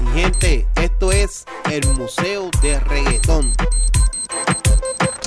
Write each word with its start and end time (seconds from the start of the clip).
Mi 0.00 0.20
gente, 0.20 0.66
esto 0.76 1.12
es 1.12 1.44
el 1.70 1.86
Museo 1.94 2.50
de 2.62 2.80
Reggaetón. 2.80 3.52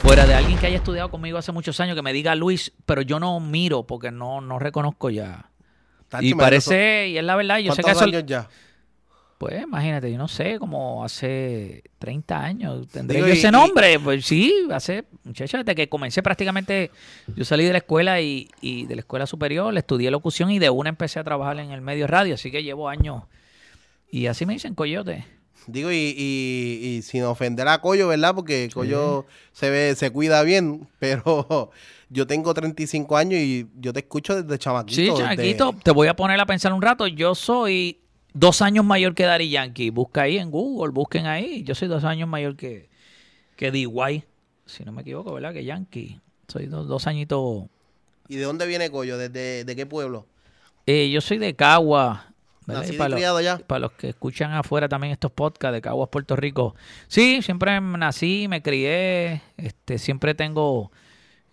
Fuera 0.02 0.26
de 0.26 0.34
alguien 0.34 0.58
que 0.58 0.68
haya 0.68 0.78
estudiado 0.78 1.10
conmigo 1.10 1.38
hace 1.38 1.52
muchos 1.52 1.80
años, 1.80 1.96
que 1.96 2.02
me 2.02 2.12
diga 2.12 2.36
Luis, 2.36 2.74
pero 2.86 3.02
yo 3.02 3.20
no 3.20 3.40
miro 3.40 3.84
porque 3.84 4.12
no, 4.12 4.42
no 4.42 4.60
reconozco 4.60 5.10
ya. 5.10 5.50
Tacho, 6.10 6.26
y 6.26 6.34
parece, 6.34 7.08
y 7.10 7.18
es 7.18 7.24
la 7.24 7.36
verdad, 7.36 7.60
yo 7.60 7.72
sé 7.72 7.78
que 7.78 7.84
¿Cuántos 7.84 8.02
eso, 8.02 8.10
años 8.10 8.26
ya? 8.26 8.50
Pues 9.44 9.62
imagínate, 9.62 10.10
yo 10.12 10.18
no 10.18 10.28
sé, 10.30 10.58
como 10.58 11.04
hace 11.04 11.84
30 12.00 12.40
años 12.44 12.88
tendré 12.88 13.16
Digo, 13.18 13.28
yo 13.28 13.34
ese 13.34 13.50
y- 13.50 13.52
nombre, 13.52 14.00
pues 14.00 14.26
sí, 14.26 14.54
hace, 14.72 15.04
muchachos, 15.26 15.66
desde 15.66 15.76
que 15.76 15.90
comencé 15.90 16.24
prácticamente, 16.24 16.92
yo 17.36 17.44
salí 17.44 17.66
de 17.66 17.74
la 17.74 17.80
escuela 17.80 18.22
y, 18.22 18.48
y 18.62 18.86
de 18.86 18.96
la 18.96 19.02
escuela 19.02 19.28
superior, 19.28 19.78
estudié 19.78 20.10
locución 20.12 20.50
y 20.50 20.60
de 20.60 20.70
una 20.70 20.90
empecé 20.90 21.20
a 21.20 21.24
trabajar 21.26 21.60
en 21.60 21.72
el 21.72 21.82
medio 21.82 22.08
radio, 22.08 22.36
así 22.36 22.52
que 22.52 22.64
llevo 22.64 22.88
años. 22.88 23.24
Y 24.10 24.28
así 24.28 24.46
me 24.46 24.54
dicen 24.54 24.76
coyote. 24.76 25.26
Digo, 25.68 25.92
y, 25.92 25.96
y, 26.18 26.86
y 26.88 27.02
sin 27.02 27.24
ofender 27.24 27.68
a 27.68 27.80
Coyo, 27.80 28.08
¿verdad? 28.10 28.36
Porque 28.36 28.70
Coyo 28.74 29.26
se 29.54 29.70
ve, 29.70 29.96
se 29.96 30.10
cuida 30.12 30.44
bien, 30.44 30.88
pero 31.00 31.72
yo 32.10 32.28
tengo 32.28 32.54
35 32.54 33.18
años 33.18 33.40
y 33.42 33.68
yo 33.80 33.92
te 33.94 34.00
escucho 34.02 34.42
desde 34.42 34.58
chamaquito. 34.60 34.96
Sí, 34.96 35.04
desde- 35.08 35.18
Chamaquito, 35.18 35.74
te 35.84 35.92
voy 35.92 36.08
a 36.08 36.16
poner 36.16 36.40
a 36.40 36.46
pensar 36.46 36.72
un 36.74 36.82
rato. 36.82 37.08
Yo 37.08 37.34
soy 37.34 37.98
dos 38.34 38.62
años 38.62 38.84
mayor 38.86 39.16
que 39.16 39.24
Dari 39.24 39.50
Yankee. 39.50 39.90
Busca 39.90 40.24
ahí 40.24 40.38
en 40.38 40.52
Google, 40.52 40.92
busquen 40.92 41.26
ahí. 41.28 41.64
Yo 41.64 41.76
soy 41.76 41.88
dos 41.88 42.04
años 42.04 42.28
mayor 42.28 42.56
que, 42.56 42.90
que 43.56 43.72
DY, 43.72 44.24
si 44.66 44.84
no 44.84 44.92
me 44.92 45.02
equivoco, 45.02 45.34
¿verdad? 45.34 45.54
Que 45.54 45.64
Yankee. 45.64 46.20
Soy 46.48 46.66
dos, 46.66 46.88
dos 46.88 47.08
añitos. 47.08 47.66
¿Y 48.28 48.36
de 48.36 48.44
dónde 48.44 48.66
viene 48.68 48.90
Coyo? 48.90 49.18
¿Desde 49.18 49.64
de 49.64 49.76
qué 49.76 49.86
pueblo? 49.86 50.26
Eh, 50.86 51.10
yo 51.12 51.22
soy 51.22 51.38
de 51.38 51.56
Cagua. 51.56 52.28
para, 52.66 53.10
los, 53.10 53.62
para 53.64 53.80
los 53.80 53.92
que 53.94 54.10
escuchan 54.10 54.52
afuera 54.52 54.88
también 54.88 55.14
estos 55.14 55.32
podcasts 55.32 55.74
de 55.74 55.82
Caguas, 55.82 56.10
Puerto 56.10 56.36
Rico. 56.36 56.76
Sí, 57.08 57.42
siempre 57.42 57.80
nací, 57.80 58.48
me 58.50 58.62
crié. 58.62 59.42
Este, 59.58 59.98
siempre 59.98 60.36
tengo 60.36 60.92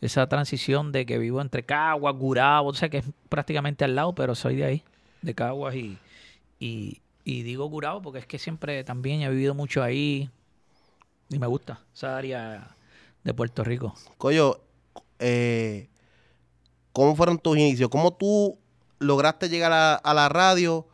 esa 0.00 0.28
transición 0.28 0.92
de 0.92 1.06
que 1.06 1.18
vivo 1.18 1.40
entre 1.40 1.62
Caguas, 1.62 2.14
Gurabo, 2.16 2.70
o 2.70 2.74
sea 2.74 2.88
que 2.88 2.98
es 2.98 3.04
prácticamente 3.28 3.84
al 3.84 3.94
lado, 3.94 4.14
pero 4.14 4.34
soy 4.34 4.56
de 4.56 4.64
ahí, 4.64 4.82
de 5.20 5.34
Caguas 5.34 5.74
y, 5.74 5.98
y, 6.60 7.00
y 7.24 7.42
digo 7.42 7.66
Gurabo 7.66 8.02
porque 8.02 8.20
es 8.20 8.26
que 8.26 8.38
siempre 8.38 8.84
también 8.84 9.22
he 9.22 9.30
vivido 9.30 9.54
mucho 9.54 9.82
ahí 9.82 10.30
y 11.28 11.38
me 11.38 11.46
gusta 11.46 11.80
esa 11.94 12.16
área 12.16 12.76
de 13.24 13.34
Puerto 13.34 13.64
Rico. 13.64 13.94
Coyo, 14.18 14.60
eh, 15.18 15.88
¿cómo 16.92 17.16
fueron 17.16 17.38
tus 17.38 17.56
inicios? 17.56 17.88
¿Cómo 17.88 18.12
tú 18.12 18.58
lograste 18.98 19.48
llegar 19.48 19.72
a, 19.72 19.94
a 19.94 20.14
la 20.14 20.28
radio? 20.28 20.86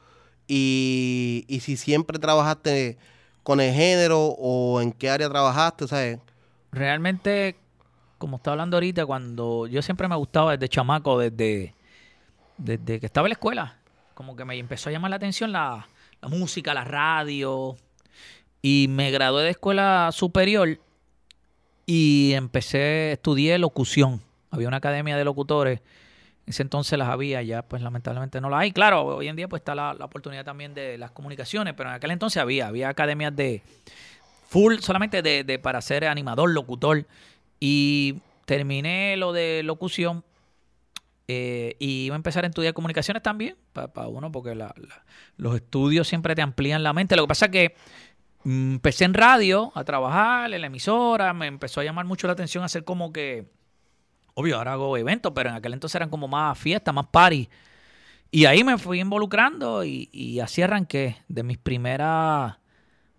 Y, 0.49 1.45
y 1.49 1.61
si 1.61 1.77
siempre 1.77 2.19
trabajaste 2.19 2.99
con 3.43 3.61
el 3.61 3.73
género 3.75 4.27
o 4.27 4.81
en 4.81 4.93
qué 4.93 5.11
área 5.11 5.29
trabajaste, 5.29 5.89
¿sabes? 5.89 6.21
Realmente, 6.73 7.57
como 8.19 8.37
estaba 8.37 8.53
hablando 8.53 8.77
ahorita, 8.77 9.07
cuando 9.07 9.67
yo 9.67 9.83
siempre 9.83 10.09
me 10.09 10.17
gustaba 10.17 10.53
desde 10.53 10.69
chamaco, 10.69 11.19
desde, 11.19 11.75
desde 12.59 13.01
que 13.01 13.07
estaba 13.07 13.27
en 13.27 13.31
la 13.31 13.35
escuela, 13.35 13.76
como 14.17 14.35
que 14.35 14.47
me 14.47 14.59
empezó 14.59 14.89
a 14.89 14.93
llamar 14.93 15.11
la 15.11 15.17
atención 15.17 15.53
la, 15.53 15.87
música, 16.23 16.73
la 16.73 16.85
radio, 16.85 17.77
y 18.63 18.87
me 18.89 19.11
gradué 19.11 19.45
de 19.45 19.51
escuela 19.51 20.09
superior 20.11 20.81
y 21.85 22.33
empecé, 22.33 23.13
estudié 23.13 23.59
locución. 23.59 24.23
Había 24.51 24.69
una 24.69 24.79
academia 24.79 25.19
de 25.19 25.25
locutores, 25.25 25.81
en 26.47 26.51
ese 26.51 26.63
entonces 26.63 26.99
las 26.99 27.11
había, 27.11 27.43
ya 27.43 27.61
pues 27.61 27.83
lamentablemente 27.83 28.41
no 28.41 28.49
las 28.49 28.61
hay. 28.61 28.73
Claro, 28.73 29.05
hoy 29.05 29.29
en 29.29 29.37
día 29.37 29.49
pues 29.49 29.61
está 29.61 29.75
la, 29.75 29.93
la 29.93 30.07
oportunidad 30.07 30.47
también 30.47 30.73
de 30.73 30.97
las 30.97 31.11
comunicaciones, 31.11 31.75
pero 31.75 31.91
en 31.91 31.97
aquel 31.97 32.11
entonces 32.11 32.41
había, 32.41 32.69
había 32.69 32.89
academias 32.89 33.37
de 33.37 33.63
full 34.49 34.79
solamente 34.79 35.21
de, 35.21 35.45
de 35.45 35.59
para 35.59 35.83
ser 35.83 36.07
animador, 36.07 36.51
locutor. 36.51 37.05
Y 37.61 38.17
terminé 38.47 39.19
lo 39.19 39.35
de 39.35 39.61
locución 39.63 40.25
eh, 41.29 41.77
y 41.81 42.07
iba 42.07 42.15
a 42.15 42.17
empezar 42.17 42.45
a 42.45 42.49
estudiar 42.49 42.73
comunicaciones 42.73 43.23
también, 43.23 43.57
para 43.73 44.09
uno, 44.09 44.31
porque 44.31 44.55
los 45.37 45.57
estudios 45.57 46.07
siempre 46.07 46.35
te 46.35 46.43
amplían 46.43 46.83
la 46.83 46.93
mente. 46.93 47.17
Lo 47.17 47.23
que 47.25 47.29
pasa 47.29 47.47
es 47.47 47.53
que 47.53 47.75
mm, 48.45 48.75
empecé 48.75 49.05
en 49.05 49.15
radio 49.15 49.73
a 49.75 49.85
trabajar, 49.85 50.53
en 50.53 50.61
la 50.61 50.69
emisora, 50.69 51.33
me 51.33 51.47
empezó 51.47 51.81
a 51.81 51.85
llamar 51.85 52.07
mucho 52.07 52.27
la 52.27 52.35
atención 52.35 52.63
hacer 52.63 52.85
como 52.85 53.13
que, 53.13 53.51
obvio, 54.35 54.57
ahora 54.57 54.75
hago 54.75 54.97
eventos, 54.97 55.33
pero 55.35 55.51
en 55.51 55.57
aquel 55.57 55.73
entonces 55.73 55.97
eran 55.97 56.11
como 56.11 56.29
más 56.29 56.57
fiestas, 56.59 56.95
más 56.95 57.07
party. 57.07 57.49
Y 58.31 58.45
ahí 58.45 58.63
me 58.63 58.79
fui 58.79 59.01
involucrando 59.01 59.85
y, 59.85 60.09
y 60.13 60.41
así 60.41 60.63
arranqué 60.63 61.17
de 61.29 61.43
mis 61.43 61.59
primeras 61.59 62.57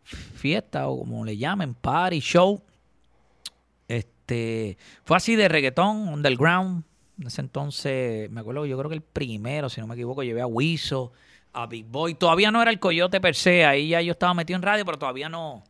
fiestas 0.03 0.83
o 0.85 0.99
como 0.99 1.25
le 1.25 1.37
llamen, 1.37 1.73
party, 1.73 2.19
show. 2.19 2.61
Este, 3.87 4.77
fue 5.03 5.17
así 5.17 5.35
de 5.35 5.49
reggaetón, 5.49 6.07
underground. 6.09 6.83
En 7.19 7.27
ese 7.27 7.41
entonces, 7.41 8.29
me 8.29 8.41
acuerdo, 8.41 8.65
yo 8.65 8.77
creo 8.77 8.89
que 8.89 8.95
el 8.95 9.01
primero, 9.01 9.69
si 9.69 9.81
no 9.81 9.87
me 9.87 9.95
equivoco, 9.95 10.23
llevé 10.23 10.41
a 10.41 10.47
Wiso, 10.47 11.13
a 11.53 11.65
Big 11.65 11.85
Boy. 11.85 12.13
Todavía 12.13 12.51
no 12.51 12.61
era 12.61 12.69
el 12.69 12.79
Coyote 12.79 13.19
per 13.19 13.35
se, 13.35 13.65
ahí 13.65 13.89
ya 13.89 14.01
yo 14.01 14.11
estaba 14.11 14.33
metido 14.33 14.57
en 14.57 14.63
radio, 14.63 14.85
pero 14.85 14.99
todavía 14.99 15.29
no. 15.29 15.63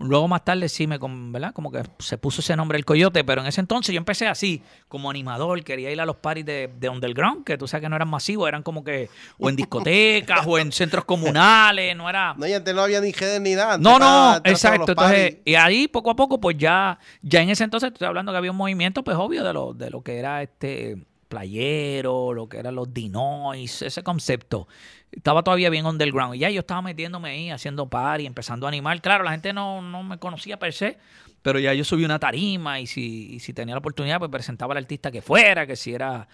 Luego 0.00 0.28
más 0.28 0.44
tarde 0.44 0.68
sí 0.68 0.86
me, 0.86 0.98
con- 0.98 1.30
¿verdad? 1.30 1.52
Como 1.52 1.70
que 1.70 1.82
se 1.98 2.18
puso 2.18 2.40
ese 2.40 2.56
nombre 2.56 2.78
el 2.78 2.84
Coyote, 2.84 3.22
pero 3.22 3.42
en 3.42 3.46
ese 3.46 3.60
entonces 3.60 3.92
yo 3.92 3.98
empecé 3.98 4.26
así, 4.26 4.62
como 4.88 5.10
animador, 5.10 5.62
quería 5.62 5.90
ir 5.90 6.00
a 6.00 6.06
los 6.06 6.16
parties 6.16 6.46
de, 6.46 6.70
de 6.78 6.88
underground, 6.88 7.44
que 7.44 7.58
tú 7.58 7.68
sabes 7.68 7.82
que 7.84 7.88
no 7.88 7.96
eran 7.96 8.08
masivos, 8.08 8.48
eran 8.48 8.62
como 8.62 8.82
que 8.82 9.10
o 9.38 9.48
en 9.50 9.56
discotecas 9.56 10.46
o 10.46 10.58
en 10.58 10.72
centros 10.72 11.04
comunales, 11.04 11.94
no 11.96 12.08
era... 12.08 12.34
No, 12.36 12.46
y 12.46 12.52
antes 12.52 12.74
no 12.74 12.82
había 12.82 13.00
ni 13.00 13.12
redes 13.12 13.40
ni 13.40 13.54
nada. 13.54 13.78
No, 13.78 13.98
no, 13.98 14.36
estaba 14.36 14.40
exacto. 14.50 14.92
Entonces, 14.92 15.36
y 15.44 15.54
ahí 15.54 15.86
poco 15.86 16.10
a 16.10 16.16
poco, 16.16 16.40
pues 16.40 16.56
ya, 16.56 16.98
ya 17.22 17.42
en 17.42 17.50
ese 17.50 17.64
entonces, 17.64 17.92
estoy 17.92 18.08
hablando 18.08 18.32
que 18.32 18.38
había 18.38 18.50
un 18.50 18.56
movimiento, 18.56 19.04
pues 19.04 19.16
obvio, 19.16 19.44
de 19.44 19.52
lo, 19.52 19.74
de 19.74 19.90
lo 19.90 20.02
que 20.02 20.18
era 20.18 20.42
este 20.42 20.96
playero, 21.30 22.34
lo 22.34 22.48
que 22.48 22.58
eran 22.58 22.74
los 22.74 22.92
dinois, 22.92 23.80
ese 23.82 24.02
concepto. 24.02 24.68
Estaba 25.12 25.42
todavía 25.42 25.70
bien 25.70 25.86
underground. 25.86 26.34
Y 26.34 26.40
ya 26.40 26.50
yo 26.50 26.60
estaba 26.60 26.82
metiéndome 26.82 27.30
ahí, 27.30 27.50
haciendo 27.50 27.86
party, 27.88 28.26
empezando 28.26 28.66
a 28.66 28.68
animar. 28.68 29.00
Claro, 29.00 29.24
la 29.24 29.30
gente 29.30 29.52
no, 29.52 29.80
no 29.80 30.02
me 30.02 30.18
conocía 30.18 30.58
per 30.58 30.72
se, 30.72 30.98
pero 31.42 31.58
ya 31.58 31.72
yo 31.72 31.84
subí 31.84 32.04
una 32.04 32.18
tarima 32.18 32.78
y 32.80 32.86
si, 32.86 33.32
y 33.34 33.40
si 33.40 33.52
tenía 33.54 33.74
la 33.74 33.78
oportunidad, 33.78 34.18
pues 34.18 34.30
presentaba 34.30 34.74
al 34.74 34.78
artista 34.78 35.10
que 35.10 35.22
fuera, 35.22 35.66
que 35.66 35.74
si 35.74 35.92
era, 35.94 36.28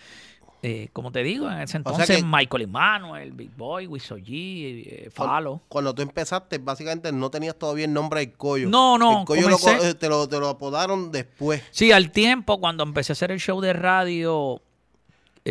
eh, 0.62 0.88
como 0.92 1.10
te 1.12 1.22
digo, 1.22 1.50
en 1.50 1.58
ese 1.60 1.72
sea 1.72 1.78
entonces 1.78 2.16
que- 2.18 2.22
Michael 2.22 2.64
Emmanuel, 2.64 3.32
Big 3.32 3.50
Boy, 3.56 3.86
Wiso 3.86 4.16
G, 4.18 4.26
eh, 4.28 5.10
Falo. 5.10 5.62
Cuando 5.68 5.94
tú 5.94 6.02
empezaste, 6.02 6.58
básicamente 6.58 7.12
no 7.12 7.30
tenías 7.30 7.54
todavía 7.56 7.86
el 7.86 7.92
nombre 7.94 8.20
del 8.20 8.32
Coyo. 8.32 8.68
No, 8.68 8.98
no, 8.98 9.20
El 9.20 9.24
Coyo 9.26 9.48
comencé- 9.48 9.90
eh, 9.90 9.94
te, 9.94 10.08
lo, 10.08 10.28
te 10.28 10.38
lo 10.38 10.48
apodaron 10.48 11.10
después. 11.12 11.62
Sí, 11.70 11.92
al 11.92 12.10
tiempo, 12.10 12.58
cuando 12.60 12.82
empecé 12.82 13.12
a 13.12 13.14
hacer 13.14 13.30
el 13.32 13.38
show 13.40 13.60
de 13.62 13.72
radio. 13.72 14.60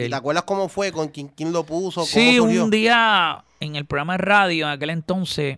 El- 0.04 0.10
¿Te 0.10 0.16
acuerdas 0.16 0.44
cómo 0.44 0.70
fue? 0.70 0.92
¿Con 0.92 1.08
quién, 1.10 1.28
quién 1.30 1.52
lo 1.52 1.64
puso? 1.66 2.02
¿Cómo 2.02 2.06
sí, 2.06 2.38
surgió? 2.38 2.64
un 2.66 2.70
día 2.72 3.44
en 3.60 3.76
el 3.76 3.86
programa 3.86 4.14
de 4.14 4.18
radio, 4.20 4.66
en 4.68 4.72
aquel 4.74 4.90
entonces, 4.92 5.58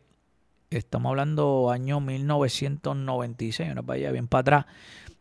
estamos 0.69 1.09
hablando 1.09 1.69
año 1.71 1.99
1996, 1.99 3.71
una 3.71 3.83
para 3.83 3.97
allá, 3.97 4.11
bien 4.11 4.27
para 4.27 4.41
atrás. 4.41 4.65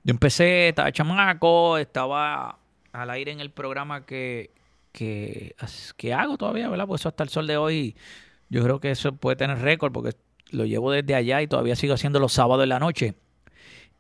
Yo 0.05 0.11
empecé, 0.13 0.69
estaba 0.69 0.93
chamaco, 0.93 1.79
estaba 1.79 2.59
al 2.93 3.11
aire 3.11 3.33
en 3.33 3.41
el 3.41 3.51
programa 3.51 4.07
que, 4.07 4.51
que, 4.93 5.55
que 5.97 6.15
hago 6.15 6.37
todavía, 6.39 6.69
¿verdad? 6.69 6.87
Pues 6.87 7.03
eso 7.03 7.09
hasta 7.09 7.23
el 7.25 7.29
sol 7.29 7.47
de 7.47 7.57
hoy, 7.57 7.97
yo 8.49 8.63
creo 8.63 8.81
que 8.81 8.91
eso 8.93 9.13
puede 9.13 9.37
tener 9.37 9.59
récord 9.59 9.93
porque 9.93 10.17
lo 10.51 10.65
llevo 10.65 10.93
desde 10.93 11.15
allá 11.15 11.43
y 11.43 11.49
todavía 11.49 11.75
sigo 11.75 11.95
haciendo 11.95 12.21
los 12.21 12.33
sábados 12.33 12.63
en 12.63 12.69
la 12.69 12.79
noche. 12.79 13.15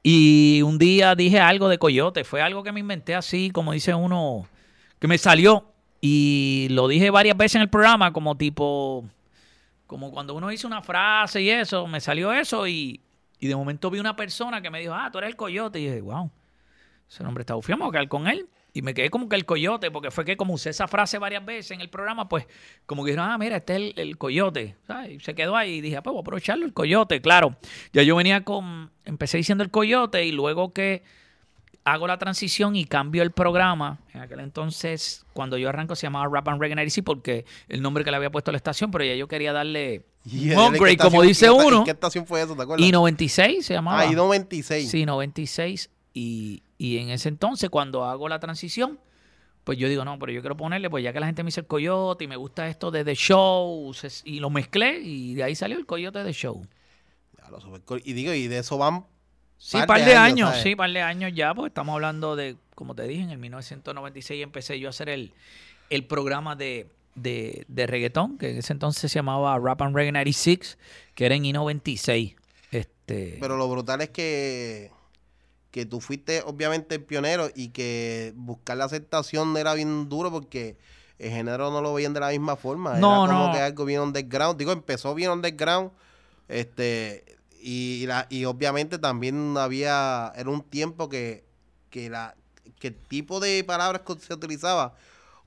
Y 0.02 0.62
un 0.62 0.78
día 0.78 1.14
dije 1.16 1.40
algo 1.40 1.68
de 1.68 1.78
coyote, 1.78 2.22
fue 2.22 2.40
algo 2.40 2.62
que 2.62 2.70
me 2.70 2.80
inventé 2.80 3.14
así, 3.16 3.50
como 3.50 3.72
dice 3.72 3.92
uno, 3.94 4.46
que 4.98 5.08
me 5.08 5.18
salió. 5.18 5.72
Y 6.00 6.68
lo 6.70 6.88
dije 6.88 7.10
varias 7.10 7.36
veces 7.36 7.56
en 7.56 7.62
el 7.62 7.70
programa, 7.70 8.12
como 8.12 8.36
tipo, 8.36 9.04
como 9.86 10.10
cuando 10.10 10.34
uno 10.34 10.48
dice 10.48 10.66
una 10.66 10.82
frase 10.82 11.42
y 11.42 11.50
eso, 11.50 11.86
me 11.86 12.00
salió 12.00 12.32
eso 12.32 12.66
y, 12.66 13.00
y 13.38 13.46
de 13.48 13.56
momento 13.56 13.90
vi 13.90 13.98
una 13.98 14.14
persona 14.14 14.60
que 14.60 14.70
me 14.70 14.80
dijo, 14.80 14.94
ah, 14.94 15.10
tú 15.10 15.18
eres 15.18 15.30
el 15.30 15.36
coyote. 15.36 15.80
Y 15.80 15.86
dije, 15.86 16.00
wow, 16.00 16.30
ese 17.08 17.24
nombre 17.24 17.42
está 17.42 17.54
bufiado, 17.54 17.84
a 17.84 17.90
quedar 17.90 18.08
con 18.08 18.28
él. 18.28 18.48
Y 18.72 18.82
me 18.82 18.92
quedé 18.92 19.08
como 19.08 19.26
que 19.26 19.36
el 19.36 19.46
coyote, 19.46 19.90
porque 19.90 20.10
fue 20.10 20.26
que 20.26 20.36
como 20.36 20.52
usé 20.52 20.68
esa 20.68 20.86
frase 20.86 21.16
varias 21.16 21.42
veces 21.46 21.70
en 21.70 21.80
el 21.80 21.88
programa, 21.88 22.28
pues 22.28 22.46
como 22.84 23.04
que 23.04 23.12
dijeron, 23.12 23.30
ah, 23.30 23.38
mira, 23.38 23.56
este 23.56 23.72
es 23.72 23.78
el, 23.78 23.94
el 23.96 24.18
coyote. 24.18 24.76
Y 25.08 25.18
se 25.20 25.34
quedó 25.34 25.56
ahí 25.56 25.76
y 25.76 25.80
dije, 25.80 25.96
ah, 25.96 26.02
pues 26.02 26.12
voy 26.12 26.20
a 26.20 26.20
aprovecharlo, 26.20 26.66
el 26.66 26.74
coyote, 26.74 27.22
claro. 27.22 27.56
Ya 27.94 28.02
yo 28.02 28.16
venía 28.16 28.44
con, 28.44 28.90
empecé 29.06 29.38
diciendo 29.38 29.64
el 29.64 29.70
coyote 29.70 30.26
y 30.26 30.32
luego 30.32 30.74
que 30.74 31.04
hago 31.86 32.08
la 32.08 32.18
transición 32.18 32.74
y 32.74 32.84
cambio 32.84 33.22
el 33.22 33.30
programa. 33.30 34.00
En 34.12 34.20
aquel 34.20 34.40
entonces, 34.40 35.24
cuando 35.32 35.56
yo 35.56 35.68
arranco, 35.68 35.94
se 35.94 36.08
llamaba 36.08 36.28
Rap 36.28 36.48
and 36.48 36.60
Reggae 36.60 36.74
96 36.74 37.04
porque 37.04 37.44
el 37.68 37.80
nombre 37.80 38.02
que 38.02 38.10
le 38.10 38.16
había 38.16 38.30
puesto 38.30 38.50
a 38.50 38.52
la 38.52 38.56
estación, 38.56 38.90
pero 38.90 39.04
ya 39.04 39.14
yo 39.14 39.28
quería 39.28 39.52
darle 39.52 40.04
Y 40.24 40.50
un 40.50 40.58
¿en 40.58 40.72
qué 40.72 40.78
upgrade, 40.78 40.96
como 40.96 41.22
dice 41.22 41.48
uno. 41.48 41.78
¿En 41.78 41.84
qué 41.84 41.92
estación 41.92 42.26
fue 42.26 42.42
eso? 42.42 42.56
¿Te 42.56 42.62
acuerdas? 42.62 42.84
Y 42.84 42.90
96 42.90 43.64
se 43.64 43.74
llamaba. 43.74 44.00
Ah, 44.00 44.06
y 44.06 44.16
96. 44.16 44.90
Sí, 44.90 45.06
96. 45.06 45.88
Y, 46.12 46.64
y 46.76 46.98
en 46.98 47.10
ese 47.10 47.28
entonces, 47.28 47.70
cuando 47.70 48.04
hago 48.04 48.28
la 48.28 48.40
transición, 48.40 48.98
pues 49.62 49.78
yo 49.78 49.88
digo, 49.88 50.04
no, 50.04 50.18
pero 50.18 50.32
yo 50.32 50.40
quiero 50.40 50.56
ponerle, 50.56 50.90
pues 50.90 51.04
ya 51.04 51.12
que 51.12 51.20
la 51.20 51.26
gente 51.26 51.44
me 51.44 51.48
dice 51.48 51.60
el 51.60 51.68
coyote 51.68 52.24
y 52.24 52.26
me 52.26 52.36
gusta 52.36 52.68
esto 52.68 52.90
de 52.90 53.04
The 53.04 53.14
Show, 53.14 53.92
y 54.24 54.40
lo 54.40 54.50
mezclé 54.50 54.98
y 54.98 55.34
de 55.34 55.44
ahí 55.44 55.54
salió 55.54 55.78
el 55.78 55.86
coyote 55.86 56.24
de 56.24 56.32
Show. 56.32 56.66
Ya, 57.38 57.48
lo 57.48 57.60
super 57.60 57.80
cool. 57.82 58.02
Y 58.04 58.14
digo, 58.14 58.32
y 58.32 58.48
de 58.48 58.58
eso 58.58 58.76
van 58.76 59.06
Sí, 59.58 59.78
Par 59.78 59.86
par 59.86 60.04
de 60.04 60.14
años, 60.14 60.50
años, 60.50 60.62
sí, 60.62 60.76
par 60.76 60.90
de 60.90 61.00
años 61.00 61.32
ya, 61.34 61.54
pues 61.54 61.70
estamos 61.70 61.94
hablando 61.94 62.36
de, 62.36 62.56
como 62.74 62.94
te 62.94 63.04
dije, 63.04 63.22
en 63.22 63.30
el 63.30 63.38
1996 63.38 64.42
empecé 64.42 64.78
yo 64.78 64.88
a 64.88 64.90
hacer 64.90 65.08
el, 65.08 65.32
el 65.90 66.04
programa 66.04 66.56
de, 66.56 66.88
de, 67.14 67.64
de 67.68 67.86
reggaetón, 67.86 68.38
que 68.38 68.50
en 68.50 68.58
ese 68.58 68.72
entonces 68.72 69.10
se 69.10 69.18
llamaba 69.18 69.58
Rap 69.58 69.82
and 69.82 69.96
Reggae 69.96 70.12
96, 70.12 70.78
que 71.14 71.26
era 71.26 71.34
en 71.34 71.44
I-96. 71.46 72.36
Este, 72.70 73.38
Pero 73.40 73.56
lo 73.56 73.68
brutal 73.68 74.02
es 74.02 74.10
que, 74.10 74.90
que 75.70 75.86
tú 75.86 76.00
fuiste 76.00 76.42
obviamente 76.44 76.96
el 76.96 77.02
pionero 77.02 77.48
y 77.54 77.68
que 77.68 78.32
buscar 78.36 78.76
la 78.76 78.84
aceptación 78.84 79.56
era 79.56 79.74
bien 79.74 80.08
duro 80.08 80.30
porque 80.30 80.76
el 81.18 81.30
género 81.30 81.70
no 81.70 81.80
lo 81.80 81.94
veían 81.94 82.12
de 82.12 82.20
la 82.20 82.28
misma 82.28 82.56
forma. 82.56 82.98
No, 82.98 83.24
era 83.24 83.32
como 83.32 83.46
no. 83.48 83.52
que 83.52 83.60
algo 83.60 83.84
bien 83.84 84.00
underground. 84.00 84.58
Digo, 84.58 84.72
empezó 84.72 85.14
bien 85.14 85.30
underground. 85.30 85.90
Este, 86.48 87.35
y, 87.68 88.06
la, 88.06 88.26
y 88.30 88.44
obviamente 88.44 88.98
también 88.98 89.56
había, 89.58 90.32
era 90.36 90.48
un 90.50 90.62
tiempo 90.62 91.08
que, 91.08 91.44
que, 91.90 92.08
la, 92.08 92.36
que 92.78 92.88
el 92.88 92.94
tipo 92.94 93.40
de 93.40 93.64
palabras 93.64 94.02
que 94.06 94.14
se 94.20 94.34
utilizaba 94.34 94.94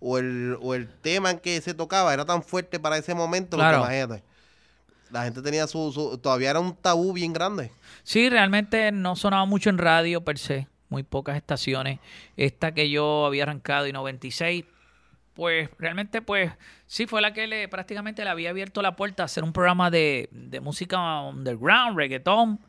o 0.02 0.18
el, 0.18 0.58
o 0.62 0.74
el 0.76 0.90
tema 1.02 1.32
en 1.32 1.40
que 1.40 1.62
se 1.62 1.74
tocaba 1.74 2.14
era 2.14 2.26
tan 2.26 2.44
fuerte 2.44 2.78
para 2.80 2.98
ese 2.98 3.14
momento, 3.14 3.56
Claro. 3.56 3.78
imagínate. 3.80 4.24
La 5.12 5.24
gente 5.24 5.42
tenía 5.42 5.66
su, 5.66 5.92
su, 5.92 6.18
todavía 6.18 6.50
era 6.52 6.60
un 6.60 6.76
tabú 6.76 7.14
bien 7.14 7.32
grande. 7.34 7.72
Sí, 8.04 8.30
realmente 8.30 8.92
no 8.92 9.16
sonaba 9.16 9.46
mucho 9.46 9.70
en 9.70 9.78
radio 9.78 10.22
per 10.24 10.38
se, 10.38 10.68
muy 10.90 11.04
pocas 11.04 11.38
estaciones. 11.38 12.00
Esta 12.38 12.74
que 12.74 12.90
yo 12.90 13.26
había 13.26 13.44
arrancado 13.44 13.86
en 13.86 13.94
96, 13.94 14.66
pues 15.40 15.70
realmente 15.80 16.22
pues 16.22 16.52
sí 16.86 17.08
fue 17.08 17.22
la 17.22 17.32
que 17.32 17.48
le 17.48 17.70
prácticamente 17.70 18.26
le 18.26 18.30
había 18.30 18.50
abierto 18.50 18.82
la 18.82 18.98
puerta 18.98 19.24
a 19.24 19.26
hacer 19.26 19.46
un 19.46 19.54
programa 19.54 19.90
de, 19.90 20.28
de 20.34 20.60
música 20.60 21.22
underground, 21.22 21.96
reggaetón, 21.96 22.60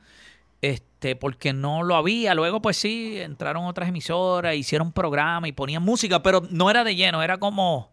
este, 0.62 1.16
porque 1.16 1.52
no 1.52 1.82
lo 1.82 1.96
había. 1.96 2.32
Luego 2.34 2.62
pues 2.62 2.76
sí, 2.76 3.18
entraron 3.20 3.64
otras 3.64 3.88
emisoras, 3.88 4.54
hicieron 4.54 4.92
programa 4.92 5.48
y 5.48 5.52
ponían 5.52 5.82
música, 5.82 6.22
pero 6.22 6.42
no 6.48 6.70
era 6.70 6.84
de 6.84 6.94
lleno, 6.94 7.24
era 7.24 7.38
como 7.38 7.90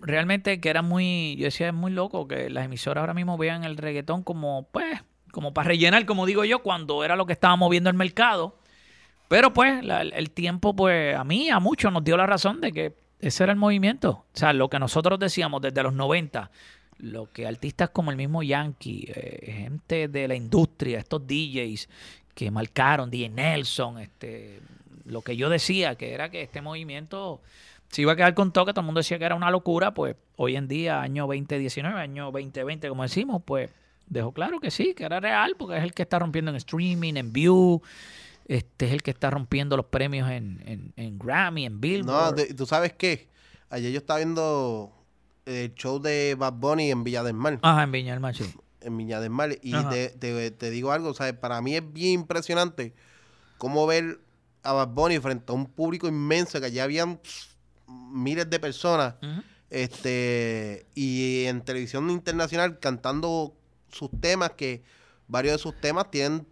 realmente 0.00 0.60
que 0.60 0.70
era 0.70 0.80
muy, 0.80 1.36
yo 1.36 1.44
decía, 1.44 1.68
es 1.68 1.74
muy 1.74 1.92
loco 1.92 2.26
que 2.26 2.48
las 2.48 2.64
emisoras 2.64 3.02
ahora 3.02 3.12
mismo 3.12 3.36
vean 3.36 3.64
el 3.64 3.76
reggaetón 3.76 4.22
como, 4.22 4.66
pues, 4.72 4.98
como 5.30 5.52
para 5.52 5.68
rellenar, 5.68 6.06
como 6.06 6.24
digo 6.24 6.42
yo, 6.46 6.60
cuando 6.62 7.04
era 7.04 7.16
lo 7.16 7.26
que 7.26 7.34
estaba 7.34 7.54
moviendo 7.56 7.90
el 7.90 7.96
mercado. 7.96 8.56
Pero 9.28 9.52
pues, 9.52 9.84
el 9.84 10.30
tiempo, 10.30 10.74
pues, 10.74 11.14
a 11.14 11.22
mí, 11.22 11.50
a 11.50 11.60
muchos 11.60 11.92
nos 11.92 12.02
dio 12.02 12.16
la 12.16 12.24
razón 12.24 12.62
de 12.62 12.72
que 12.72 13.07
ese 13.20 13.42
era 13.44 13.52
el 13.52 13.58
movimiento. 13.58 14.10
O 14.10 14.26
sea, 14.32 14.52
lo 14.52 14.68
que 14.68 14.78
nosotros 14.78 15.18
decíamos 15.18 15.62
desde 15.62 15.82
los 15.82 15.92
90, 15.92 16.50
lo 16.98 17.30
que 17.32 17.46
artistas 17.46 17.90
como 17.90 18.10
el 18.10 18.16
mismo 18.16 18.42
Yankee, 18.42 19.06
eh, 19.08 19.52
gente 19.52 20.08
de 20.08 20.28
la 20.28 20.34
industria, 20.34 20.98
estos 20.98 21.26
DJs 21.26 21.88
que 22.34 22.50
marcaron, 22.50 23.10
DJ 23.10 23.30
Nelson, 23.30 23.98
este, 23.98 24.60
lo 25.04 25.22
que 25.22 25.36
yo 25.36 25.48
decía, 25.48 25.96
que 25.96 26.12
era 26.12 26.30
que 26.30 26.42
este 26.42 26.60
movimiento 26.60 27.40
se 27.88 28.02
iba 28.02 28.12
a 28.12 28.16
quedar 28.16 28.34
con 28.34 28.52
toque, 28.52 28.72
todo 28.72 28.82
el 28.82 28.86
mundo 28.86 29.00
decía 29.00 29.18
que 29.18 29.24
era 29.24 29.34
una 29.34 29.50
locura, 29.50 29.94
pues 29.94 30.14
hoy 30.36 30.56
en 30.56 30.68
día, 30.68 31.00
año 31.00 31.26
2019, 31.26 31.98
año 31.98 32.30
2020, 32.30 32.88
como 32.88 33.02
decimos, 33.02 33.42
pues 33.44 33.70
dejó 34.06 34.32
claro 34.32 34.60
que 34.60 34.70
sí, 34.70 34.94
que 34.94 35.04
era 35.04 35.20
real, 35.20 35.54
porque 35.58 35.78
es 35.78 35.84
el 35.84 35.94
que 35.94 36.02
está 36.02 36.18
rompiendo 36.18 36.50
en 36.50 36.56
streaming, 36.56 37.14
en 37.14 37.32
view, 37.32 37.82
este 38.48 38.86
es 38.86 38.92
el 38.92 39.02
que 39.02 39.10
está 39.10 39.30
rompiendo 39.30 39.76
los 39.76 39.86
premios 39.86 40.30
en, 40.30 40.62
en, 40.66 40.92
en 40.96 41.18
Grammy, 41.18 41.66
en 41.66 41.74
No, 41.74 41.78
Billboard. 41.80 42.34
de- 42.34 42.54
¿tú 42.54 42.66
sabes 42.66 42.92
qué? 42.94 43.28
Ayer 43.70 43.92
yo 43.92 43.98
estaba 43.98 44.18
viendo 44.18 44.92
el 45.46 45.74
show 45.74 46.00
de 46.00 46.34
Bad 46.38 46.54
Bunny 46.54 46.90
en 46.90 47.04
Villa 47.04 47.22
del 47.22 47.34
Mar. 47.34 47.58
Ajá, 47.62 47.82
en 47.84 47.92
Viña 47.92 48.12
del 48.12 48.20
Mar, 48.20 48.34
sí. 48.34 48.44
En 48.80 48.96
Villa 48.96 49.20
del 49.20 49.30
Mar. 49.30 49.50
Y 49.62 49.72
te, 49.90 50.08
te- 50.10 50.50
te 50.52 50.70
digo 50.70 50.92
algo, 50.92 51.12
¿sabes? 51.12 51.34
Para 51.34 51.60
mí 51.60 51.74
es 51.76 51.92
bien 51.92 52.20
impresionante 52.20 52.94
cómo 53.58 53.86
ver 53.86 54.20
a 54.62 54.72
Bad 54.72 54.88
Bunny 54.88 55.18
frente 55.18 55.52
a 55.52 55.54
un 55.54 55.66
público 55.66 56.06
inmenso 56.08 56.58
que 56.60 56.66
allá 56.66 56.84
habían 56.84 57.20
miles 57.86 58.48
de 58.48 58.58
personas. 58.60 59.14
Este 59.68 60.86
Y 60.94 61.44
en 61.44 61.60
televisión 61.62 62.10
internacional 62.10 62.78
cantando 62.78 63.54
sus 63.90 64.10
temas, 64.20 64.52
que 64.52 64.82
varios 65.26 65.54
de 65.54 65.58
sus 65.58 65.78
temas 65.80 66.10
tienen 66.10 66.46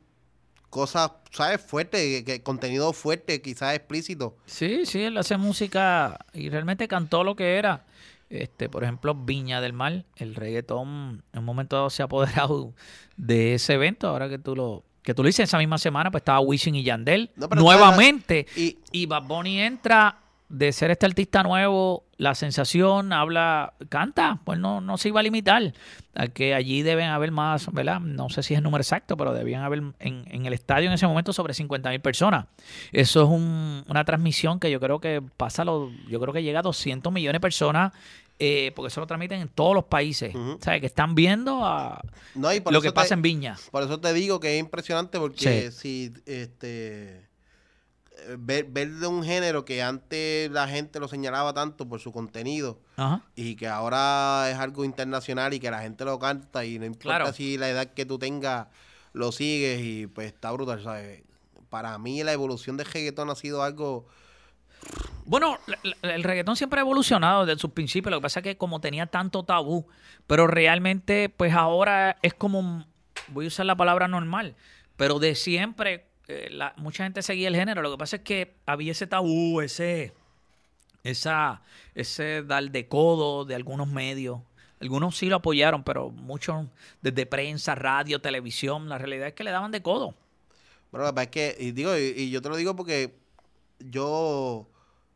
cosas, 0.76 1.10
¿sabes? 1.32 1.60
Fuertes, 1.60 2.22
que, 2.24 2.42
contenido 2.42 2.92
fuerte, 2.92 3.42
quizás 3.42 3.74
explícito. 3.74 4.36
Sí, 4.46 4.86
sí, 4.86 5.02
él 5.02 5.16
hace 5.18 5.36
música 5.36 6.18
y 6.32 6.48
realmente 6.50 6.86
cantó 6.86 7.24
lo 7.24 7.34
que 7.34 7.56
era. 7.56 7.84
Este, 8.28 8.68
por 8.68 8.82
ejemplo, 8.84 9.14
Viña 9.14 9.60
del 9.60 9.72
Mar, 9.72 10.04
el 10.16 10.34
reggaetón 10.34 11.22
en 11.32 11.38
un 11.38 11.44
momento 11.44 11.76
dado 11.76 11.90
se 11.90 12.02
ha 12.02 12.04
apoderado 12.06 12.74
de 13.16 13.54
ese 13.54 13.74
evento, 13.74 14.08
ahora 14.08 14.28
que 14.28 14.38
tú 14.38 14.54
lo 14.54 14.84
que 15.02 15.14
tú 15.14 15.22
lo 15.22 15.28
dices 15.28 15.48
esa 15.48 15.58
misma 15.58 15.78
semana, 15.78 16.10
pues 16.10 16.22
estaba 16.22 16.40
Wisin 16.40 16.74
y 16.74 16.82
Yandel 16.82 17.30
No, 17.36 17.46
nuevamente 17.46 18.44
Y, 18.56 18.78
y 18.90 19.06
Bad 19.06 19.22
Bunny 19.22 19.60
entra 19.60 20.18
de 20.48 20.72
ser 20.72 20.90
este 20.92 21.06
artista 21.06 21.42
nuevo, 21.42 22.04
la 22.18 22.34
sensación, 22.36 23.12
habla, 23.12 23.74
canta, 23.88 24.40
pues 24.44 24.58
no, 24.58 24.80
no 24.80 24.96
se 24.96 25.08
iba 25.08 25.20
a 25.20 25.22
limitar 25.22 25.72
a 26.14 26.28
que 26.28 26.54
allí 26.54 26.82
deben 26.82 27.08
haber 27.10 27.32
más, 27.32 27.70
¿verdad? 27.72 27.98
No 28.00 28.28
sé 28.30 28.42
si 28.44 28.54
es 28.54 28.58
el 28.58 28.64
número 28.64 28.80
exacto, 28.82 29.16
pero 29.16 29.34
debían 29.34 29.62
haber 29.64 29.80
en, 29.98 30.24
en 30.30 30.46
el 30.46 30.52
estadio 30.52 30.86
en 30.86 30.92
ese 30.94 31.06
momento 31.06 31.32
sobre 31.32 31.52
50 31.52 31.90
mil 31.90 32.00
personas. 32.00 32.46
Eso 32.92 33.22
es 33.24 33.28
un- 33.28 33.84
una 33.88 34.04
transmisión 34.04 34.60
que 34.60 34.70
yo 34.70 34.78
creo 34.80 35.00
que 35.00 35.20
pasa, 35.36 35.64
lo, 35.64 35.90
yo 36.08 36.20
creo 36.20 36.32
que 36.32 36.42
llega 36.42 36.60
a 36.60 36.62
200 36.62 37.12
millones 37.12 37.34
de 37.34 37.40
personas, 37.40 37.92
eh, 38.38 38.70
porque 38.76 38.88
eso 38.88 39.00
lo 39.00 39.06
transmiten 39.06 39.40
en 39.40 39.48
todos 39.48 39.74
los 39.74 39.84
países. 39.84 40.32
¿sabes? 40.60 40.80
Que 40.80 40.86
están 40.86 41.14
viendo 41.14 41.64
a 41.66 42.00
no, 42.34 42.50
lo 42.70 42.80
que 42.80 42.88
te- 42.88 42.92
pasa 42.94 43.14
en 43.14 43.22
Viña. 43.22 43.56
Por 43.72 43.82
eso 43.82 43.98
te 43.98 44.12
digo 44.12 44.38
que 44.40 44.54
es 44.54 44.60
impresionante 44.60 45.18
porque 45.18 45.70
si 45.72 46.12
este 46.26 47.25
ver, 48.38 48.64
ver 48.64 48.90
de 48.92 49.06
un 49.06 49.22
género 49.24 49.64
que 49.64 49.82
antes 49.82 50.50
la 50.50 50.66
gente 50.68 50.98
lo 51.00 51.08
señalaba 51.08 51.52
tanto 51.52 51.88
por 51.88 52.00
su 52.00 52.12
contenido 52.12 52.80
Ajá. 52.96 53.22
y 53.34 53.56
que 53.56 53.68
ahora 53.68 54.50
es 54.50 54.56
algo 54.58 54.84
internacional 54.84 55.52
y 55.54 55.60
que 55.60 55.70
la 55.70 55.80
gente 55.80 56.04
lo 56.04 56.18
canta 56.18 56.64
y 56.64 56.78
no 56.78 56.86
importa 56.86 57.18
Claro. 57.18 57.32
si 57.32 57.56
la 57.58 57.68
edad 57.68 57.92
que 57.92 58.06
tú 58.06 58.18
tengas 58.18 58.68
lo 59.12 59.32
sigues 59.32 59.80
y 59.82 60.06
pues 60.06 60.26
está 60.28 60.50
brutal, 60.52 60.82
¿sabes? 60.82 61.22
Para 61.70 61.96
mí 61.98 62.22
la 62.22 62.32
evolución 62.32 62.76
del 62.76 62.86
reggaetón 62.86 63.28
ha 63.30 63.34
sido 63.34 63.62
algo 63.62 64.06
Bueno, 65.24 65.58
el 66.02 66.22
reggaetón 66.22 66.56
siempre 66.56 66.80
ha 66.80 66.82
evolucionado 66.82 67.44
desde 67.46 67.60
sus 67.60 67.72
principios. 67.72 68.10
Lo 68.12 68.18
que 68.18 68.22
pasa 68.22 68.40
es 68.40 68.44
que 68.44 68.56
como 68.56 68.80
tenía 68.80 69.06
tanto 69.06 69.42
tabú, 69.42 69.86
pero 70.26 70.46
realmente, 70.46 71.28
pues 71.28 71.52
ahora 71.54 72.16
es 72.22 72.34
como, 72.34 72.86
voy 73.28 73.46
a 73.46 73.48
usar 73.48 73.66
la 73.66 73.74
palabra 73.76 74.06
normal, 74.06 74.54
pero 74.96 75.18
de 75.18 75.34
siempre 75.34 76.05
eh, 76.28 76.48
la- 76.50 76.74
mucha 76.76 77.04
gente 77.04 77.22
seguía 77.22 77.48
el 77.48 77.56
género. 77.56 77.82
Lo 77.82 77.90
que 77.92 77.98
pasa 77.98 78.16
es 78.16 78.22
que 78.22 78.54
había 78.66 78.92
ese 78.92 79.06
tabú, 79.06 79.60
ese, 79.60 80.12
esa, 81.04 81.62
ese 81.94 82.42
dar 82.42 82.70
de 82.70 82.88
codo 82.88 83.44
de 83.44 83.54
algunos 83.54 83.88
medios. 83.88 84.40
Algunos 84.80 85.16
sí 85.16 85.26
lo 85.28 85.36
apoyaron, 85.36 85.84
pero 85.84 86.10
muchos 86.10 86.66
desde 87.00 87.24
prensa, 87.26 87.74
radio, 87.74 88.20
televisión, 88.20 88.88
la 88.88 88.98
realidad 88.98 89.28
es 89.28 89.34
que 89.34 89.44
le 89.44 89.50
daban 89.50 89.70
de 89.72 89.82
codo. 89.82 90.14
Bueno, 90.90 91.04
la 91.04 91.12
verdad 91.12 91.24
es 91.24 91.30
que, 91.30 91.56
y 91.58 91.72
digo, 91.72 91.96
y, 91.96 92.12
y 92.16 92.30
yo 92.30 92.42
te 92.42 92.48
lo 92.48 92.56
digo 92.56 92.76
porque 92.76 93.14
yo, 93.78 94.66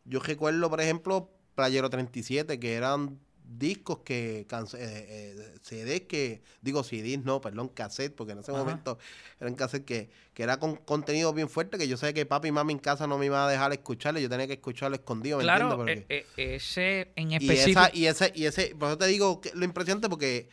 yo 0.05 0.21
recuerdo, 0.21 0.71
por 0.71 0.81
ejemplo, 0.81 1.29
Playero 1.55 1.91
37, 1.91 2.59
que 2.59 2.75
eran 2.75 3.19
discos 3.59 3.99
que, 4.05 4.41
eh, 4.41 4.47
eh, 4.79 5.55
CDs 5.63 6.03
que, 6.03 6.43
digo 6.63 6.85
CDs, 6.85 7.25
no, 7.25 7.41
perdón, 7.41 7.69
cassette, 7.69 8.15
porque 8.15 8.33
en 8.33 8.39
ese 8.39 8.53
Ajá. 8.53 8.61
momento 8.61 8.99
eran 9.41 9.55
cassette 9.55 9.85
que, 9.85 10.11
que 10.35 10.43
era 10.45 10.59
con 10.59 10.77
contenido 10.77 11.33
bien 11.33 11.49
fuerte, 11.49 11.77
que 11.77 11.89
yo 11.89 11.97
sé 11.97 12.15
que 12.15 12.27
papi 12.27 12.49
y 12.49 12.53
mami 12.53 12.75
en 12.75 12.79
casa 12.79 13.07
no 13.07 13.19
me 13.19 13.27
iban 13.27 13.41
a 13.41 13.49
dejar 13.49 13.73
escucharlo, 13.73 14.21
yo 14.21 14.29
tenía 14.29 14.47
que 14.47 14.53
escucharlo 14.55 14.95
escondido, 14.95 15.39
¿me 15.39 15.45
Claro? 15.45 15.77
Porque- 15.77 16.07
eh, 16.09 16.27
eh, 16.37 16.55
ese 16.55 17.13
en 17.17 17.33
y 17.33 17.35
específico. 17.37 17.81
esa, 17.81 17.91
y 17.97 18.07
ese, 18.07 18.33
y 18.35 18.45
ese, 18.47 18.75
por 18.77 18.89
eso 18.89 18.99
te 18.99 19.07
digo 19.07 19.41
que 19.41 19.51
lo 19.55 19.65
impresionante 19.65 20.09
porque 20.09 20.49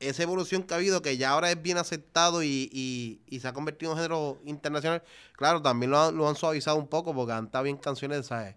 esa 0.00 0.24
evolución 0.24 0.64
que 0.64 0.74
ha 0.74 0.78
habido, 0.78 1.00
que 1.00 1.16
ya 1.16 1.30
ahora 1.30 1.50
es 1.52 1.62
bien 1.62 1.78
aceptado 1.78 2.42
y, 2.42 2.68
y, 2.72 3.20
y 3.28 3.38
se 3.38 3.46
ha 3.46 3.52
convertido 3.52 3.92
en 3.92 3.98
un 3.98 4.02
género 4.02 4.42
internacional, 4.44 5.02
claro, 5.36 5.62
también 5.62 5.92
lo, 5.92 6.00
han- 6.00 6.16
lo 6.16 6.28
han 6.28 6.34
suavizado 6.34 6.76
un 6.76 6.88
poco 6.88 7.14
porque 7.14 7.32
han 7.34 7.44
estado 7.44 7.62
bien 7.64 7.76
canciones, 7.76 8.26
¿sabes? 8.26 8.56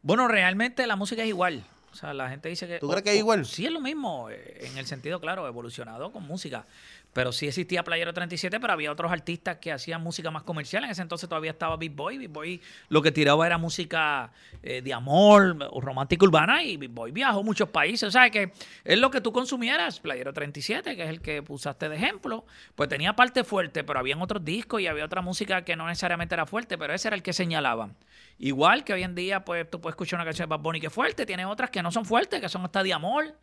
Bueno, 0.00 0.28
realmente 0.28 0.86
la 0.86 0.96
música 0.96 1.22
es 1.22 1.28
igual. 1.28 1.66
O 1.98 2.00
sea, 2.00 2.14
la 2.14 2.30
gente 2.30 2.48
dice 2.48 2.68
que... 2.68 2.78
¿Tú 2.78 2.88
crees 2.88 3.02
que 3.02 3.10
es 3.10 3.16
igual? 3.18 3.44
Sí, 3.44 3.66
es 3.66 3.72
lo 3.72 3.80
mismo, 3.80 4.30
eh, 4.30 4.58
en 4.60 4.78
el 4.78 4.86
sentido, 4.86 5.20
claro, 5.20 5.48
evolucionado 5.48 6.12
con 6.12 6.22
música. 6.22 6.64
Pero 7.12 7.32
sí 7.32 7.48
existía 7.48 7.82
Playero 7.82 8.12
37, 8.12 8.60
pero 8.60 8.72
había 8.72 8.92
otros 8.92 9.10
artistas 9.10 9.56
que 9.56 9.72
hacían 9.72 10.02
música 10.02 10.30
más 10.30 10.42
comercial. 10.42 10.84
En 10.84 10.90
ese 10.90 11.02
entonces 11.02 11.28
todavía 11.28 11.50
estaba 11.50 11.76
Big 11.76 11.92
Boy. 11.92 12.18
Big 12.18 12.28
Boy 12.28 12.60
lo 12.90 13.02
que 13.02 13.10
tiraba 13.10 13.46
era 13.46 13.58
música 13.58 14.30
eh, 14.62 14.82
de 14.82 14.92
amor 14.92 15.56
o 15.70 15.80
romántica 15.80 16.24
urbana 16.24 16.62
y 16.62 16.76
Big 16.76 16.90
Boy 16.90 17.10
viajó 17.10 17.40
a 17.40 17.42
muchos 17.42 17.70
países. 17.70 18.08
O 18.08 18.10
sea, 18.10 18.30
que 18.30 18.52
es 18.84 18.98
lo 18.98 19.10
que 19.10 19.20
tú 19.20 19.32
consumieras. 19.32 20.00
Playero 20.00 20.32
37, 20.32 20.96
que 20.96 21.02
es 21.02 21.08
el 21.08 21.20
que 21.20 21.42
usaste 21.48 21.88
de 21.88 21.96
ejemplo, 21.96 22.44
pues 22.74 22.88
tenía 22.88 23.16
parte 23.16 23.42
fuerte, 23.42 23.84
pero 23.84 23.98
habían 23.98 24.20
otros 24.22 24.44
discos 24.44 24.80
y 24.80 24.86
había 24.86 25.04
otra 25.04 25.22
música 25.22 25.62
que 25.62 25.76
no 25.76 25.86
necesariamente 25.86 26.34
era 26.34 26.46
fuerte, 26.46 26.76
pero 26.78 26.92
ese 26.92 27.08
era 27.08 27.16
el 27.16 27.22
que 27.22 27.32
señalaban. 27.32 27.96
Igual 28.38 28.84
que 28.84 28.92
hoy 28.92 29.02
en 29.02 29.14
día, 29.14 29.44
pues 29.44 29.68
tú 29.68 29.80
puedes 29.80 29.94
escuchar 29.94 30.18
una 30.18 30.24
canción 30.24 30.48
de 30.48 30.54
Bad 30.54 30.62
Bunny 30.62 30.80
que 30.80 30.86
es 30.86 30.92
fuerte, 30.92 31.26
tiene 31.26 31.44
otras 31.46 31.70
que 31.70 31.82
no 31.82 31.90
son 31.90 32.04
fuertes, 32.04 32.40
que 32.40 32.48
son 32.48 32.64
hasta 32.64 32.82
de 32.82 32.92
amor. 32.92 33.34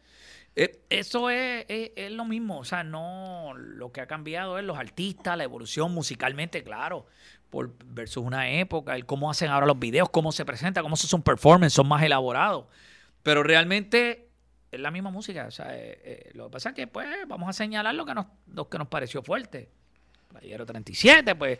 Eh, 0.55 0.85
eso 0.89 1.29
es, 1.29 1.65
es, 1.67 2.11
lo 2.11 2.23
mismo, 2.23 2.59
o 2.59 2.63
sea, 2.63 2.83
no, 2.83 3.53
lo 3.55 3.91
que 3.91 3.99
ha 3.99 4.07
cambiado 4.07 4.57
es 4.57 4.63
los 4.63 4.77
artistas, 4.77 5.37
la 5.37 5.43
evolución 5.43 5.93
musicalmente, 5.93 6.63
claro, 6.63 7.07
por 7.49 7.73
versus 7.85 8.23
una 8.23 8.49
época, 8.49 8.95
el 8.95 9.05
cómo 9.05 9.29
hacen 9.29 9.49
ahora 9.49 9.65
los 9.65 9.77
videos, 9.79 10.09
cómo 10.09 10.31
se 10.31 10.45
presenta, 10.45 10.81
cómo 10.81 10.95
se 10.95 11.07
son 11.07 11.23
performance, 11.23 11.73
son 11.73 11.87
más 11.89 12.03
elaborados, 12.03 12.67
pero 13.21 13.43
realmente 13.43 14.29
es 14.71 14.79
la 14.79 14.91
misma 14.91 15.09
música, 15.09 15.45
o 15.47 15.51
sea, 15.51 15.75
eh, 15.75 15.99
eh, 16.03 16.31
lo 16.35 16.45
que 16.45 16.51
pasa 16.51 16.69
es 16.69 16.75
que 16.75 16.87
pues 16.87 17.07
vamos 17.27 17.49
a 17.49 17.53
señalar 17.53 17.93
lo 17.93 18.05
que 18.05 18.13
nos, 18.13 18.27
lo 18.47 18.69
que 18.69 18.77
nos 18.77 18.87
pareció 18.87 19.21
fuerte. 19.21 19.69
Playero 20.29 20.65
37, 20.65 21.35
pues 21.35 21.59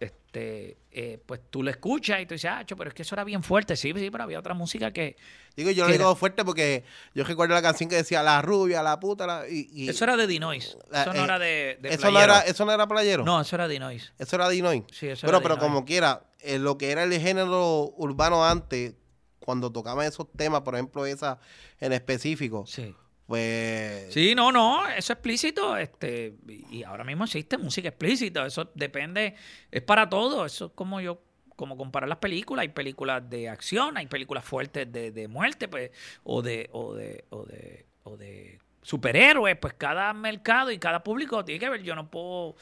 este, 0.00 0.78
eh, 0.92 1.20
pues 1.26 1.40
tú 1.50 1.62
lo 1.62 1.70
escuchas 1.70 2.20
y 2.20 2.26
tú 2.26 2.34
dices, 2.34 2.50
ah, 2.50 2.64
pero 2.76 2.88
es 2.88 2.94
que 2.94 3.02
eso 3.02 3.14
era 3.14 3.24
bien 3.24 3.42
fuerte. 3.42 3.76
Sí, 3.76 3.92
sí, 3.96 4.10
pero 4.10 4.24
había 4.24 4.38
otra 4.38 4.54
música 4.54 4.92
que. 4.92 5.16
Digo, 5.56 5.70
yo 5.72 5.86
lo 5.86 5.92
digo 5.92 6.14
fuerte 6.14 6.44
porque 6.44 6.84
yo 7.14 7.24
recuerdo 7.24 7.54
la 7.54 7.62
canción 7.62 7.88
que 7.88 7.96
decía 7.96 8.22
la 8.22 8.40
rubia, 8.42 8.82
la 8.82 9.00
puta. 9.00 9.26
La, 9.26 9.48
y, 9.48 9.88
eso 9.88 10.04
era 10.04 10.16
de 10.16 10.26
Dinois. 10.28 10.76
Eso 10.92 11.12
no 11.12 11.20
eh, 11.20 11.24
era 11.24 11.38
de, 11.38 11.78
eso 11.82 12.10
no 12.10 12.20
era 12.20 12.40
Eso 12.40 12.64
no 12.64 12.72
era 12.72 12.86
playero. 12.86 13.24
No, 13.24 13.40
eso 13.40 13.56
era 13.56 13.66
Dinois. 13.66 14.12
Eso 14.18 14.36
era 14.36 14.48
Dinois. 14.48 14.84
Sí, 14.92 15.08
eso 15.08 15.26
pero, 15.26 15.38
era 15.38 15.42
pero 15.42 15.58
como 15.58 15.84
quiera, 15.84 16.22
eh, 16.40 16.58
lo 16.58 16.78
que 16.78 16.92
era 16.92 17.02
el 17.02 17.12
género 17.20 17.92
urbano 17.96 18.44
antes, 18.44 18.94
cuando 19.40 19.72
tocaban 19.72 20.06
esos 20.06 20.30
temas, 20.36 20.60
por 20.60 20.74
ejemplo, 20.74 21.06
esa 21.06 21.40
en 21.80 21.92
específico. 21.92 22.64
Sí 22.66 22.94
pues. 23.28 24.10
Sí, 24.14 24.34
no, 24.34 24.50
no, 24.50 24.86
eso 24.88 24.96
es 24.96 25.10
explícito. 25.10 25.76
Este, 25.76 26.32
y 26.70 26.82
ahora 26.82 27.04
mismo 27.04 27.24
existe 27.24 27.58
música 27.58 27.90
explícita. 27.90 28.46
Eso 28.46 28.70
depende, 28.74 29.34
es 29.70 29.82
para 29.82 30.08
todo. 30.08 30.46
Eso 30.46 30.66
es 30.66 30.72
como 30.74 30.98
yo, 31.02 31.20
como 31.54 31.76
comparar 31.76 32.08
las 32.08 32.16
películas. 32.16 32.62
Hay 32.62 32.70
películas 32.70 33.28
de 33.28 33.50
acción, 33.50 33.98
hay 33.98 34.06
películas 34.06 34.46
fuertes 34.46 34.90
de, 34.90 35.12
de 35.12 35.28
muerte, 35.28 35.68
pues, 35.68 35.90
o 36.24 36.40
de, 36.40 36.70
o 36.72 36.94
de, 36.94 37.26
o 37.28 37.44
de, 37.44 37.84
o 38.04 38.16
de 38.16 38.60
superhéroes. 38.80 39.58
Pues 39.58 39.74
cada 39.74 40.10
mercado 40.14 40.70
y 40.70 40.78
cada 40.78 41.04
público 41.04 41.44
tiene 41.44 41.58
que 41.58 41.68
ver. 41.68 41.82
Yo 41.82 41.94
no 41.94 42.10
puedo. 42.10 42.56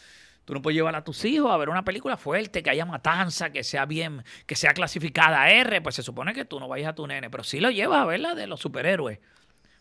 Tú 0.45 0.53
no 0.53 0.63
puedes 0.63 0.77
llevar 0.77 0.97
a 0.97 1.05
tus 1.05 1.25
hijos 1.25 1.53
a 1.53 1.57
ver 1.57 1.69
una 1.69 1.85
película 1.85 2.17
fuerte, 2.17 2.65
que 2.65 2.71
haya 2.71 2.85
matanza, 2.85 3.51
que 3.51 3.63
sea 3.63 3.87
bien, 3.87 4.25
que 4.47 4.57
sea 4.57 4.75
clasificada 4.75 5.49
R, 5.49 5.81
pues 5.81 5.95
se 5.95 6.03
supone 6.03 6.33
que 6.35 6.45
tú 6.45 6.59
no 6.59 6.67
vayas 6.67 6.91
a 6.91 6.95
tu 6.95 7.07
nene, 7.07 7.31
pero 7.31 7.45
sí 7.45 7.61
lo 7.61 7.71
llevas 7.71 8.01
a 8.01 8.05
ver 8.05 8.21
la 8.21 8.35
de 8.35 8.47
los 8.49 8.61
superhéroes. 8.61 9.19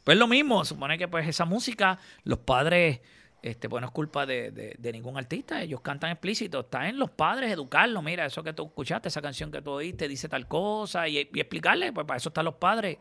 Pues 0.05 0.19
lo 0.19 0.27
mismo, 0.27 0.63
supone 0.63 0.99
que 0.99 1.07
pues 1.07 1.27
esa 1.27 1.45
música, 1.45 1.97
los 2.25 2.37
padres, 2.37 3.01
este, 3.41 3.67
pues 3.67 3.81
no 3.81 3.87
es 3.87 3.91
culpa 3.91 4.27
de, 4.27 4.77
ningún 4.93 5.17
artista, 5.17 5.63
ellos 5.63 5.81
cantan 5.81 6.11
explícito, 6.11 6.59
está 6.59 6.87
en 6.87 6.99
los 6.99 7.09
padres 7.09 7.51
educarlo, 7.51 8.03
mira, 8.03 8.23
eso 8.23 8.43
que 8.43 8.53
tú 8.53 8.67
escuchaste, 8.67 9.07
esa 9.07 9.23
canción 9.23 9.51
que 9.51 9.63
tú 9.63 9.71
oíste 9.71 10.07
dice 10.07 10.29
tal 10.29 10.47
cosa, 10.47 11.07
y, 11.07 11.17
explicarle, 11.17 11.91
pues 11.91 12.05
para 12.05 12.17
eso 12.17 12.29
están 12.29 12.45
los 12.45 12.53
padres, 12.53 12.99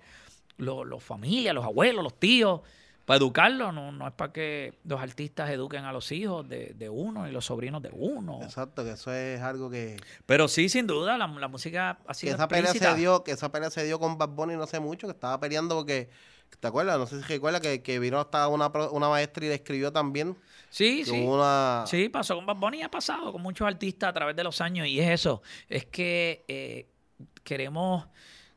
los, 0.57 1.05
familias, 1.05 1.55
los 1.55 1.67
abuelos, 1.67 2.03
los 2.03 2.19
tíos, 2.19 2.63
para 3.05 3.19
educarlo, 3.19 3.71
no, 3.71 3.93
no 3.93 4.09
es 4.09 4.15
para 4.15 4.33
que 4.33 4.79
los 4.85 4.99
artistas 4.99 5.51
eduquen 5.51 5.85
a 5.85 5.93
los 5.93 6.11
hijos 6.11 6.49
de, 6.49 6.89
uno 6.91 7.29
y 7.29 7.33
los 7.33 7.45
sobrinos 7.45 7.83
de 7.83 7.91
uno. 7.93 8.41
Exacto, 8.43 8.83
que 8.83 8.93
eso 8.93 9.13
es 9.13 9.43
algo 9.43 9.69
que... 9.69 9.99
Pero 10.25 10.49
sí, 10.49 10.71
sin 10.71 10.87
duda, 10.87 11.19
la, 11.19 11.27
música 11.27 11.99
ha 12.07 12.15
sido 12.15 12.31
que 12.31 12.37
esa 12.37 12.49
pelea 12.49 12.73
se 12.73 12.95
dio 12.95 13.23
Que 13.23 13.33
esa 13.33 13.53
pelea 13.53 13.69
se 13.69 13.85
dio 13.85 13.99
con 13.99 14.17
Bad 14.17 14.31
Bunny 14.31 14.57
no 14.57 14.67
sé 14.67 14.81
mucho, 14.81 15.07
que 15.07 15.13
estaba 15.13 15.39
peleando 15.39 15.77
porque 15.77 16.09
¿Te 16.61 16.69
acuerdas? 16.69 16.99
No 16.99 17.07
sé 17.07 17.21
si 17.21 17.29
recuerdas 17.29 17.61
que, 17.61 17.83
que 17.83 17.99
vino 17.99 18.19
hasta 18.19 18.49
una, 18.49 18.69
una 18.91 19.09
maestra 19.09 19.45
y 19.45 19.49
le 19.49 19.55
escribió 19.55 19.93
también. 19.93 20.37
Sí, 20.71 21.05
sí. 21.05 21.25
Sí, 21.87 22.09
pasó 22.09 22.35
con 22.35 22.47
Bad 22.47 22.57
Bunny 22.57 22.79
y 22.79 22.83
ha 22.83 22.91
pasado 22.91 23.33
con 23.33 23.43
muchos 23.43 23.67
artistas 23.67 24.11
a 24.11 24.13
través 24.13 24.35
de 24.35 24.43
los 24.43 24.61
años. 24.61 24.89
Y 24.89 25.01
es 25.01 25.11
eso, 25.11 25.43
es 25.69 25.85
que 25.87 26.45
eh, 26.49 26.89
queremos 27.45 28.07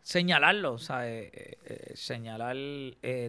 señalarlo, 0.01 0.73
o 0.73 0.77
sea, 0.79 1.07
eh, 1.07 1.29
eh, 1.33 1.91
señalar 1.95 2.55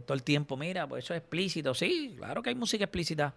todo 0.07 0.15
el 0.15 0.23
tiempo, 0.23 0.57
mira, 0.57 0.87
pues 0.87 1.05
eso 1.05 1.15
es 1.15 1.21
explícito. 1.21 1.75
Sí, 1.75 2.15
claro 2.17 2.43
que 2.43 2.51
hay 2.51 2.55
música 2.55 2.85
explícita. 2.85 3.35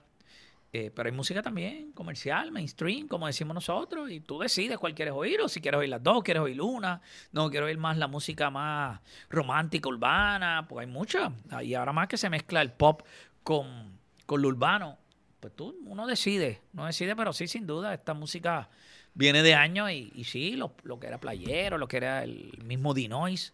Eh, 0.74 0.90
pero 0.96 1.08
hay 1.08 1.16
música 1.16 1.42
también 1.42 1.92
comercial, 1.92 2.50
mainstream, 2.52 3.08
como 3.08 3.28
decimos 3.28 3.54
nosotros, 3.54 4.10
y 4.10 4.22
tú 4.22 4.40
decides 4.40 4.78
cuál 4.78 4.96
quieres 4.96 5.14
oír, 5.14 5.42
o 5.42 5.50
si 5.50 5.60
quieres 5.60 5.80
oír 5.80 5.90
las 5.90 6.02
dos, 6.02 6.24
quieres 6.24 6.42
oír 6.42 6.62
una, 6.62 7.02
no 7.34 7.50
quiero 7.50 7.66
oír 7.66 7.78
más 7.78 7.98
la 7.98 8.08
música 8.08 8.50
más 8.50 9.02
romántica, 9.30 9.90
urbana, 9.90 10.66
pues 10.70 10.86
hay 10.86 10.92
mucha. 10.92 11.34
Y 11.62 11.74
ahora 11.74 11.92
más 11.92 12.08
que 12.08 12.18
se 12.18 12.30
mezcla 12.30 12.62
el 12.62 12.72
pop 12.72 13.02
con, 13.44 14.00
con 14.26 14.42
lo 14.42 14.48
urbano, 14.48 14.98
pues 15.42 15.54
tú, 15.56 15.76
uno 15.86 16.08
decide, 16.08 16.62
no 16.72 16.86
decide, 16.86 17.16
pero 17.16 17.34
sí, 17.34 17.48
sin 17.48 17.68
duda, 17.68 17.94
esta 17.94 18.14
música 18.14 18.70
viene 19.14 19.44
de 19.44 19.56
años 19.56 19.92
y, 19.92 20.24
sí, 20.24 20.56
lo, 20.56 21.00
que 21.00 21.08
era 21.08 21.20
playero, 21.20 21.78
lo 21.78 21.88
que 21.88 21.98
era 21.98 22.24
el 22.24 22.60
mismo 22.64 22.94
Dinois, 22.94 23.54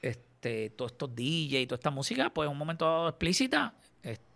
este, 0.00 0.70
todos 0.70 0.92
estos 0.92 1.14
DJ 1.14 1.60
y 1.60 1.66
toda 1.66 1.76
esta 1.76 1.90
música, 1.90 2.30
pues 2.30 2.46
en 2.46 2.52
un 2.52 2.58
momento 2.58 3.08
explícita, 3.08 3.74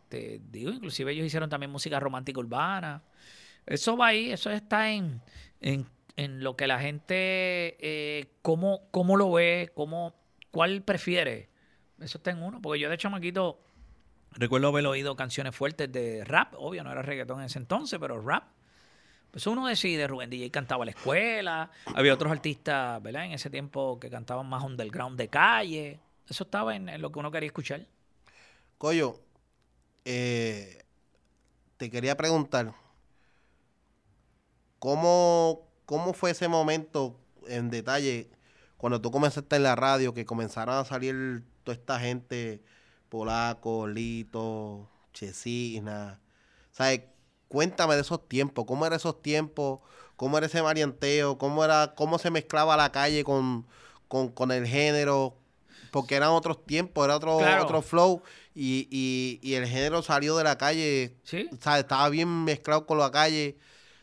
este, 0.06 0.40
digo, 0.50 0.70
inclusive 0.70 1.10
ellos 1.10 1.26
hicieron 1.26 1.50
también 1.50 1.72
música 1.72 1.98
romántica 1.98 2.38
urbana. 2.38 3.02
Eso 3.66 3.96
va 3.96 4.08
ahí, 4.08 4.30
eso 4.30 4.50
está 4.50 4.90
en, 4.92 5.20
en, 5.60 6.44
lo 6.44 6.56
que 6.56 6.68
la 6.68 6.78
gente, 6.78 7.76
eh, 7.80 8.26
cómo, 8.40 8.88
cómo 8.92 9.16
lo 9.16 9.32
ve, 9.32 9.72
cómo, 9.74 10.14
cuál 10.52 10.82
prefiere. 10.82 11.48
Eso 12.00 12.18
está 12.18 12.30
en 12.30 12.40
uno, 12.40 12.62
porque 12.62 12.78
yo 12.78 12.88
de 12.88 12.96
chamaquito 12.96 13.60
recuerdo 14.30 14.68
haber 14.68 14.86
oído 14.86 15.16
canciones 15.16 15.56
fuertes 15.56 15.90
de 15.90 16.24
rap, 16.24 16.54
obvio, 16.56 16.84
no 16.84 16.92
era 16.92 17.02
reggaetón 17.02 17.40
en 17.40 17.46
ese 17.46 17.58
entonces, 17.58 17.98
pero 17.98 18.20
rap. 18.20 18.44
Eso 19.34 19.50
uno 19.50 19.66
decide, 19.66 20.06
Rubén 20.06 20.30
DJ 20.30 20.52
cantaba 20.52 20.84
a 20.84 20.86
la 20.86 20.92
escuela, 20.92 21.70
había 21.96 22.14
otros 22.14 22.30
artistas, 22.30 23.02
¿verdad? 23.02 23.24
En 23.24 23.32
ese 23.32 23.50
tiempo 23.50 23.98
que 23.98 24.08
cantaban 24.08 24.46
más 24.46 24.62
underground 24.62 25.18
de 25.18 25.28
calle. 25.28 26.00
Eso 26.28 26.44
estaba 26.44 26.76
en, 26.76 26.88
en 26.88 27.02
lo 27.02 27.10
que 27.10 27.18
uno 27.18 27.30
quería 27.30 27.48
escuchar. 27.48 27.86
Coyo, 28.78 29.25
eh, 30.06 30.84
te 31.78 31.90
quería 31.90 32.16
preguntar, 32.16 32.72
¿cómo, 34.78 35.66
¿cómo 35.84 36.14
fue 36.14 36.30
ese 36.30 36.46
momento 36.46 37.18
en 37.48 37.70
detalle 37.70 38.30
cuando 38.76 39.00
tú 39.00 39.10
comenzaste 39.10 39.56
en 39.56 39.64
la 39.64 39.74
radio, 39.74 40.14
que 40.14 40.24
comenzaron 40.24 40.76
a 40.76 40.84
salir 40.84 41.42
toda 41.64 41.74
esta 41.74 41.98
gente, 41.98 42.62
Polaco, 43.08 43.88
Lito, 43.88 44.88
Chesina? 45.12 46.20
¿Sabes? 46.70 47.02
Cuéntame 47.48 47.96
de 47.96 48.02
esos 48.02 48.28
tiempos, 48.28 48.64
¿cómo 48.64 48.86
eran 48.86 48.98
esos 48.98 49.20
tiempos? 49.22 49.80
¿Cómo 50.14 50.38
era 50.38 50.46
ese 50.46 50.62
marianteo? 50.62 51.36
¿Cómo, 51.36 51.64
era, 51.64 51.94
cómo 51.96 52.18
se 52.18 52.30
mezclaba 52.30 52.76
la 52.76 52.92
calle 52.92 53.24
con, 53.24 53.66
con 54.08 54.52
el 54.52 54.66
género? 54.68 55.36
porque 55.96 56.14
eran 56.14 56.28
otros 56.28 56.64
tiempos, 56.66 57.06
era 57.06 57.16
otro, 57.16 57.38
otro 57.38 57.80
flow 57.80 58.22
y, 58.58 58.88
y, 58.90 59.38
y, 59.42 59.54
el 59.54 59.66
género 59.66 60.00
salió 60.02 60.34
de 60.38 60.44
la 60.44 60.56
calle, 60.56 61.14
¿Sí? 61.24 61.46
estaba 61.52 62.08
bien 62.08 62.44
mezclado 62.44 62.86
con 62.86 62.96
la 62.96 63.10
calle, 63.10 63.58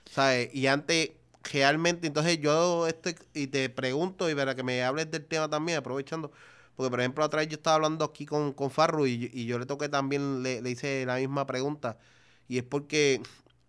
¿sabes? 0.05 0.53
Y 0.53 0.67
antes, 0.67 1.09
realmente, 1.51 2.05
entonces 2.05 2.39
yo 2.39 2.85
este, 2.87 3.15
y 3.33 3.47
te 3.47 3.67
pregunto, 3.69 4.29
y 4.29 4.35
para 4.35 4.53
que 4.53 4.61
me 4.61 4.83
hables 4.83 5.09
del 5.09 5.25
tema 5.25 5.49
también, 5.49 5.79
aprovechando, 5.79 6.31
porque 6.75 6.91
por 6.91 6.99
ejemplo, 6.99 7.25
otra 7.25 7.39
vez 7.39 7.49
yo 7.49 7.55
estaba 7.55 7.77
hablando 7.77 8.05
aquí 8.05 8.27
con, 8.27 8.53
con 8.53 8.69
Farru 8.69 9.07
y, 9.07 9.31
y 9.33 9.45
yo 9.47 9.57
le 9.57 9.65
toqué 9.65 9.89
también, 9.89 10.43
le, 10.43 10.61
le 10.61 10.69
hice 10.69 11.03
la 11.07 11.15
misma 11.15 11.47
pregunta, 11.47 11.97
y 12.47 12.59
es 12.59 12.63
porque 12.63 13.21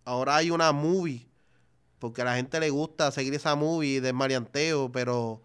ahora 0.05 0.35
hay 0.35 0.51
una 0.51 0.71
movie, 0.71 1.27
porque 1.97 2.21
a 2.21 2.25
la 2.25 2.35
gente 2.35 2.59
le 2.59 2.69
gusta 2.69 3.09
seguir 3.11 3.33
esa 3.33 3.55
movie 3.55 4.01
de 4.01 4.13
marianteo, 4.13 4.91
pero 4.91 5.41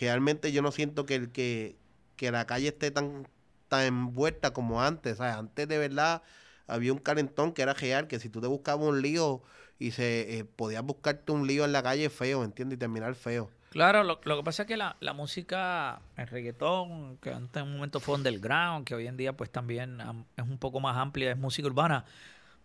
realmente 0.00 0.50
yo 0.50 0.62
no 0.62 0.72
siento 0.72 1.06
que 1.06 1.14
el 1.14 1.30
que, 1.30 1.76
que 2.16 2.32
la 2.32 2.44
calle 2.46 2.68
esté 2.68 2.90
tan, 2.90 3.28
tan 3.70 3.86
envuelta 3.86 4.52
como 4.52 4.82
antes. 4.82 5.16
sea, 5.16 5.38
Antes 5.38 5.66
de 5.66 5.78
verdad 5.78 6.22
había 6.66 6.92
un 6.92 6.98
calentón 6.98 7.52
que 7.52 7.62
era 7.62 7.72
real, 7.72 8.06
que 8.06 8.20
si 8.20 8.28
tú 8.28 8.42
te 8.42 8.46
buscabas 8.46 8.86
un 8.86 9.00
lío 9.00 9.42
y 9.78 9.92
se 9.92 10.38
eh, 10.38 10.44
podías 10.44 10.82
buscarte 10.82 11.32
un 11.32 11.46
lío 11.46 11.64
en 11.64 11.72
la 11.72 11.82
calle 11.82 12.10
feo, 12.10 12.44
¿entiendes? 12.44 12.76
Y 12.76 12.78
terminar 12.78 13.14
feo. 13.14 13.50
Claro, 13.70 14.02
lo, 14.02 14.20
que 14.20 14.42
pasa 14.42 14.64
es 14.64 14.68
que 14.68 14.76
la, 14.76 14.96
música, 15.14 16.00
el 16.16 16.26
reggaetón, 16.26 17.18
que 17.18 17.30
antes 17.30 17.62
en 17.62 17.68
un 17.68 17.74
momento 17.76 18.00
fue 18.00 18.16
underground, 18.16 18.84
que 18.84 18.96
hoy 18.96 19.06
en 19.06 19.16
día 19.16 19.32
pues 19.32 19.48
también 19.50 19.98
es 20.36 20.44
un 20.44 20.58
poco 20.58 20.80
más 20.80 20.96
amplia, 20.96 21.30
es 21.30 21.38
música 21.38 21.68
urbana, 21.68 22.04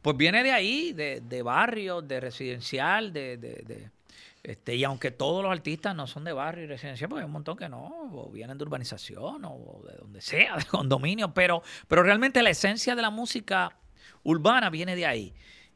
pues 0.02 0.18
viene 0.18 0.44
de 0.44 0.52
ahí, 0.52 0.94
de, 0.94 1.22
de 1.22 1.44
barrio, 1.44 2.02
de 2.02 2.20
residencial, 2.20 3.14
de, 3.14 3.38
de, 3.38 3.92
Este, 4.46 4.76
y 4.76 4.84
aunque 4.84 5.10
todos 5.10 5.42
los 5.42 5.52
artistas 5.52 5.96
no 5.96 6.06
son 6.06 6.24
de 6.24 6.32
barrio 6.32 6.66
y 6.66 6.68
residencia, 6.68 7.08
porque 7.08 7.22
hay 7.22 7.26
un 7.26 7.32
montón 7.32 7.58
que 7.58 7.68
no, 7.68 8.12
o 8.14 8.30
vienen 8.30 8.60
de 8.60 8.64
urbanización 8.64 9.44
o 9.44 9.82
de 9.88 9.98
donde 9.98 10.22
sea, 10.22 10.56
de 10.58 10.66
condominio, 10.66 11.34
pero, 11.34 11.64
pero 11.88 12.04
realmente 12.04 12.44
la 12.44 12.52
esencia 12.52 12.96
de 12.96 13.02
la 13.02 13.10
música 13.10 13.76
urbana 14.22 14.70
viene 14.70 14.96
de 14.96 15.08
ahí. 15.08 15.34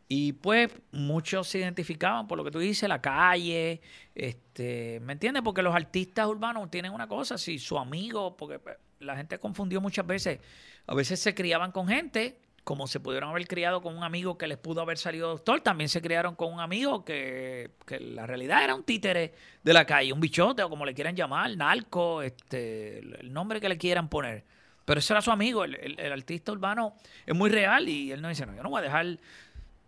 Y 0.07 0.33
pues 0.33 0.69
muchos 0.91 1.47
se 1.47 1.57
identificaban 1.57 2.27
por 2.27 2.37
lo 2.37 2.43
que 2.43 2.51
tú 2.51 2.59
dices, 2.59 2.87
la 2.87 3.01
calle, 3.01 3.81
este, 4.13 4.99
¿me 4.99 5.13
entiendes? 5.13 5.41
Porque 5.41 5.63
los 5.63 5.73
artistas 5.73 6.27
urbanos 6.27 6.69
tienen 6.69 6.91
una 6.91 7.07
cosa, 7.07 7.39
si 7.39 7.57
su 7.57 7.75
amigo, 7.79 8.37
porque 8.37 8.59
pues, 8.59 8.77
la 8.99 9.17
gente 9.17 9.39
confundió 9.39 9.81
muchas 9.81 10.05
veces, 10.05 10.41
a 10.85 10.93
veces 10.93 11.19
se 11.19 11.33
criaban 11.33 11.71
con 11.71 11.87
gente 11.87 12.39
como 12.69 12.85
se 12.85 12.99
pudieron 12.99 13.31
haber 13.31 13.47
criado 13.47 13.81
con 13.81 13.97
un 13.97 14.03
amigo 14.03 14.37
que 14.37 14.45
les 14.45 14.59
pudo 14.59 14.81
haber 14.81 14.99
salido 14.99 15.29
doctor, 15.29 15.59
también 15.61 15.89
se 15.89 16.03
criaron 16.03 16.35
con 16.35 16.53
un 16.53 16.59
amigo 16.59 17.03
que, 17.03 17.71
que 17.87 17.99
la 17.99 18.27
realidad 18.27 18.63
era 18.63 18.75
un 18.75 18.83
títere 18.83 19.33
de 19.63 19.73
la 19.73 19.85
calle, 19.85 20.13
un 20.13 20.19
bichote 20.19 20.61
o 20.61 20.69
como 20.69 20.85
le 20.85 20.93
quieran 20.93 21.15
llamar, 21.15 21.57
narco, 21.57 22.21
este, 22.21 22.99
el 22.99 23.33
nombre 23.33 23.59
que 23.59 23.69
le 23.69 23.79
quieran 23.79 24.07
poner. 24.07 24.43
Pero 24.85 24.99
ese 24.99 25.13
era 25.13 25.21
su 25.23 25.31
amigo, 25.31 25.63
el, 25.63 26.11
artista 26.11 26.51
urbano 26.51 26.93
es 27.25 27.35
muy 27.35 27.49
real 27.49 27.89
y 27.89 28.11
él 28.11 28.21
no 28.21 28.29
dice, 28.29 28.45
no, 28.45 28.55
yo 28.55 28.61
no 28.61 28.69
voy 28.69 28.81
a 28.81 28.83
dejar, 28.83 29.17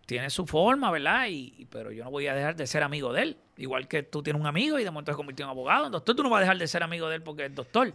tiene 0.08 0.32
su 0.32 0.48
forma, 0.48 0.90
¿verdad? 0.90 1.28
Y, 1.30 1.68
pero 1.70 1.92
yo 1.92 2.04
no 2.04 2.10
voy 2.10 2.26
a 2.26 2.34
dejar 2.34 2.56
de 2.56 2.66
ser 2.66 2.82
amigo 2.82 3.14
de 3.14 3.22
él. 3.22 3.38
Igual 3.58 3.88
que 3.88 4.02
tú 4.02 4.24
tienes 4.24 4.40
un 4.40 4.48
amigo 4.48 4.80
y 4.80 4.84
de 4.84 4.90
momento 4.90 5.12
se 5.12 5.18
convirtió 5.18 5.46
en 5.46 5.52
abogado, 5.52 5.88
doctor, 5.92 6.16
tú 6.16 6.24
no 6.24 6.32
vas 6.32 6.40
a 6.40 6.42
dejar 6.42 6.58
de 6.58 6.68
ser 6.68 6.82
amigo 6.82 7.10
de 7.10 7.18
él 7.18 7.22
porque 7.22 7.46
es 7.46 7.54
doctor. 7.54 7.94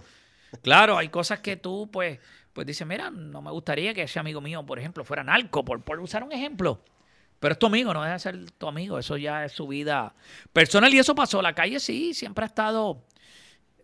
Claro, 0.63 0.97
hay 0.97 1.09
cosas 1.09 1.41
que 1.41 1.57
tú, 1.57 1.91
pues, 1.93 2.21
pues 2.57 2.67
dice, 2.67 2.87
mira, 2.87 3.11
no 3.11 3.43
me 3.43 3.51
gustaría 3.51 3.93
que 3.93 4.05
ese 4.05 4.19
amigo 4.19 4.41
mío, 4.41 4.65
por 4.65 4.79
ejemplo, 4.79 5.05
fuera 5.05 5.23
narco, 5.23 5.63
por, 5.63 6.01
usar 6.01 6.25
un 6.25 6.33
ejemplo. 6.33 6.81
Pero 7.39 7.53
es 7.53 7.59
tu 7.59 7.67
amigo, 7.67 7.93
no 7.93 8.01
deja 8.01 8.15
de 8.15 8.19
ser 8.19 8.51
tu 8.53 8.67
amigo, 8.67 8.99
eso 8.99 9.19
ya 9.19 9.45
es 9.45 9.53
su 9.53 9.69
vida 9.69 10.15
personal 10.55 10.95
y 10.95 10.99
eso 10.99 11.15
pasó. 11.15 11.43
La 11.43 11.55
calle 11.55 11.79
sí, 11.81 12.15
siempre 12.15 12.45
ha 12.45 12.47
estado 12.47 13.05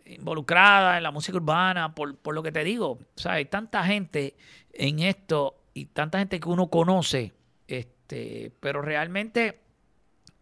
involucrada 0.07 0.97
en 0.97 1.03
la 1.03 1.11
música 1.11 1.37
urbana, 1.37 1.93
por, 1.93 2.17
por 2.17 2.33
lo 2.33 2.41
que 2.41 2.51
te 2.51 2.63
digo. 2.63 2.93
O 2.93 3.05
sea, 3.15 3.33
hay 3.33 3.45
tanta 3.45 3.83
gente 3.83 4.35
en 4.73 5.01
esto 5.01 5.55
y 5.75 5.85
tanta 5.85 6.17
gente 6.17 6.39
que 6.39 6.49
uno 6.49 6.65
conoce, 6.65 7.31
este, 7.67 8.53
pero 8.59 8.81
realmente 8.81 9.59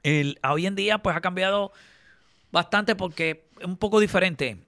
el, 0.03 0.39
hoy 0.49 0.67
en 0.67 0.75
día 0.75 0.99
pues 0.99 1.17
ha 1.17 1.19
cambiado 1.19 1.73
bastante 2.51 2.95
porque 2.95 3.49
es 3.59 3.65
un 3.65 3.77
poco 3.77 3.99
diferente 3.99 4.67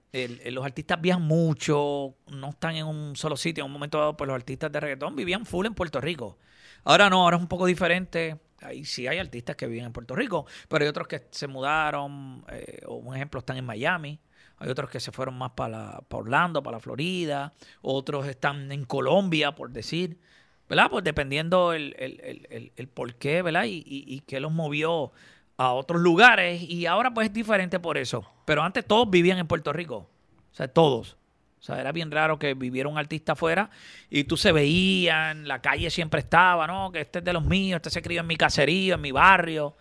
los 0.50 0.64
artistas 0.64 1.00
viajan 1.00 1.22
mucho, 1.22 2.14
no 2.28 2.50
están 2.50 2.76
en 2.76 2.86
un 2.86 3.16
solo 3.16 3.36
sitio. 3.36 3.62
En 3.64 3.66
un 3.66 3.72
momento 3.72 3.98
dado, 3.98 4.16
pues 4.16 4.28
los 4.28 4.34
artistas 4.34 4.70
de 4.70 4.80
reggaetón 4.80 5.16
vivían 5.16 5.44
full 5.44 5.66
en 5.66 5.74
Puerto 5.74 6.00
Rico. 6.00 6.38
Ahora 6.84 7.10
no, 7.10 7.22
ahora 7.22 7.36
es 7.36 7.42
un 7.42 7.48
poco 7.48 7.66
diferente. 7.66 8.40
Ahí 8.60 8.84
sí 8.84 9.06
hay 9.06 9.18
artistas 9.18 9.56
que 9.56 9.66
viven 9.66 9.86
en 9.86 9.92
Puerto 9.92 10.14
Rico, 10.14 10.46
pero 10.68 10.84
hay 10.84 10.88
otros 10.88 11.08
que 11.08 11.26
se 11.30 11.48
mudaron, 11.48 12.44
eh, 12.50 12.82
o 12.86 12.94
un 12.94 13.14
ejemplo, 13.14 13.40
están 13.40 13.56
en 13.56 13.64
Miami. 13.64 14.20
Hay 14.58 14.70
otros 14.70 14.88
que 14.88 15.00
se 15.00 15.10
fueron 15.10 15.36
más 15.36 15.50
para, 15.50 16.00
Orlando, 16.10 16.62
para 16.62 16.76
la 16.76 16.80
Florida. 16.80 17.52
Otros 17.82 18.26
están 18.26 18.70
en 18.70 18.84
Colombia, 18.84 19.54
por 19.54 19.70
decir. 19.70 20.20
¿Verdad? 20.68 20.86
Pues 20.90 21.04
dependiendo 21.04 21.72
el, 21.74 21.94
el, 21.98 22.72
el, 22.74 22.88
por 22.88 23.16
qué, 23.16 23.42
¿verdad? 23.42 23.64
Y, 23.64 23.78
y, 23.84 24.04
y 24.06 24.20
qué 24.20 24.40
los 24.40 24.52
movió 24.52 25.12
a 25.56 25.72
otros 25.72 26.00
lugares 26.00 26.62
y 26.62 26.86
ahora 26.86 27.12
pues 27.12 27.28
es 27.28 27.32
diferente 27.32 27.78
por 27.78 27.98
eso. 27.98 28.24
Pero 28.44 28.62
antes 28.62 28.84
todos 28.84 29.08
vivían 29.08 29.38
en 29.38 29.46
Puerto 29.46 29.72
Rico. 29.72 30.08
O 30.52 30.56
sea, 30.56 30.68
todos. 30.68 31.16
O 31.60 31.62
sea, 31.66 31.80
era 31.80 31.92
bien 31.92 32.10
raro 32.10 32.38
que 32.38 32.52
viviera 32.54 32.88
un 32.88 32.98
artista 32.98 33.32
afuera 33.32 33.70
y 34.10 34.24
tú 34.24 34.36
se 34.36 34.52
veían, 34.52 35.48
la 35.48 35.62
calle 35.62 35.88
siempre 35.90 36.20
estaba, 36.20 36.66
¿no? 36.66 36.92
Que 36.92 37.00
este 37.00 37.20
es 37.20 37.24
de 37.24 37.32
los 37.32 37.44
míos, 37.44 37.76
este 37.76 37.88
se 37.88 38.02
crió 38.02 38.20
en 38.20 38.26
mi 38.26 38.36
caserío, 38.36 38.96
en 38.96 39.00
mi 39.00 39.12
barrio. 39.12 39.74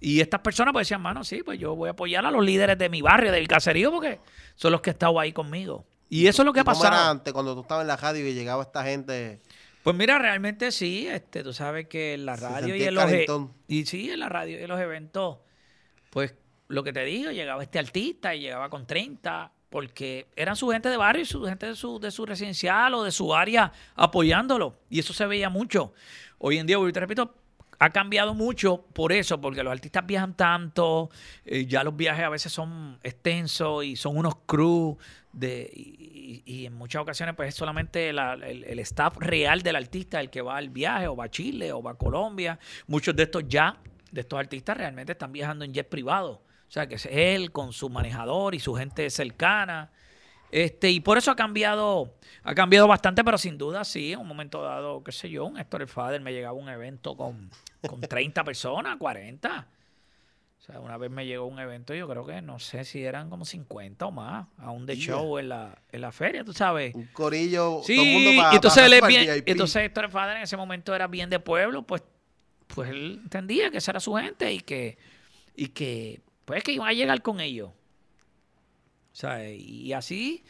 Y 0.00 0.20
estas 0.20 0.40
personas 0.40 0.72
pues 0.72 0.88
decían, 0.88 1.02
mano, 1.02 1.22
sí, 1.22 1.42
pues 1.44 1.58
yo 1.58 1.76
voy 1.76 1.88
a 1.88 1.92
apoyar 1.92 2.26
a 2.26 2.30
los 2.30 2.44
líderes 2.44 2.78
de 2.78 2.88
mi 2.88 3.00
barrio, 3.00 3.30
del 3.30 3.46
caserío, 3.46 3.92
porque 3.92 4.18
son 4.56 4.72
los 4.72 4.80
que 4.80 4.90
han 4.90 4.94
estado 4.94 5.20
ahí 5.20 5.32
conmigo. 5.32 5.84
Y 6.08 6.26
eso 6.26 6.42
es 6.42 6.46
lo 6.46 6.52
que 6.52 6.60
ha 6.60 6.64
pasado. 6.64 7.10
antes, 7.10 7.32
cuando 7.32 7.54
tú 7.54 7.60
estabas 7.60 7.82
en 7.82 7.88
la 7.88 7.96
radio 7.96 8.26
y 8.26 8.34
llegaba 8.34 8.64
esta 8.64 8.82
gente 8.82 9.40
pues 9.82 9.96
mira, 9.96 10.18
realmente 10.18 10.72
sí, 10.72 11.06
este, 11.08 11.42
tú 11.42 11.52
sabes 11.52 11.88
que 11.88 12.14
en 12.14 12.26
la 12.26 12.36
radio 12.36 12.74
y 12.76 12.82
en 12.84 12.94
los 12.94 13.04
e- 13.12 13.18
y 13.68 13.86
sí, 13.86 14.10
en 14.10 14.20
la 14.20 14.28
radio 14.28 14.62
y 14.62 14.66
los 14.66 14.80
eventos, 14.80 15.38
pues 16.10 16.34
lo 16.68 16.82
que 16.84 16.92
te 16.92 17.04
digo, 17.04 17.30
llegaba 17.30 17.62
este 17.62 17.78
artista 17.78 18.34
y 18.34 18.40
llegaba 18.40 18.68
con 18.70 18.86
30, 18.86 19.52
porque 19.70 20.28
eran 20.36 20.56
su 20.56 20.68
gente 20.68 20.88
de 20.88 20.96
barrio 20.96 21.22
y 21.22 21.26
su 21.26 21.44
gente 21.44 21.66
de 21.66 21.74
su, 21.74 21.98
de 21.98 22.10
su 22.10 22.26
residencial 22.26 22.94
o 22.94 23.04
de 23.04 23.10
su 23.10 23.34
área 23.34 23.72
apoyándolo. 23.94 24.78
Y 24.88 24.98
eso 25.00 25.12
se 25.12 25.26
veía 25.26 25.48
mucho. 25.48 25.92
Hoy 26.38 26.58
en 26.58 26.66
día, 26.66 26.76
te 26.92 27.00
repito, 27.00 27.34
ha 27.80 27.90
cambiado 27.90 28.34
mucho 28.34 28.84
por 28.92 29.10
eso, 29.10 29.40
porque 29.40 29.62
los 29.62 29.72
artistas 29.72 30.06
viajan 30.06 30.34
tanto, 30.34 31.08
eh, 31.46 31.64
ya 31.64 31.82
los 31.82 31.96
viajes 31.96 32.24
a 32.24 32.28
veces 32.28 32.52
son 32.52 32.98
extensos 33.02 33.84
y 33.84 33.96
son 33.96 34.18
unos 34.18 34.34
crews 34.44 34.98
de, 35.32 35.70
y, 35.72 36.66
en 36.66 36.74
muchas 36.74 37.00
ocasiones 37.00 37.34
pues 37.34 37.48
es 37.48 37.54
solamente 37.54 38.10
el, 38.10 38.78
staff 38.80 39.16
real 39.16 39.62
del 39.62 39.76
artista 39.76 40.20
el 40.20 40.28
que 40.28 40.42
va 40.42 40.58
al 40.58 40.68
viaje 40.68 41.08
o 41.08 41.16
va 41.16 41.24
a 41.24 41.30
Chile 41.30 41.72
o 41.72 41.82
va 41.82 41.92
a 41.92 41.94
Colombia. 41.94 42.58
Muchos 42.86 43.16
de 43.16 43.22
estos 43.22 43.44
ya, 43.48 43.78
de 44.12 44.20
estos 44.20 44.38
artistas 44.38 44.76
realmente 44.76 45.12
están 45.12 45.32
viajando 45.32 45.64
en 45.64 45.72
jet 45.72 45.88
privado. 45.88 46.42
O 46.68 46.72
sea, 46.72 46.86
que 46.86 46.96
es 46.96 47.06
él 47.10 47.50
con 47.50 47.72
su 47.72 47.88
manejador 47.88 48.54
y 48.54 48.60
su 48.60 48.74
gente 48.74 49.08
cercana. 49.08 49.90
Este, 50.50 50.90
y 50.90 51.00
por 51.00 51.16
eso 51.16 51.30
ha 51.30 51.36
cambiado, 51.36 52.12
ha 52.42 52.54
cambiado 52.54 52.86
bastante, 52.86 53.24
pero 53.24 53.38
sin 53.38 53.56
duda 53.56 53.84
sí, 53.84 54.12
en 54.12 54.18
un 54.18 54.28
momento 54.28 54.62
dado, 54.62 55.02
qué 55.02 55.12
sé 55.12 55.30
yo, 55.30 55.46
un 55.46 55.58
Héctor 55.58 55.82
el 55.82 55.88
Fader 55.88 56.20
me 56.20 56.32
llegaba 56.32 56.54
un 56.54 56.68
evento 56.68 57.16
con, 57.16 57.50
con 57.86 58.00
30 58.00 58.44
personas, 58.44 58.96
40. 58.98 59.68
O 60.58 60.62
sea, 60.62 60.80
una 60.80 60.98
vez 60.98 61.10
me 61.10 61.24
llegó 61.24 61.46
un 61.46 61.58
evento, 61.58 61.94
yo 61.94 62.06
creo 62.06 62.26
que 62.26 62.42
no 62.42 62.58
sé 62.58 62.84
si 62.84 63.02
eran 63.02 63.30
como 63.30 63.46
50 63.46 64.04
o 64.04 64.10
más, 64.10 64.46
a 64.58 64.70
un 64.70 64.84
de 64.84 64.94
show 64.94 65.38
en 65.38 65.48
la, 65.48 65.78
en 65.90 66.02
la 66.02 66.12
feria, 66.12 66.44
tú 66.44 66.52
sabes. 66.52 66.94
Un 66.94 67.06
corillo, 67.06 67.80
sí, 67.82 67.96
todo 67.96 68.04
el 68.04 68.12
mundo 68.12 68.30
para, 68.36 68.52
y 68.52 68.56
entonces 68.56 68.92
él 68.92 69.00
bien, 69.08 69.42
entonces 69.46 69.82
Héctor 69.84 70.10
Fader 70.10 70.36
en 70.36 70.42
ese 70.42 70.58
momento 70.58 70.94
era 70.94 71.06
bien 71.06 71.30
de 71.30 71.40
pueblo, 71.40 71.82
pues, 71.86 72.02
pues 72.66 72.90
él 72.90 73.20
entendía 73.22 73.70
que 73.70 73.78
esa 73.78 73.92
era 73.92 74.00
su 74.00 74.14
gente 74.14 74.52
y 74.52 74.60
que, 74.60 74.98
y 75.56 75.68
que 75.68 76.20
pues 76.44 76.62
que 76.62 76.72
iba 76.72 76.86
a 76.86 76.92
llegar 76.92 77.22
con 77.22 77.40
ellos. 77.40 77.70
O 77.70 79.16
sea, 79.16 79.48
y 79.48 79.92
así 79.94 80.44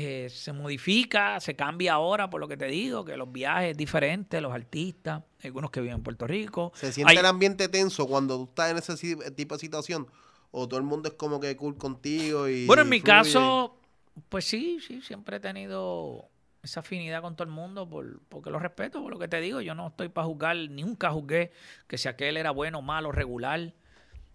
eh, 0.00 0.30
se 0.30 0.52
modifica, 0.52 1.38
se 1.40 1.54
cambia 1.54 1.94
ahora, 1.94 2.30
por 2.30 2.40
lo 2.40 2.48
que 2.48 2.56
te 2.56 2.66
digo, 2.66 3.04
que 3.04 3.16
los 3.16 3.30
viajes 3.30 3.76
diferentes, 3.76 4.40
los 4.40 4.52
artistas, 4.52 5.22
algunos 5.42 5.70
que 5.70 5.80
viven 5.80 5.96
en 5.96 6.02
Puerto 6.02 6.26
Rico. 6.26 6.72
¿Se 6.74 6.92
siente 6.92 7.14
el 7.14 7.26
ambiente 7.26 7.68
tenso 7.68 8.06
cuando 8.06 8.36
tú 8.36 8.44
estás 8.44 8.70
en 8.70 8.78
ese 8.78 9.30
tipo 9.32 9.54
de 9.54 9.60
situación? 9.60 10.06
¿O 10.50 10.66
todo 10.66 10.78
el 10.78 10.86
mundo 10.86 11.08
es 11.08 11.14
como 11.14 11.40
que 11.40 11.56
cool 11.56 11.76
contigo? 11.76 12.48
y 12.48 12.66
Bueno, 12.66 12.82
en 12.82 12.88
mi 12.88 13.00
caso, 13.00 13.78
pues 14.28 14.44
sí, 14.44 14.78
sí, 14.80 15.02
siempre 15.02 15.36
he 15.36 15.40
tenido 15.40 16.28
esa 16.62 16.80
afinidad 16.80 17.22
con 17.22 17.36
todo 17.36 17.44
el 17.44 17.54
mundo 17.54 17.88
por, 17.88 18.20
porque 18.28 18.50
lo 18.50 18.58
respeto, 18.58 19.02
por 19.02 19.12
lo 19.12 19.18
que 19.18 19.28
te 19.28 19.40
digo. 19.40 19.60
Yo 19.60 19.74
no 19.74 19.88
estoy 19.88 20.08
para 20.08 20.26
juzgar, 20.26 20.56
nunca 20.56 21.10
juzgué 21.10 21.52
que 21.86 21.98
si 21.98 22.08
aquel 22.08 22.36
era 22.36 22.50
bueno, 22.50 22.82
malo, 22.82 23.12
regular. 23.12 23.72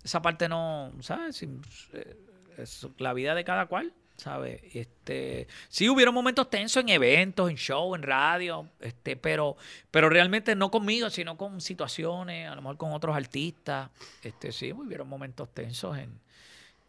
Esa 0.03 0.21
parte 0.21 0.49
no, 0.49 0.93
¿sabes? 1.01 1.43
Eh, 1.43 2.17
es 2.57 2.87
la 2.97 3.13
vida 3.13 3.35
de 3.35 3.43
cada 3.43 3.67
cual. 3.67 3.93
¿Sabes? 4.21 4.61
Este, 4.75 5.47
sí 5.67 5.89
hubieron 5.89 6.13
momentos 6.13 6.47
tensos 6.47 6.83
en 6.83 6.89
eventos, 6.89 7.49
en 7.49 7.57
show, 7.57 7.95
en 7.95 8.03
radio, 8.03 8.69
este, 8.79 9.15
pero, 9.15 9.57
pero 9.89 10.09
realmente 10.09 10.55
no 10.55 10.69
conmigo, 10.69 11.09
sino 11.09 11.37
con 11.37 11.59
situaciones, 11.59 12.47
a 12.47 12.53
lo 12.53 12.61
mejor 12.61 12.77
con 12.77 12.91
otros 12.93 13.15
artistas. 13.15 13.89
Este, 14.21 14.51
sí, 14.51 14.71
hubieron 14.73 15.09
momentos 15.09 15.51
tensos 15.55 15.97
en, 15.97 16.19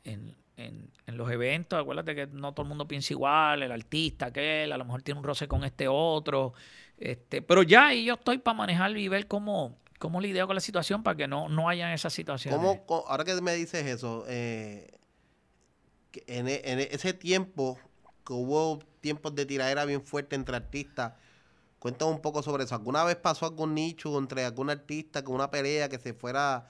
en, 0.05 0.37
en, 0.59 1.16
los 1.16 1.31
eventos. 1.31 1.81
Acuérdate 1.81 2.14
que 2.14 2.27
no 2.27 2.53
todo 2.53 2.64
el 2.64 2.68
mundo 2.68 2.87
piensa 2.87 3.14
igual, 3.14 3.62
el 3.62 3.73
artista, 3.73 4.27
aquel, 4.27 4.71
a 4.71 4.77
lo 4.77 4.85
mejor 4.85 5.01
tiene 5.01 5.18
un 5.18 5.25
roce 5.25 5.49
con 5.49 5.64
este 5.64 5.88
otro. 5.88 6.53
Este, 6.99 7.40
pero 7.40 7.62
ya 7.62 7.88
ahí 7.88 8.05
yo 8.05 8.14
estoy 8.14 8.38
para 8.38 8.59
manejar 8.59 8.95
y 8.95 9.09
ver 9.09 9.27
cómo, 9.27 9.79
cómo 9.99 10.21
lidio 10.21 10.47
con 10.47 10.55
la 10.55 10.61
situación 10.61 11.03
para 11.03 11.16
que 11.16 11.27
no, 11.27 11.49
no 11.49 11.71
haya 11.71 11.95
esas 11.95 12.12
situaciones. 12.12 12.61
¿Cómo, 12.87 13.05
ahora 13.09 13.25
que 13.25 13.40
me 13.40 13.55
dices 13.55 13.87
eso, 13.87 14.25
eh, 14.29 14.99
en, 16.27 16.48
e, 16.48 16.61
en, 16.64 16.81
ese 16.81 17.12
tiempo, 17.12 17.79
que 18.27 18.33
hubo 18.33 18.79
tiempos 19.01 19.35
de 19.35 19.46
tiradera 19.46 19.85
bien 19.85 20.03
fuerte 20.03 20.37
entre 20.37 20.57
artistas, 20.57 21.14
cuéntame 21.79 22.12
un 22.12 22.20
poco 22.20 22.42
sobre 22.42 22.64
eso. 22.64 22.75
¿Alguna 22.75 23.05
vez 23.05 23.16
pasó 23.16 23.46
algún 23.46 23.75
nicho 23.75 24.16
entre 24.18 24.44
algún 24.44 24.70
artista 24.70 25.25
con 25.25 25.35
una 25.35 25.51
pelea 25.51 25.88
que 25.88 25.98
se 25.98 26.14
fuera... 26.14 26.66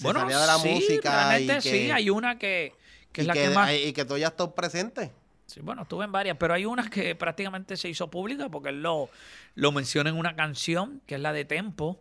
bueno, 0.00 0.26
de 0.26 0.34
la 0.34 0.58
música 0.58 1.38
y 1.40 1.46
que, 1.46 1.60
sí, 1.60 1.90
hay 1.90 2.10
una 2.10 2.38
que, 2.38 2.72
es 3.14 3.26
la 3.26 3.34
que, 3.34 3.50
más... 3.50 3.72
Y 3.72 3.92
que 3.92 4.04
tú 4.04 4.16
ya 4.16 4.28
estás 4.28 4.48
presente. 4.48 5.12
Sí, 5.46 5.60
bueno, 5.60 5.82
estuve 5.82 6.04
en 6.04 6.12
varias, 6.12 6.36
pero 6.38 6.52
hay 6.52 6.66
unas 6.66 6.90
que 6.90 7.14
prácticamente 7.14 7.76
se 7.78 7.88
hizo 7.88 8.10
pública 8.10 8.50
porque 8.50 8.68
él 8.68 8.82
lo, 8.82 9.08
lo 9.54 9.72
menciona 9.72 10.10
en 10.10 10.16
una 10.16 10.36
canción, 10.36 11.00
que 11.06 11.14
es 11.14 11.20
la 11.20 11.32
de 11.32 11.46
Tempo. 11.46 11.98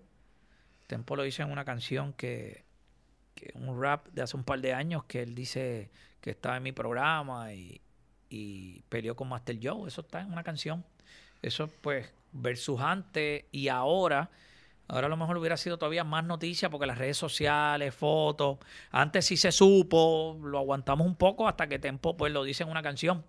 Tempo 0.88 1.16
lo 1.16 1.24
dice 1.24 1.44
en 1.44 1.52
una 1.52 1.64
canción 1.64 2.12
que, 2.14 2.66
que 3.36 3.52
un 3.56 3.82
rap 3.82 4.08
de 4.10 4.22
hace 4.22 4.36
un 4.36 4.44
par 4.44 4.60
de 4.60 4.74
años 4.74 5.06
que 5.06 5.22
él 5.22 5.34
dice 5.34 5.90
que 6.28 6.32
estaba 6.32 6.58
en 6.58 6.64
mi 6.64 6.72
programa 6.74 7.54
y, 7.54 7.82
y 8.30 8.82
peleó 8.90 9.16
con 9.16 9.30
Master 9.30 9.58
Joe. 9.62 9.88
Eso 9.88 10.02
está 10.02 10.22
en 10.22 10.32
una 10.32 10.44
canción. 10.44 10.84
Eso 11.42 11.70
pues 11.82 12.12
versus 12.32 12.80
antes 12.82 13.46
y 13.52 13.70
ahora 13.70 14.30
Ahora 14.90 15.08
a 15.08 15.10
lo 15.10 15.18
mejor 15.18 15.38
hubiera 15.38 15.58
sido 15.58 15.78
todavía 15.78 16.06
más 16.06 16.24
noticia 16.24 16.70
porque 16.70 16.86
las 16.86 16.98
redes 16.98 17.18
sociales, 17.18 17.94
fotos. 17.94 18.58
Antes 18.92 19.26
sí 19.26 19.36
se 19.36 19.52
supo, 19.52 20.40
lo 20.42 20.60
aguantamos 20.60 21.06
un 21.06 21.16
poco 21.16 21.48
hasta 21.48 21.68
que 21.68 21.78
Tempo 21.78 22.16
pues 22.16 22.32
lo 22.32 22.44
dice 22.44 22.64
en 22.64 22.70
una 22.70 22.82
canción. 22.82 23.26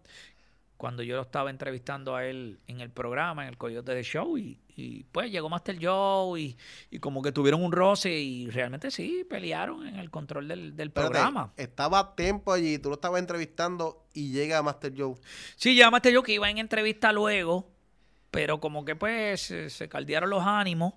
Cuando 0.77 1.03
yo 1.03 1.17
lo 1.17 1.23
estaba 1.23 1.51
entrevistando 1.51 2.15
a 2.15 2.25
él 2.25 2.61
en 2.69 2.81
el 2.81 2.91
programa, 2.91 3.43
en 3.43 3.49
el 3.49 3.59
Coyote 3.59 3.93
de 3.93 4.05
Show, 4.05 4.39
y, 4.39 4.61
y 4.79 5.03
pues 5.11 5.31
llegó 5.33 5.49
Master 5.49 5.77
Joe 5.81 6.41
y, 6.41 6.57
y 6.91 7.01
como 7.01 7.21
que 7.21 7.33
tuvieron 7.33 7.65
un 7.65 7.73
roce 7.73 8.17
y 8.17 8.49
realmente 8.49 8.93
sí 8.93 9.27
pelearon 9.29 9.85
en 9.87 9.97
el 9.97 10.09
control 10.09 10.47
del, 10.47 10.77
del 10.77 10.93
programa. 10.93 11.53
Estaba 11.57 12.15
Tempo 12.15 12.53
allí, 12.53 12.79
tú 12.79 12.89
lo 12.89 12.95
estabas 12.95 13.19
entrevistando 13.19 14.07
y 14.15 14.31
llega 14.31 14.63
Master 14.63 14.93
Joe. 14.97 15.17
Sí, 15.57 15.75
ya 15.75 15.91
Master 15.91 16.15
Joe 16.15 16.23
que 16.23 16.33
iba 16.35 16.49
en 16.49 16.59
entrevista 16.59 17.13
luego, 17.13 17.69
pero 18.31 18.61
como 18.61 18.85
que 18.85 18.95
pues 18.95 19.43
se, 19.43 19.69
se 19.69 19.89
caldearon 19.89 20.31
los 20.31 20.45
ánimos. 20.45 20.95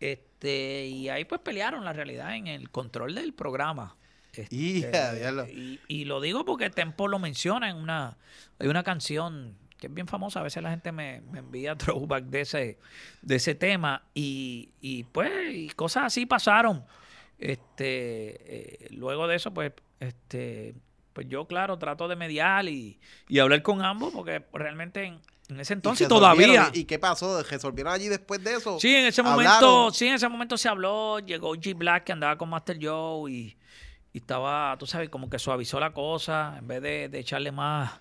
Este, 0.00 0.86
y 0.86 1.08
ahí 1.08 1.24
pues 1.24 1.40
pelearon 1.40 1.84
la 1.84 1.92
realidad 1.92 2.34
en 2.34 2.48
el 2.48 2.70
control 2.70 3.14
del 3.14 3.34
programa. 3.34 3.96
Este, 4.32 5.16
diablo. 5.16 5.46
y, 5.46 5.80
y 5.88 6.04
lo 6.06 6.20
digo 6.20 6.44
porque 6.44 6.70
Tempo 6.70 7.06
lo 7.06 7.20
menciona 7.20 7.70
en 7.70 7.76
una, 7.76 8.18
hay 8.58 8.66
una 8.68 8.82
canción 8.82 9.56
que 9.78 9.86
es 9.88 9.94
bien 9.94 10.06
famosa, 10.06 10.40
a 10.40 10.42
veces 10.42 10.62
la 10.62 10.70
gente 10.70 10.92
me, 10.92 11.20
me 11.32 11.40
envía 11.40 11.74
throwback 11.76 12.24
de 12.24 12.40
ese, 12.42 12.78
de 13.22 13.36
ese 13.36 13.54
tema 13.54 14.02
y, 14.14 14.70
y 14.80 15.04
pues 15.04 15.30
y 15.54 15.68
cosas 15.70 16.04
así 16.04 16.26
pasaron. 16.26 16.84
Este, 17.38 18.84
eh, 18.86 18.88
luego 18.92 19.26
de 19.28 19.36
eso 19.36 19.52
pues, 19.52 19.72
este, 20.00 20.74
pues 21.12 21.28
yo 21.28 21.46
claro 21.46 21.78
trato 21.78 22.08
de 22.08 22.16
mediar 22.16 22.66
y, 22.66 22.98
y 23.28 23.38
hablar 23.38 23.62
con 23.62 23.82
ambos 23.82 24.12
porque 24.14 24.44
realmente 24.52 25.04
en, 25.04 25.20
en 25.48 25.60
ese 25.60 25.74
entonces 25.74 26.06
Y 26.06 26.08
todavía. 26.08 26.70
¿Y 26.72 26.84
qué 26.84 26.98
pasó? 26.98 27.42
¿Resolvieron 27.42 27.92
allí 27.92 28.08
después 28.08 28.42
de 28.42 28.54
eso? 28.54 28.78
Sí, 28.80 28.94
en 28.94 29.06
ese 29.06 29.20
¿Hablaron? 29.20 29.44
momento, 29.44 29.94
sí, 29.94 30.08
en 30.08 30.14
ese 30.14 30.28
momento 30.28 30.56
se 30.56 30.68
habló, 30.68 31.18
llegó 31.20 31.54
G 31.54 31.76
Black 31.76 32.04
que 32.04 32.12
andaba 32.12 32.36
con 32.36 32.48
Master 32.48 32.78
Joe 32.80 33.30
y, 33.30 33.56
y 34.12 34.18
estaba, 34.18 34.76
tú 34.78 34.86
sabes, 34.86 35.08
como 35.10 35.28
que 35.30 35.38
suavizó 35.38 35.78
la 35.78 35.92
cosa, 35.92 36.56
en 36.58 36.66
vez 36.66 36.82
de, 36.82 37.08
de 37.08 37.18
echarle 37.18 37.52
más, 37.52 38.00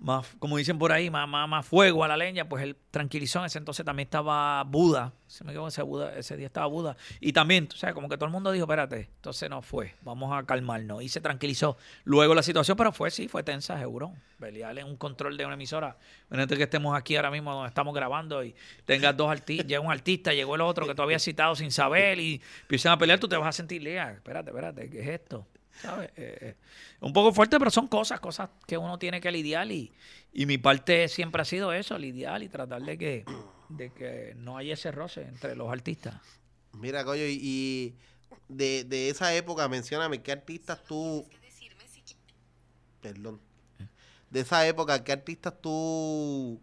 más, 0.00 0.26
como 0.38 0.56
dicen 0.56 0.78
por 0.78 0.92
ahí, 0.92 1.10
más, 1.10 1.28
más, 1.28 1.48
más 1.48 1.66
fuego 1.66 2.02
a 2.02 2.08
la 2.08 2.16
leña, 2.16 2.48
pues 2.48 2.64
él 2.64 2.76
tranquilizó. 2.90 3.40
En 3.40 3.46
ese 3.46 3.58
entonces 3.58 3.84
también 3.84 4.06
estaba 4.06 4.64
Buda, 4.64 5.12
se 5.26 5.44
me 5.44 5.52
quedó 5.52 5.68
ese 5.68 5.82
Buda, 5.82 6.16
ese 6.16 6.36
día 6.36 6.46
estaba 6.46 6.66
Buda. 6.66 6.96
Y 7.20 7.32
también, 7.32 7.68
tú 7.68 7.76
sabes, 7.76 7.94
como 7.94 8.08
que 8.08 8.16
todo 8.16 8.24
el 8.24 8.32
mundo 8.32 8.50
dijo, 8.50 8.64
espérate, 8.64 9.10
entonces 9.16 9.50
no 9.50 9.60
fue, 9.60 9.94
vamos 10.02 10.32
a 10.32 10.44
calmarnos. 10.44 11.02
Y 11.02 11.08
se 11.08 11.20
tranquilizó. 11.20 11.76
Luego 12.04 12.34
la 12.34 12.42
situación, 12.42 12.76
pero 12.76 12.92
fue, 12.92 13.10
sí, 13.10 13.28
fue 13.28 13.42
tensa, 13.42 13.78
seguro. 13.78 14.14
Pelear 14.38 14.78
en 14.78 14.86
un 14.86 14.96
control 14.96 15.36
de 15.36 15.44
una 15.44 15.54
emisora. 15.54 15.98
Imagínate 16.30 16.56
que 16.56 16.62
estemos 16.62 16.96
aquí 16.96 17.16
ahora 17.16 17.30
mismo 17.30 17.52
donde 17.52 17.68
estamos 17.68 17.94
grabando 17.94 18.42
y 18.42 18.54
tengas 18.86 19.14
dos 19.14 19.30
artistas, 19.30 19.66
llega 19.68 19.80
un 19.80 19.92
artista, 19.92 20.32
llegó 20.32 20.54
el 20.54 20.62
otro 20.62 20.86
que 20.86 20.94
tú 20.94 21.02
habías 21.02 21.22
citado 21.22 21.54
sin 21.54 21.70
saber 21.70 22.18
y 22.18 22.40
empiezan 22.62 22.92
a 22.92 22.98
pelear, 22.98 23.18
tú 23.18 23.28
te 23.28 23.36
vas 23.36 23.48
a 23.48 23.52
sentir, 23.52 23.82
Lea, 23.82 24.12
espérate, 24.12 24.50
espérate, 24.50 24.88
¿qué 24.88 25.00
es 25.02 25.08
esto? 25.08 25.46
¿Sabes? 25.82 26.10
Eh, 26.16 26.38
eh, 26.40 26.54
un 27.00 27.12
poco 27.12 27.32
fuerte, 27.32 27.58
pero 27.58 27.70
son 27.70 27.88
cosas, 27.88 28.20
cosas 28.20 28.50
que 28.66 28.76
uno 28.76 28.98
tiene 28.98 29.20
que 29.20 29.30
lidiar 29.30 29.70
y, 29.70 29.92
y 30.32 30.46
mi 30.46 30.58
parte 30.58 31.08
siempre 31.08 31.42
ha 31.42 31.44
sido 31.44 31.72
eso, 31.72 31.98
lidiar 31.98 32.42
y 32.42 32.48
tratar 32.48 32.82
de 32.82 32.98
que, 32.98 33.24
de 33.68 33.92
que 33.92 34.34
no 34.36 34.56
haya 34.56 34.74
ese 34.74 34.92
roce 34.92 35.22
entre 35.22 35.56
los 35.56 35.70
artistas. 35.70 36.14
Mira, 36.72 37.04
coño, 37.04 37.24
y, 37.24 37.38
y 37.42 37.94
de, 38.48 38.84
de 38.84 39.08
esa 39.08 39.34
época, 39.34 39.68
mencióname, 39.68 40.22
¿qué 40.22 40.32
artistas 40.32 40.82
tú... 40.84 41.26
Perdón. 43.00 43.40
De 44.28 44.40
esa 44.40 44.66
época, 44.68 45.02
¿qué 45.02 45.12
artistas 45.12 45.54
tú 45.60 46.60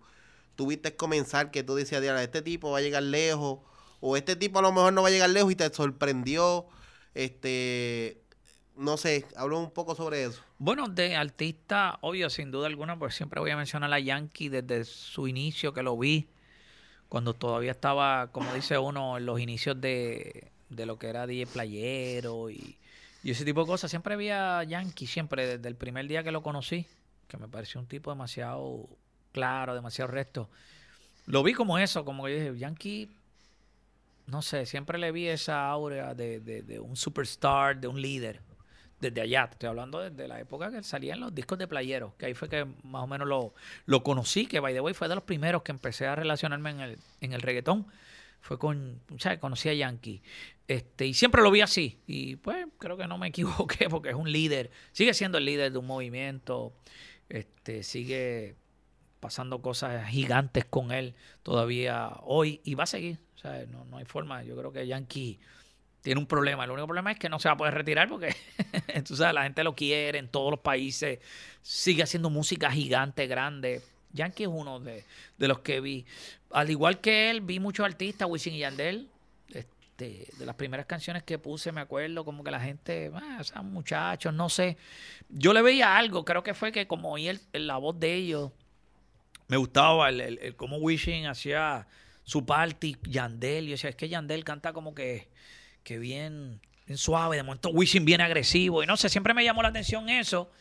tuviste 0.55 0.95
comenzar 0.95 1.51
que 1.51 1.63
tú 1.63 1.75
decías, 1.75 2.01
"Diablo, 2.01 2.21
este 2.21 2.41
tipo 2.41 2.71
va 2.71 2.77
a 2.77 2.81
llegar 2.81 3.03
lejos? 3.03 3.59
O 3.99 4.15
este 4.15 4.35
tipo 4.35 4.59
a 4.59 4.61
lo 4.61 4.71
mejor 4.71 4.93
no 4.93 5.01
va 5.01 5.07
a 5.07 5.11
llegar 5.11 5.29
lejos 5.31 5.51
y 5.51 5.55
te 5.55 5.73
sorprendió. 5.73 6.67
Este, 7.15 8.21
no 8.77 8.97
sé, 8.97 9.25
hablo 9.35 9.59
un 9.59 9.71
poco 9.71 9.95
sobre 9.95 10.23
eso. 10.23 10.41
Bueno, 10.59 10.87
de 10.87 11.15
artista, 11.15 11.97
obvio, 12.01 12.29
sin 12.29 12.51
duda 12.51 12.67
alguna, 12.67 12.97
pues 12.97 13.15
siempre 13.15 13.39
voy 13.39 13.51
a 13.51 13.57
mencionar 13.57 13.91
a 13.91 13.99
Yankee 13.99 14.49
desde 14.49 14.85
su 14.85 15.27
inicio, 15.27 15.73
que 15.73 15.83
lo 15.83 15.97
vi, 15.97 16.27
cuando 17.09 17.33
todavía 17.33 17.71
estaba, 17.71 18.31
como 18.31 18.53
dice 18.53 18.77
uno, 18.77 19.17
en 19.17 19.25
los 19.25 19.39
inicios 19.39 19.79
de, 19.81 20.51
de 20.69 20.85
lo 20.85 20.99
que 20.99 21.07
era 21.07 21.25
DJ 21.25 21.47
Playero 21.47 22.49
y, 22.49 22.77
y 23.23 23.31
ese 23.31 23.45
tipo 23.45 23.61
de 23.61 23.67
cosas. 23.67 23.89
Siempre 23.89 24.13
había 24.13 24.63
Yankee, 24.63 25.07
siempre, 25.07 25.57
desde 25.57 25.67
el 25.67 25.75
primer 25.75 26.07
día 26.07 26.23
que 26.23 26.31
lo 26.31 26.43
conocí, 26.43 26.85
que 27.27 27.37
me 27.37 27.47
pareció 27.47 27.79
un 27.79 27.87
tipo 27.87 28.11
demasiado 28.11 28.87
claro, 29.31 29.73
demasiado 29.73 30.11
recto. 30.11 30.49
Lo 31.25 31.43
vi 31.43 31.53
como 31.53 31.77
eso, 31.77 32.05
como 32.05 32.25
que 32.25 32.31
yo 32.33 32.39
dije, 32.39 32.59
Yankee, 32.59 33.09
no 34.27 34.41
sé, 34.41 34.65
siempre 34.65 34.97
le 34.97 35.11
vi 35.11 35.27
esa 35.27 35.67
aura 35.69 36.13
de, 36.13 36.39
de, 36.39 36.61
de 36.61 36.79
un 36.79 36.95
superstar, 36.95 37.79
de 37.79 37.87
un 37.87 38.01
líder 38.01 38.46
desde 38.99 39.21
allá, 39.21 39.49
estoy 39.51 39.69
hablando 39.69 39.99
desde 39.99 40.27
la 40.27 40.39
época 40.39 40.71
que 40.71 40.81
salían 40.83 41.19
los 41.19 41.33
discos 41.33 41.57
de 41.57 41.67
playeros, 41.67 42.13
que 42.15 42.25
ahí 42.25 42.33
fue 42.33 42.49
que 42.49 42.65
más 42.83 43.03
o 43.03 43.07
menos 43.07 43.27
lo, 43.27 43.53
lo 43.85 44.03
conocí, 44.03 44.47
que 44.47 44.59
by 44.59 44.73
the 44.73 44.81
way 44.81 44.93
fue 44.93 45.07
de 45.07 45.15
los 45.15 45.23
primeros 45.23 45.61
que 45.61 45.71
empecé 45.71 46.07
a 46.07 46.15
relacionarme 46.15 46.71
en 46.71 46.79
el, 46.79 46.97
en 47.21 47.33
el 47.33 47.41
reggaetón. 47.41 47.87
Fue 48.39 48.57
con, 48.57 49.01
¿sabes? 49.17 49.39
Conocí 49.39 49.67
a 49.67 49.73
Yankee. 49.73 50.21
Este, 50.67 51.05
y 51.05 51.13
siempre 51.13 51.41
lo 51.41 51.51
vi 51.51 51.61
así. 51.61 51.99
Y 52.07 52.37
pues 52.37 52.67
creo 52.77 52.97
que 52.97 53.07
no 53.07 53.17
me 53.17 53.27
equivoqué 53.29 53.89
porque 53.89 54.09
es 54.09 54.15
un 54.15 54.31
líder. 54.31 54.71
Sigue 54.91 55.13
siendo 55.13 55.37
el 55.37 55.45
líder 55.45 55.71
de 55.71 55.77
un 55.77 55.87
movimiento. 55.87 56.73
Este, 57.29 57.83
sigue 57.83 58.55
pasando 59.19 59.61
cosas 59.61 60.07
gigantes 60.07 60.65
con 60.65 60.91
él 60.91 61.15
todavía 61.43 62.11
hoy 62.21 62.61
y 62.63 62.75
va 62.75 62.83
a 62.83 62.87
seguir. 62.87 63.19
O 63.35 63.39
sea, 63.39 63.65
no, 63.65 63.85
no 63.85 63.97
hay 63.97 64.05
forma. 64.05 64.43
Yo 64.43 64.55
creo 64.55 64.71
que 64.71 64.87
Yankee 64.87 65.39
tiene 66.07 66.21
un 66.21 66.25
problema. 66.25 66.63
El 66.63 66.71
único 66.71 66.87
problema 66.87 67.11
es 67.11 67.19
que 67.19 67.27
no 67.27 67.37
se 67.37 67.49
va 67.49 67.55
a 67.55 67.57
poder 67.57 67.73
retirar 67.73 68.07
porque 68.07 68.33
tú 69.05 69.17
sabes, 69.17 69.33
la 69.33 69.43
gente 69.43 69.61
lo 69.61 69.75
quiere 69.75 70.19
en 70.19 70.29
todos 70.29 70.51
los 70.51 70.61
países. 70.61 71.19
Sigue 71.61 72.01
haciendo 72.01 72.29
música 72.29 72.71
gigante, 72.71 73.27
grande. 73.27 73.81
Yankee 74.13 74.43
es 74.43 74.49
uno 74.49 74.79
de, 74.79 75.03
de 75.37 75.47
los 75.49 75.59
que 75.59 75.81
vi. 75.81 76.05
Al 76.51 76.69
igual 76.69 77.01
que 77.01 77.29
él, 77.29 77.41
vi 77.41 77.59
muchos 77.59 77.85
artistas, 77.85 78.25
Wisin 78.29 78.53
y 78.53 78.59
Yandel. 78.59 79.09
Este, 79.49 80.27
de 80.37 80.45
las 80.45 80.55
primeras 80.55 80.85
canciones 80.85 81.23
que 81.23 81.37
puse, 81.39 81.73
me 81.73 81.81
acuerdo, 81.81 82.23
como 82.23 82.41
que 82.41 82.51
la 82.51 82.61
gente, 82.61 83.11
ah, 83.13 83.39
esos 83.41 83.61
muchachos, 83.65 84.33
no 84.33 84.47
sé. 84.47 84.77
Yo 85.27 85.51
le 85.51 85.61
veía 85.61 85.97
algo, 85.97 86.23
creo 86.23 86.41
que 86.41 86.53
fue 86.53 86.71
que 86.71 86.87
como 86.87 87.11
oí 87.11 87.27
el- 87.27 87.41
la 87.67 87.75
voz 87.75 87.99
de 87.99 88.13
ellos, 88.13 88.51
me 89.49 89.57
gustaba 89.57 90.07
el, 90.07 90.21
el, 90.21 90.55
cómo 90.55 90.77
Wisin 90.77 91.25
hacía 91.25 91.85
su 92.23 92.45
party, 92.45 92.95
Yandel. 93.09 93.65
Yo 93.65 93.71
decía, 93.71 93.89
es 93.89 93.95
que 93.97 94.07
Yandel 94.07 94.45
canta 94.45 94.71
como 94.71 94.95
que, 94.95 95.27
que 95.87 95.99
bien, 95.99 96.59
suave. 96.95 97.37
De 97.37 97.43
momento 97.43 97.69
Wisin 97.69 98.03
bien 98.03 98.19
agresivo. 98.19 98.83
Y 98.83 98.85
no 98.85 98.97
sé, 98.97 99.07
siempre 99.07 99.33
me 99.33 99.45
llamó 99.45 99.61
la 99.61 99.69
atención 99.69 100.09
eso. 100.09 100.51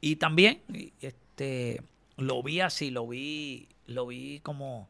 Y 0.00 0.16
también, 0.16 0.62
este, 1.00 1.80
lo 2.16 2.42
vi 2.42 2.60
así, 2.60 2.90
lo 2.90 3.06
vi, 3.06 3.68
lo 3.86 4.08
vi 4.08 4.40
como, 4.40 4.88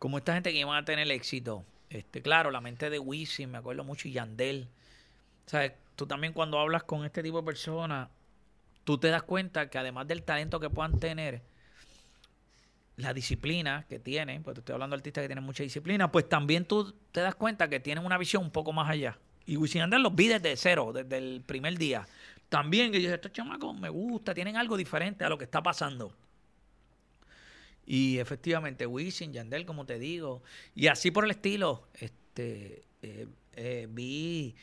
como 0.00 0.18
esta 0.18 0.34
gente 0.34 0.50
que 0.50 0.58
iban 0.58 0.76
a 0.76 0.84
tener 0.84 1.08
éxito. 1.12 1.64
Este, 1.90 2.22
claro, 2.22 2.50
la 2.50 2.60
mente 2.60 2.90
de 2.90 2.98
Wisin, 2.98 3.52
me 3.52 3.58
acuerdo 3.58 3.84
mucho, 3.84 4.08
y 4.08 4.12
Yandel. 4.12 4.66
¿Sabes? 5.46 5.74
Tú 5.94 6.08
también 6.08 6.32
cuando 6.32 6.58
hablas 6.58 6.82
con 6.82 7.04
este 7.04 7.22
tipo 7.22 7.40
de 7.40 7.46
personas, 7.46 8.08
tú 8.82 8.98
te 8.98 9.10
das 9.10 9.22
cuenta 9.22 9.70
que 9.70 9.78
además 9.78 10.08
del 10.08 10.24
talento 10.24 10.58
que 10.58 10.70
puedan 10.70 10.98
tener, 10.98 11.40
la 12.96 13.12
disciplina 13.12 13.86
que 13.88 13.98
tienen, 13.98 14.42
pues 14.42 14.54
te 14.54 14.60
estoy 14.60 14.74
hablando 14.74 14.96
de 14.96 15.00
artistas 15.00 15.22
que 15.22 15.28
tienen 15.28 15.44
mucha 15.44 15.62
disciplina, 15.62 16.10
pues 16.12 16.28
también 16.28 16.64
tú 16.64 16.94
te 17.12 17.20
das 17.20 17.34
cuenta 17.34 17.68
que 17.68 17.80
tienen 17.80 18.04
una 18.04 18.18
visión 18.18 18.42
un 18.42 18.50
poco 18.50 18.72
más 18.72 18.88
allá. 18.88 19.18
Y 19.46 19.56
Wisin 19.56 19.80
Yandel 19.80 20.02
los 20.02 20.14
vi 20.14 20.28
desde 20.28 20.56
cero, 20.56 20.92
desde 20.92 21.18
el 21.18 21.42
primer 21.44 21.76
día. 21.76 22.06
También 22.48 22.92
que 22.92 22.98
yo 22.98 23.08
dije, 23.08 23.14
estos 23.14 23.32
chamacos 23.32 23.78
me 23.78 23.88
gusta, 23.88 24.32
tienen 24.32 24.56
algo 24.56 24.76
diferente 24.76 25.24
a 25.24 25.28
lo 25.28 25.36
que 25.36 25.44
está 25.44 25.62
pasando. 25.62 26.14
Y 27.86 28.18
efectivamente, 28.18 28.86
Wisin, 28.86 29.32
Yandel, 29.32 29.66
como 29.66 29.84
te 29.84 29.98
digo, 29.98 30.42
y 30.74 30.86
así 30.86 31.10
por 31.10 31.24
el 31.24 31.32
estilo, 31.32 31.88
este, 31.94 32.84
eh, 33.02 33.26
eh, 33.52 33.86
vi 33.90 34.54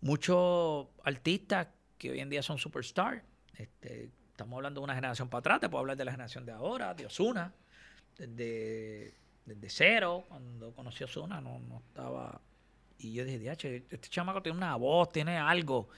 muchos 0.00 0.86
artistas 1.04 1.68
que 1.98 2.10
hoy 2.10 2.20
en 2.20 2.30
día 2.30 2.42
son 2.42 2.56
superstars. 2.56 3.22
Este, 3.54 4.10
estamos 4.30 4.56
hablando 4.56 4.80
de 4.80 4.84
una 4.84 4.94
generación 4.94 5.28
para 5.28 5.40
atrás, 5.40 5.60
te 5.60 5.68
puedo 5.68 5.80
hablar 5.80 5.96
de 5.96 6.04
la 6.06 6.12
generación 6.12 6.46
de 6.46 6.52
ahora, 6.52 6.94
de 6.94 7.04
Osuna, 7.04 7.52
desde, 8.20 9.14
desde 9.46 9.70
cero, 9.70 10.24
cuando 10.28 10.72
conocí 10.74 11.02
a 11.02 11.06
Osuna, 11.06 11.40
no, 11.40 11.58
no 11.58 11.82
estaba. 11.88 12.40
Y 12.98 13.14
yo 13.14 13.24
dije, 13.24 13.38
"Diache, 13.38 13.84
este 13.90 14.08
chamaco 14.08 14.42
tiene 14.42 14.58
una 14.58 14.76
voz, 14.76 15.10
tiene 15.10 15.38
algo. 15.38 15.88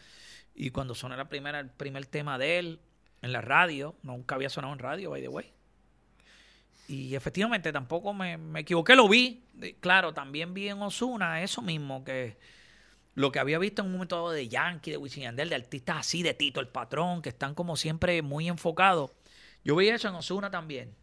Y 0.55 0.71
cuando 0.71 0.95
sonó 0.95 1.17
la 1.17 1.29
primera, 1.29 1.59
el 1.59 1.71
primer 1.71 2.07
tema 2.07 2.39
de 2.39 2.59
él 2.59 2.81
en 3.23 3.33
la 3.33 3.41
radio, 3.41 3.97
nunca 4.03 4.35
había 4.37 4.51
sonado 4.51 4.73
en 4.73 4.79
radio, 4.79 5.11
by 5.11 5.21
the 5.21 5.29
way. 5.29 5.53
Y 6.89 7.15
efectivamente 7.15 7.73
tampoco 7.73 8.13
me, 8.13 8.37
me 8.37 8.61
equivoqué, 8.61 8.95
lo 8.95 9.09
vi. 9.09 9.45
Claro, 9.81 10.13
también 10.13 10.55
vi 10.55 10.69
en 10.69 10.81
Osuna 10.83 11.43
eso 11.43 11.63
mismo, 11.63 12.05
que 12.05 12.37
lo 13.15 13.33
que 13.33 13.39
había 13.39 13.59
visto 13.59 13.83
en 13.83 13.87
un 13.87 13.93
momento 13.95 14.31
de 14.31 14.49
Yankee, 14.49 14.91
de 14.91 14.97
Wisin 14.97 15.25
Yandel, 15.25 15.49
de 15.49 15.55
artistas 15.57 15.99
así, 15.99 16.23
de 16.23 16.35
Tito, 16.35 16.61
el 16.61 16.69
patrón, 16.69 17.23
que 17.23 17.31
están 17.31 17.55
como 17.55 17.77
siempre 17.77 18.23
muy 18.23 18.49
enfocados. 18.49 19.11
Yo 19.65 19.77
vi 19.77 19.89
eso 19.89 20.09
en 20.09 20.15
Osuna 20.15 20.51
también, 20.51 20.95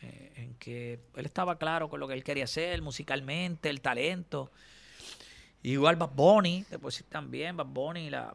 eh, 0.00 0.32
en 0.36 0.54
que 0.54 1.00
él 1.14 1.26
estaba 1.26 1.58
claro 1.58 1.88
con 1.88 2.00
lo 2.00 2.08
que 2.08 2.14
él 2.14 2.24
quería 2.24 2.44
hacer 2.44 2.80
musicalmente, 2.82 3.68
el 3.68 3.80
talento. 3.80 4.50
Igual 5.62 5.96
Bad 5.96 6.10
Bunny, 6.14 6.64
después 6.70 6.94
sí 6.94 7.04
también, 7.04 7.56
Bad 7.56 7.66
Bunny, 7.66 8.08
la, 8.08 8.34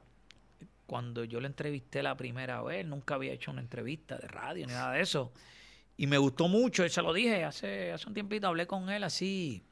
cuando 0.85 1.23
yo 1.23 1.39
le 1.39 1.47
entrevisté 1.47 2.03
la 2.03 2.15
primera 2.15 2.61
vez, 2.61 2.85
nunca 2.85 3.15
había 3.15 3.33
hecho 3.33 3.51
una 3.51 3.61
entrevista 3.61 4.17
de 4.17 4.27
radio 4.27 4.67
ni 4.67 4.73
nada 4.73 4.93
de 4.93 5.01
eso. 5.01 5.31
Y 5.97 6.07
me 6.07 6.17
gustó 6.17 6.47
mucho, 6.47 6.85
y 6.85 6.89
se 6.89 7.01
lo 7.01 7.13
dije 7.13 7.43
hace, 7.43 7.91
hace 7.91 8.07
un 8.07 8.13
tiempito, 8.13 8.47
hablé 8.47 8.67
con 8.67 8.89
él 8.89 9.03
así 9.03 9.63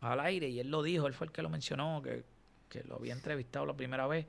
al 0.00 0.20
aire 0.20 0.48
y 0.48 0.60
él 0.60 0.70
lo 0.70 0.82
dijo, 0.82 1.06
él 1.06 1.14
fue 1.14 1.26
el 1.26 1.32
que 1.32 1.42
lo 1.42 1.48
mencionó, 1.48 2.02
que, 2.02 2.24
que 2.68 2.82
lo 2.84 2.96
había 2.96 3.12
entrevistado 3.12 3.66
la 3.66 3.76
primera 3.76 4.06
vez. 4.06 4.26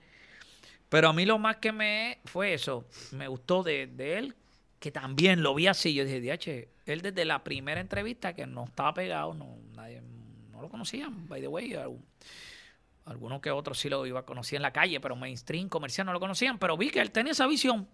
Pero 0.89 1.09
a 1.09 1.13
mí 1.13 1.25
lo 1.25 1.37
más 1.37 1.57
que 1.57 1.71
me 1.71 2.19
fue 2.25 2.53
eso, 2.53 2.85
me 3.11 3.27
gustó 3.27 3.63
de, 3.63 3.87
de 3.87 4.17
él, 4.17 4.35
que 4.79 4.91
también 4.91 5.43
lo 5.43 5.53
vi 5.53 5.67
así. 5.67 5.93
Yo 5.93 6.05
dije, 6.05 6.21
DH, 6.21 6.67
él 6.85 7.01
desde 7.01 7.25
la 7.25 7.43
primera 7.43 7.81
entrevista 7.81 8.33
que 8.33 8.47
no 8.47 8.65
estaba 8.65 8.93
pegado, 8.93 9.33
no, 9.33 9.57
nadie 9.75 10.01
no 10.51 10.61
lo 10.61 10.69
conocían, 10.69 11.27
by 11.27 11.41
the 11.41 11.47
way. 11.47 11.75
Algunos 13.05 13.41
que 13.41 13.51
otros 13.51 13.79
sí 13.79 13.89
lo 13.89 14.05
iba 14.05 14.19
a 14.19 14.25
conocer 14.25 14.57
en 14.57 14.61
la 14.61 14.71
calle, 14.71 14.99
pero 14.99 15.15
mainstream, 15.15 15.69
comercial 15.69 16.05
no 16.05 16.13
lo 16.13 16.19
conocían. 16.19 16.57
Pero 16.59 16.77
vi 16.77 16.89
que 16.89 16.99
él 16.99 17.11
tenía 17.11 17.31
esa 17.31 17.47
visión. 17.47 17.87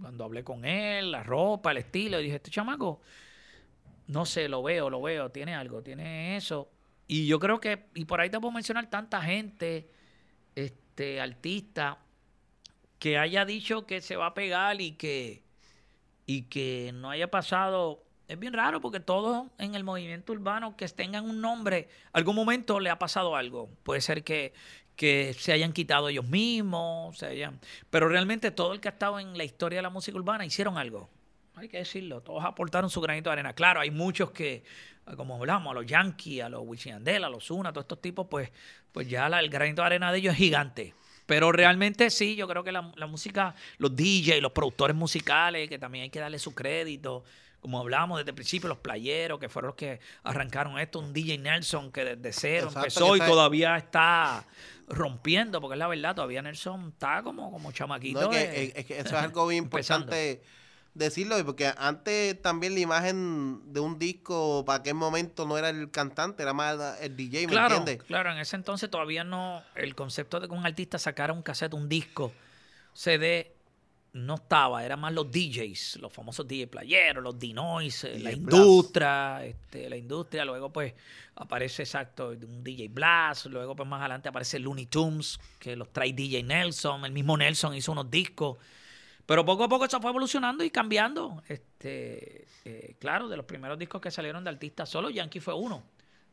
Cuando 0.00 0.24
hablé 0.24 0.44
con 0.44 0.64
él, 0.64 1.10
la 1.10 1.22
ropa, 1.22 1.70
el 1.70 1.78
estilo, 1.78 2.18
dije, 2.18 2.36
este 2.36 2.50
chamaco, 2.50 3.00
no 4.08 4.24
sé, 4.24 4.48
lo 4.48 4.62
veo, 4.62 4.90
lo 4.90 5.02
veo, 5.02 5.30
tiene 5.30 5.54
algo, 5.54 5.82
tiene 5.82 6.36
eso. 6.36 6.70
Y 7.06 7.26
yo 7.26 7.38
creo 7.38 7.60
que, 7.60 7.86
y 7.94 8.04
por 8.04 8.20
ahí 8.20 8.30
te 8.30 8.40
puedo 8.40 8.52
mencionar 8.52 8.88
tanta 8.88 9.20
gente, 9.22 9.90
este, 10.54 11.20
artista, 11.20 11.98
que 12.98 13.18
haya 13.18 13.44
dicho 13.44 13.86
que 13.86 14.00
se 14.00 14.16
va 14.16 14.26
a 14.26 14.34
pegar 14.34 14.80
y 14.80 14.92
que, 14.92 15.41
y 16.32 16.42
que 16.42 16.92
no 16.94 17.10
haya 17.10 17.30
pasado. 17.30 18.02
Es 18.28 18.38
bien 18.38 18.54
raro 18.54 18.80
porque 18.80 19.00
todos 19.00 19.48
en 19.58 19.74
el 19.74 19.84
movimiento 19.84 20.32
urbano 20.32 20.76
que 20.76 20.88
tengan 20.88 21.28
un 21.28 21.42
nombre, 21.42 21.88
algún 22.12 22.34
momento 22.34 22.80
le 22.80 22.88
ha 22.88 22.98
pasado 22.98 23.36
algo. 23.36 23.68
Puede 23.82 24.00
ser 24.00 24.24
que, 24.24 24.54
que 24.96 25.34
se 25.34 25.52
hayan 25.52 25.74
quitado 25.74 26.08
ellos 26.08 26.24
mismos, 26.24 27.18
se 27.18 27.26
hayan, 27.26 27.60
pero 27.90 28.08
realmente 28.08 28.50
todo 28.50 28.72
el 28.72 28.80
que 28.80 28.88
ha 28.88 28.92
estado 28.92 29.20
en 29.20 29.36
la 29.36 29.44
historia 29.44 29.80
de 29.80 29.82
la 29.82 29.90
música 29.90 30.16
urbana 30.16 30.46
hicieron 30.46 30.78
algo. 30.78 31.10
Hay 31.54 31.68
que 31.68 31.78
decirlo, 31.78 32.22
todos 32.22 32.42
aportaron 32.44 32.88
su 32.88 33.02
granito 33.02 33.28
de 33.28 33.34
arena. 33.34 33.52
Claro, 33.52 33.80
hay 33.80 33.90
muchos 33.90 34.30
que, 34.30 34.64
como 35.18 35.36
hablamos, 35.36 35.72
a 35.72 35.74
los 35.74 35.84
Yankees, 35.84 36.42
a 36.42 36.48
los 36.48 36.62
Wisin 36.64 37.06
a 37.06 37.28
los 37.28 37.50
Una, 37.50 37.68
a 37.68 37.72
todos 37.74 37.84
estos 37.84 38.00
tipos, 38.00 38.26
pues, 38.30 38.50
pues 38.90 39.06
ya 39.06 39.26
el 39.26 39.50
granito 39.50 39.82
de 39.82 39.86
arena 39.86 40.10
de 40.10 40.18
ellos 40.18 40.32
es 40.32 40.38
gigante. 40.38 40.94
Pero 41.26 41.52
realmente 41.52 42.10
sí, 42.10 42.34
yo 42.36 42.48
creo 42.48 42.64
que 42.64 42.72
la, 42.72 42.92
la 42.96 43.06
música, 43.06 43.54
los 43.78 43.94
DJs, 43.94 44.40
los 44.42 44.52
productores 44.52 44.96
musicales, 44.96 45.68
que 45.68 45.78
también 45.78 46.04
hay 46.04 46.10
que 46.10 46.20
darle 46.20 46.38
su 46.38 46.54
crédito. 46.54 47.24
Como 47.60 47.78
hablamos 47.78 48.18
desde 48.18 48.30
el 48.30 48.34
principio, 48.34 48.68
los 48.68 48.78
playeros, 48.78 49.38
que 49.38 49.48
fueron 49.48 49.68
los 49.68 49.76
que 49.76 50.00
arrancaron 50.24 50.80
esto, 50.80 50.98
un 50.98 51.12
DJ 51.12 51.38
Nelson 51.38 51.92
que 51.92 52.04
desde 52.16 52.32
cero 52.32 52.66
Exacto, 52.66 52.78
empezó 52.80 53.16
y 53.16 53.20
todavía 53.20 53.76
está 53.76 54.44
rompiendo, 54.88 55.60
porque 55.60 55.74
es 55.74 55.78
la 55.78 55.86
verdad, 55.86 56.14
todavía 56.16 56.42
Nelson 56.42 56.88
está 56.88 57.22
como, 57.22 57.52
como 57.52 57.70
chamaquito. 57.70 58.20
No, 58.22 58.32
es, 58.32 58.44
que, 58.44 58.50
de- 58.50 58.64
es- 58.64 58.72
es 58.76 58.84
que 58.86 58.98
eso 58.98 59.08
es 59.16 59.22
algo 59.22 59.46
bien 59.46 59.62
importante 59.64 60.42
decirlo, 60.94 61.36
porque 61.44 61.72
antes 61.76 62.40
también 62.42 62.74
la 62.74 62.80
imagen 62.80 63.72
de 63.72 63.80
un 63.80 63.98
disco 63.98 64.64
para 64.64 64.80
aquel 64.80 64.94
momento 64.94 65.46
no 65.46 65.56
era 65.56 65.70
el 65.70 65.90
cantante, 65.90 66.42
era 66.42 66.52
más 66.52 67.00
el 67.00 67.16
DJ, 67.16 67.46
¿me 67.46 67.52
claro, 67.52 67.76
entiendes? 67.76 68.06
claro, 68.06 68.30
en 68.32 68.38
ese 68.38 68.56
entonces 68.56 68.90
todavía 68.90 69.24
no, 69.24 69.62
el 69.74 69.94
concepto 69.94 70.38
de 70.40 70.48
que 70.48 70.54
un 70.54 70.66
artista 70.66 70.98
sacara 70.98 71.32
un 71.32 71.42
cassette, 71.42 71.74
un 71.74 71.88
disco, 71.88 72.32
CD, 72.92 73.54
no 74.12 74.34
estaba, 74.34 74.84
eran 74.84 75.00
más 75.00 75.14
los 75.14 75.30
DJs, 75.30 75.96
los 75.96 76.12
famosos 76.12 76.46
DJ 76.46 76.66
playeros, 76.66 77.24
los 77.24 77.38
D-Noise, 77.38 78.18
la 78.18 78.30
Blast. 78.36 78.36
industria, 78.36 79.44
este, 79.46 79.88
la 79.88 79.96
industria, 79.96 80.44
luego 80.44 80.70
pues 80.70 80.92
aparece 81.36 81.84
exacto 81.84 82.28
un 82.28 82.62
DJ 82.62 82.88
Blast, 82.88 83.46
luego 83.46 83.74
pues 83.74 83.88
más 83.88 84.00
adelante 84.00 84.28
aparece 84.28 84.58
Looney 84.58 84.84
Tunes, 84.86 85.40
que 85.58 85.76
los 85.76 85.90
trae 85.90 86.12
DJ 86.12 86.42
Nelson, 86.42 87.06
el 87.06 87.12
mismo 87.12 87.38
Nelson 87.38 87.74
hizo 87.74 87.92
unos 87.92 88.10
discos, 88.10 88.58
pero 89.26 89.44
poco 89.44 89.64
a 89.64 89.68
poco 89.68 89.84
eso 89.84 90.00
fue 90.00 90.10
evolucionando 90.10 90.64
y 90.64 90.70
cambiando. 90.70 91.42
Este, 91.48 92.46
eh, 92.64 92.96
claro, 92.98 93.28
de 93.28 93.36
los 93.36 93.46
primeros 93.46 93.78
discos 93.78 94.00
que 94.00 94.10
salieron 94.10 94.44
de 94.44 94.50
artistas, 94.50 94.88
solo 94.88 95.10
Yankee 95.10 95.40
fue 95.40 95.54
uno. 95.54 95.84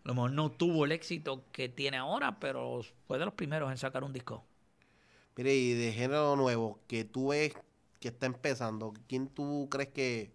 A 0.03 0.07
lo 0.09 0.15
mejor 0.15 0.31
no 0.31 0.51
tuvo 0.51 0.85
el 0.85 0.91
éxito 0.91 1.45
que 1.51 1.69
tiene 1.69 1.97
ahora, 1.97 2.39
pero 2.39 2.81
fue 3.07 3.19
de 3.19 3.25
los 3.25 3.33
primeros 3.33 3.69
en 3.71 3.77
sacar 3.77 4.03
un 4.03 4.13
disco. 4.13 4.45
Mire, 5.35 5.55
y 5.55 5.73
de 5.73 5.93
género 5.93 6.35
nuevo, 6.35 6.81
que 6.87 7.05
tú 7.05 7.29
ves 7.29 7.53
que 7.99 8.09
está 8.09 8.25
empezando, 8.25 8.93
¿quién 9.07 9.27
tú 9.29 9.67
crees 9.71 9.89
que, 9.89 10.33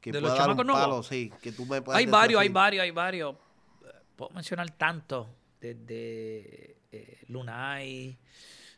que 0.00 0.12
¿De 0.12 0.20
los 0.20 0.32
pueda 0.32 0.34
dar 0.34 0.50
un 0.50 0.66
nuevos? 0.66 0.82
palo? 0.82 1.02
Sí, 1.02 1.32
que 1.42 1.52
tú 1.52 1.66
me 1.66 1.82
puedas 1.82 1.98
Hay 1.98 2.06
varios, 2.06 2.40
así. 2.40 2.48
hay 2.48 2.48
varios, 2.52 2.82
hay 2.84 2.90
varios. 2.92 3.36
Puedo 4.16 4.30
mencionar 4.32 4.70
tantos. 4.72 5.28
Desde 5.60 6.78
eh, 6.92 7.24
Lunay, 7.28 8.18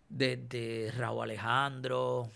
desde 0.09 0.92
Raúl 0.96 1.24
Alejandro, 1.24 2.31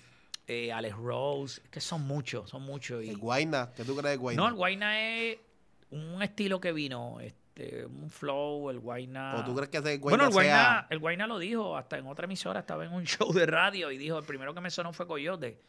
eh, 0.47 0.73
Alex 0.73 0.97
Rose, 0.97 1.63
que 1.71 1.81
son 1.81 2.07
muchos, 2.07 2.51
son 2.51 2.63
muchos. 2.63 3.05
Y, 3.05 3.11
El 3.11 3.19
Guayna, 3.19 3.73
¿qué 3.75 3.85
tú 3.85 3.97
crees 3.97 4.13
de 4.13 4.17
Guayna? 4.17 4.43
no, 4.43 4.49
el 4.49 4.55
Guayna 4.55 5.01
es 5.01 5.39
un 5.91 6.23
estilo 6.23 6.61
que 6.61 6.73
vino, 6.73 7.21
este, 7.21 7.87
un 7.87 8.11
flow, 8.11 8.71
el 8.71 8.81
Guayna. 8.81 9.37
¿O 9.37 9.45
tú 9.45 9.55
crees 9.55 9.69
que 9.69 9.79
ese 9.79 9.99
Guayna 9.99 10.17
Bueno, 10.17 10.25
el 10.25 10.33
Guayna, 10.33 10.55
sea... 10.55 10.87
el 10.91 10.99
Guayna 10.99 11.27
lo 11.27 11.39
dijo, 11.39 11.77
hasta 11.77 11.99
en 11.99 12.07
otra 12.07 12.25
emisora, 12.25 12.61
estaba 12.61 12.85
en 12.85 12.93
un 12.93 13.05
show 13.07 13.33
de 13.33 13.47
radio 13.47 13.91
y 13.91 13.99
dijo, 13.99 14.19
el 14.19 14.25
primero 14.25 14.55
que 14.55 14.61
me 14.61 14.71
sonó 14.71 14.93
fue 14.93 15.07
Coyote. 15.07 15.61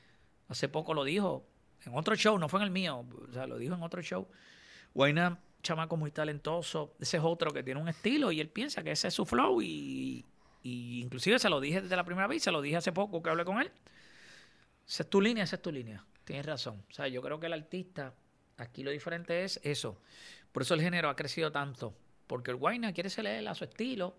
Hace 0.48 0.70
poco 0.70 0.94
lo 0.94 1.04
dijo, 1.04 1.46
en 1.86 1.96
otro 1.96 2.16
show, 2.16 2.38
no 2.38 2.50
fue 2.50 2.60
en 2.60 2.66
el 2.66 2.72
mío, 2.72 3.06
o 3.30 3.34
sea, 3.34 3.48
lo 3.48 3.58
dijo 3.58 3.76
en 3.76 3.84
otro 3.84 4.02
show. 4.02 4.28
Guayna, 4.94 5.40
chamaco 5.62 5.98
muy 5.98 6.12
talentoso, 6.12 6.96
ese 7.00 7.18
es 7.18 7.24
otro 7.24 7.52
que 7.52 7.64
tiene 7.64 7.80
un 7.80 7.90
estilo 7.90 8.32
y 8.32 8.40
él 8.40 8.50
piensa 8.50 8.84
que 8.84 8.92
ese 8.92 9.08
es 9.08 9.14
su 9.14 9.26
flow 9.26 9.62
y, 9.62 10.26
y 10.62 11.02
inclusive 11.02 11.40
se 11.40 11.50
lo 11.50 11.60
dije 11.60 11.82
desde 11.82 11.96
la 11.96 12.04
primera 12.04 12.28
vez, 12.28 12.44
se 12.44 12.52
lo 12.52 12.62
dije 12.62 12.78
hace 12.78 12.92
poco 12.92 13.22
que 13.22 13.30
hablé 13.30 13.46
con 13.46 13.60
él. 13.62 13.72
Esa 14.88 15.04
es 15.04 15.10
tu 15.10 15.22
línea, 15.22 15.44
esa 15.44 15.56
es 15.56 15.62
tu 15.62 15.72
línea. 15.72 16.06
Tienes 16.24 16.46
razón. 16.46 16.84
O 16.90 16.94
sea, 16.94 17.08
yo 17.08 17.22
creo 17.22 17.40
que 17.40 17.48
el 17.48 17.54
artista, 17.54 18.14
aquí 18.58 18.84
lo 18.84 18.92
diferente 18.92 19.44
es 19.44 19.60
eso. 19.64 20.02
Por 20.52 20.64
eso 20.64 20.74
el 20.74 20.82
género 20.82 21.10
ha 21.10 21.16
crecido 21.16 21.52
tanto. 21.52 21.96
Porque 22.28 22.52
el 22.52 22.58
Guayna 22.58 22.94
quiere 22.94 23.10
ser 23.10 23.26
él 23.26 23.48
a 23.48 23.56
su 23.56 23.66
estilo. 23.66 24.16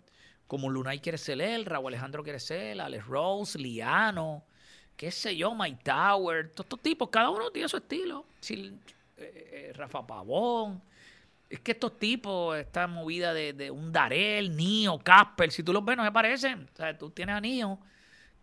Como 0.46 0.70
Lunay 0.70 1.00
quiere 1.00 1.18
ser 1.18 1.40
él, 1.40 1.64
Raúl 1.64 1.88
Alejandro 1.88 2.22
quiere 2.22 2.38
ser 2.38 2.60
él, 2.60 2.80
Alex 2.80 3.06
Rose, 3.06 3.58
Liano, 3.58 4.44
qué 4.96 5.10
sé 5.10 5.34
yo, 5.36 5.54
Mike 5.54 5.80
Tower, 5.82 6.50
todos 6.50 6.66
estos 6.66 6.82
tipos, 6.82 7.08
cada 7.08 7.30
uno 7.30 7.50
tiene 7.50 7.68
su 7.68 7.78
estilo. 7.78 8.26
Si, 8.40 8.78
eh, 9.16 9.70
eh, 9.70 9.72
Rafa 9.74 10.06
Pavón. 10.06 10.82
Es 11.48 11.60
que 11.60 11.72
estos 11.72 11.98
tipos, 11.98 12.56
esta 12.58 12.86
movida 12.86 13.32
de, 13.32 13.52
de 13.52 13.70
un 13.70 13.92
Darel, 13.92 14.56
Nio, 14.56 14.98
Casper, 14.98 15.50
si 15.50 15.62
tú 15.62 15.72
los 15.72 15.84
ves, 15.84 15.96
no 15.96 16.04
se 16.04 16.12
parecen. 16.12 16.68
O 16.72 16.76
sea, 16.76 16.96
tú 16.96 17.10
tienes 17.10 17.36
a 17.36 17.40
Nio, 17.40 17.78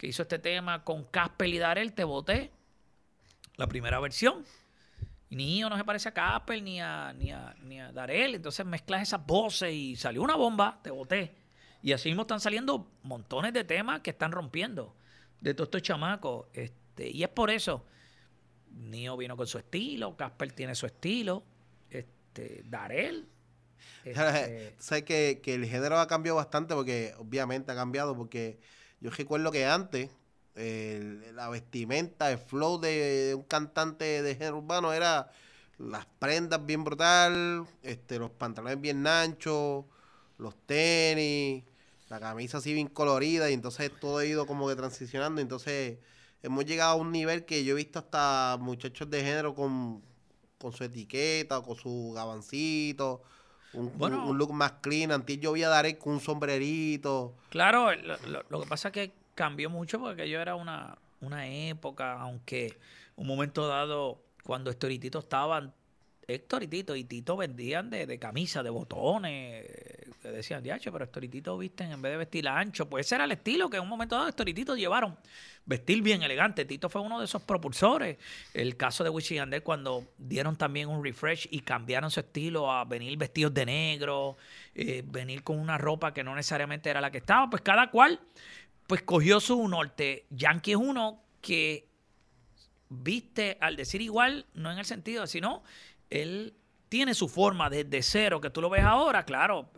que 0.01 0.07
hizo 0.07 0.23
este 0.23 0.39
tema 0.39 0.83
con 0.83 1.03
Casper 1.03 1.47
y 1.47 1.59
Darel, 1.59 1.93
te 1.93 2.03
voté. 2.03 2.49
La 3.55 3.67
primera 3.67 3.99
versión. 3.99 4.43
Y 5.29 5.35
Nio 5.35 5.69
no 5.69 5.77
se 5.77 5.83
parece 5.83 6.09
a 6.09 6.11
Casper 6.11 6.63
ni 6.63 6.81
a, 6.81 7.13
ni 7.13 7.31
a, 7.31 7.53
ni 7.61 7.79
a 7.79 7.91
Darel. 7.91 8.33
Entonces 8.33 8.65
mezclas 8.65 9.03
esas 9.03 9.23
voces 9.23 9.71
y 9.71 9.95
salió 9.95 10.23
una 10.23 10.35
bomba, 10.35 10.79
te 10.81 10.89
voté. 10.89 11.35
Y 11.83 11.91
así 11.91 12.09
mismo 12.09 12.23
están 12.23 12.39
saliendo 12.39 12.89
montones 13.03 13.53
de 13.53 13.63
temas 13.63 14.01
que 14.01 14.09
están 14.09 14.31
rompiendo 14.31 14.95
de 15.39 15.53
todos 15.53 15.67
estos 15.67 15.83
chamacos. 15.83 16.47
Este, 16.51 17.07
y 17.07 17.21
es 17.21 17.29
por 17.29 17.51
eso. 17.51 17.85
Nio 18.71 19.15
vino 19.17 19.37
con 19.37 19.45
su 19.45 19.59
estilo, 19.59 20.17
Casper 20.17 20.51
tiene 20.51 20.73
su 20.73 20.87
estilo, 20.87 21.43
este, 21.91 22.63
Darel. 22.65 23.29
este, 24.03 24.73
sé 24.79 25.05
que, 25.05 25.41
que 25.43 25.53
el 25.53 25.67
género 25.67 25.99
ha 25.99 26.07
cambiado 26.07 26.37
bastante 26.37 26.73
porque 26.73 27.13
obviamente 27.19 27.71
ha 27.71 27.75
cambiado 27.75 28.17
porque 28.17 28.57
yo 29.01 29.09
recuerdo 29.09 29.51
que 29.51 29.65
antes 29.65 30.09
la 30.55 31.49
vestimenta, 31.49 32.31
el 32.31 32.37
flow 32.37 32.79
de 32.79 33.33
un 33.35 33.43
cantante 33.43 34.21
de 34.21 34.35
género 34.35 34.59
urbano 34.59 34.93
era 34.93 35.31
las 35.77 36.05
prendas 36.19 36.63
bien 36.65 36.83
brutal, 36.83 37.65
este, 37.81 38.19
los 38.19 38.31
pantalones 38.31 38.79
bien 38.79 39.05
anchos, 39.07 39.85
los 40.37 40.55
tenis, 40.65 41.63
la 42.09 42.19
camisa 42.19 42.59
así 42.59 42.73
bien 42.73 42.87
colorida 42.87 43.49
y 43.49 43.53
entonces 43.53 43.91
todo 43.99 44.19
ha 44.19 44.25
ido 44.25 44.45
como 44.45 44.67
que 44.67 44.75
transicionando, 44.75 45.41
entonces 45.41 45.97
hemos 46.43 46.65
llegado 46.65 46.91
a 46.91 46.95
un 46.95 47.11
nivel 47.11 47.45
que 47.45 47.63
yo 47.63 47.73
he 47.73 47.77
visto 47.77 47.99
hasta 47.99 48.57
muchachos 48.59 49.09
de 49.09 49.23
género 49.23 49.55
con, 49.55 50.03
con 50.59 50.73
su 50.73 50.83
etiqueta 50.83 51.61
con 51.61 51.75
su 51.75 52.11
gabancito, 52.13 53.23
un, 53.73 53.85
un- 53.85 53.97
Bueno. 53.97 54.25
un 54.27 54.37
look 54.37 54.53
más 54.53 54.73
clean, 54.81 55.11
antes 55.11 55.39
yo 55.39 55.53
vi 55.53 55.63
a 55.63 55.69
Darek 55.69 55.97
con 55.97 56.13
un 56.13 56.19
sombrerito, 56.19 57.35
Claro, 57.49 57.93
lo, 57.95 58.17
lo- 58.27 58.43
lo 58.49 58.61
que 58.61 58.67
pasa 58.67 58.89
es 58.89 58.93
que 58.93 59.11
cambió 59.35 59.69
mucho 59.69 59.99
porque 59.99 60.29
yo 60.29 60.39
era 60.39 60.55
una, 60.55 60.97
una 61.21 61.47
época, 61.47 62.19
aunque 62.19 62.77
un 63.15 63.27
momento 63.27 63.67
dado, 63.67 64.21
cuando 64.43 64.69
Estoritito 64.71 65.19
estaban, 65.19 65.73
Héctor 66.27 66.63
y 66.63 67.03
Tito, 67.03 67.37
vendían 67.37 67.89
de, 67.89 68.05
de 68.05 68.19
camisa, 68.19 68.63
de 68.63 68.69
botones, 68.69 69.65
decían, 70.23 70.61
diacho, 70.61 70.91
pero 70.91 71.05
Héctor 71.05 71.23
y 71.23 71.27
visten 71.57 71.91
en 71.91 72.01
vez 72.01 72.11
de 72.11 72.17
vestir 72.17 72.47
ancho. 72.47 72.87
Pues 72.87 73.05
ese 73.05 73.15
era 73.15 73.25
el 73.25 73.31
estilo 73.31 73.69
que 73.69 73.77
en 73.77 73.83
un 73.83 73.89
momento 73.89 74.15
dado 74.15 74.27
Héctor 74.27 74.47
llevaron. 74.75 75.17
Vestir 75.65 76.01
bien 76.01 76.21
elegante. 76.23 76.65
Tito 76.65 76.89
fue 76.89 77.01
uno 77.01 77.19
de 77.19 77.25
esos 77.25 77.41
propulsores. 77.41 78.17
El 78.53 78.77
caso 78.77 79.03
de 79.03 79.11
y 79.11 79.35
Yandel 79.35 79.63
cuando 79.63 80.05
dieron 80.17 80.55
también 80.55 80.89
un 80.89 81.03
refresh 81.03 81.47
y 81.51 81.61
cambiaron 81.61 82.11
su 82.11 82.19
estilo 82.19 82.71
a 82.71 82.85
venir 82.85 83.17
vestidos 83.17 83.53
de 83.53 83.65
negro, 83.65 84.37
eh, 84.75 85.03
venir 85.05 85.43
con 85.43 85.59
una 85.59 85.77
ropa 85.77 86.13
que 86.13 86.23
no 86.23 86.35
necesariamente 86.35 86.89
era 86.89 87.01
la 87.01 87.11
que 87.11 87.19
estaba. 87.19 87.49
Pues 87.49 87.61
cada 87.61 87.89
cual 87.89 88.19
pues 88.87 89.03
cogió 89.03 89.39
su 89.39 89.67
norte. 89.67 90.25
Yankee 90.29 90.71
es 90.71 90.77
uno 90.77 91.23
que 91.41 91.87
viste, 92.89 93.57
al 93.61 93.77
decir 93.77 94.01
igual, 94.01 94.45
no 94.53 94.71
en 94.71 94.77
el 94.77 94.85
sentido, 94.85 95.25
sino 95.25 95.63
él 96.11 96.53
tiene 96.89 97.13
su 97.13 97.27
forma 97.27 97.69
desde 97.69 98.03
cero, 98.03 98.39
que 98.39 98.49
tú 98.49 98.61
lo 98.61 98.69
ves 98.69 98.83
ahora, 98.83 99.25
claro, 99.25 99.71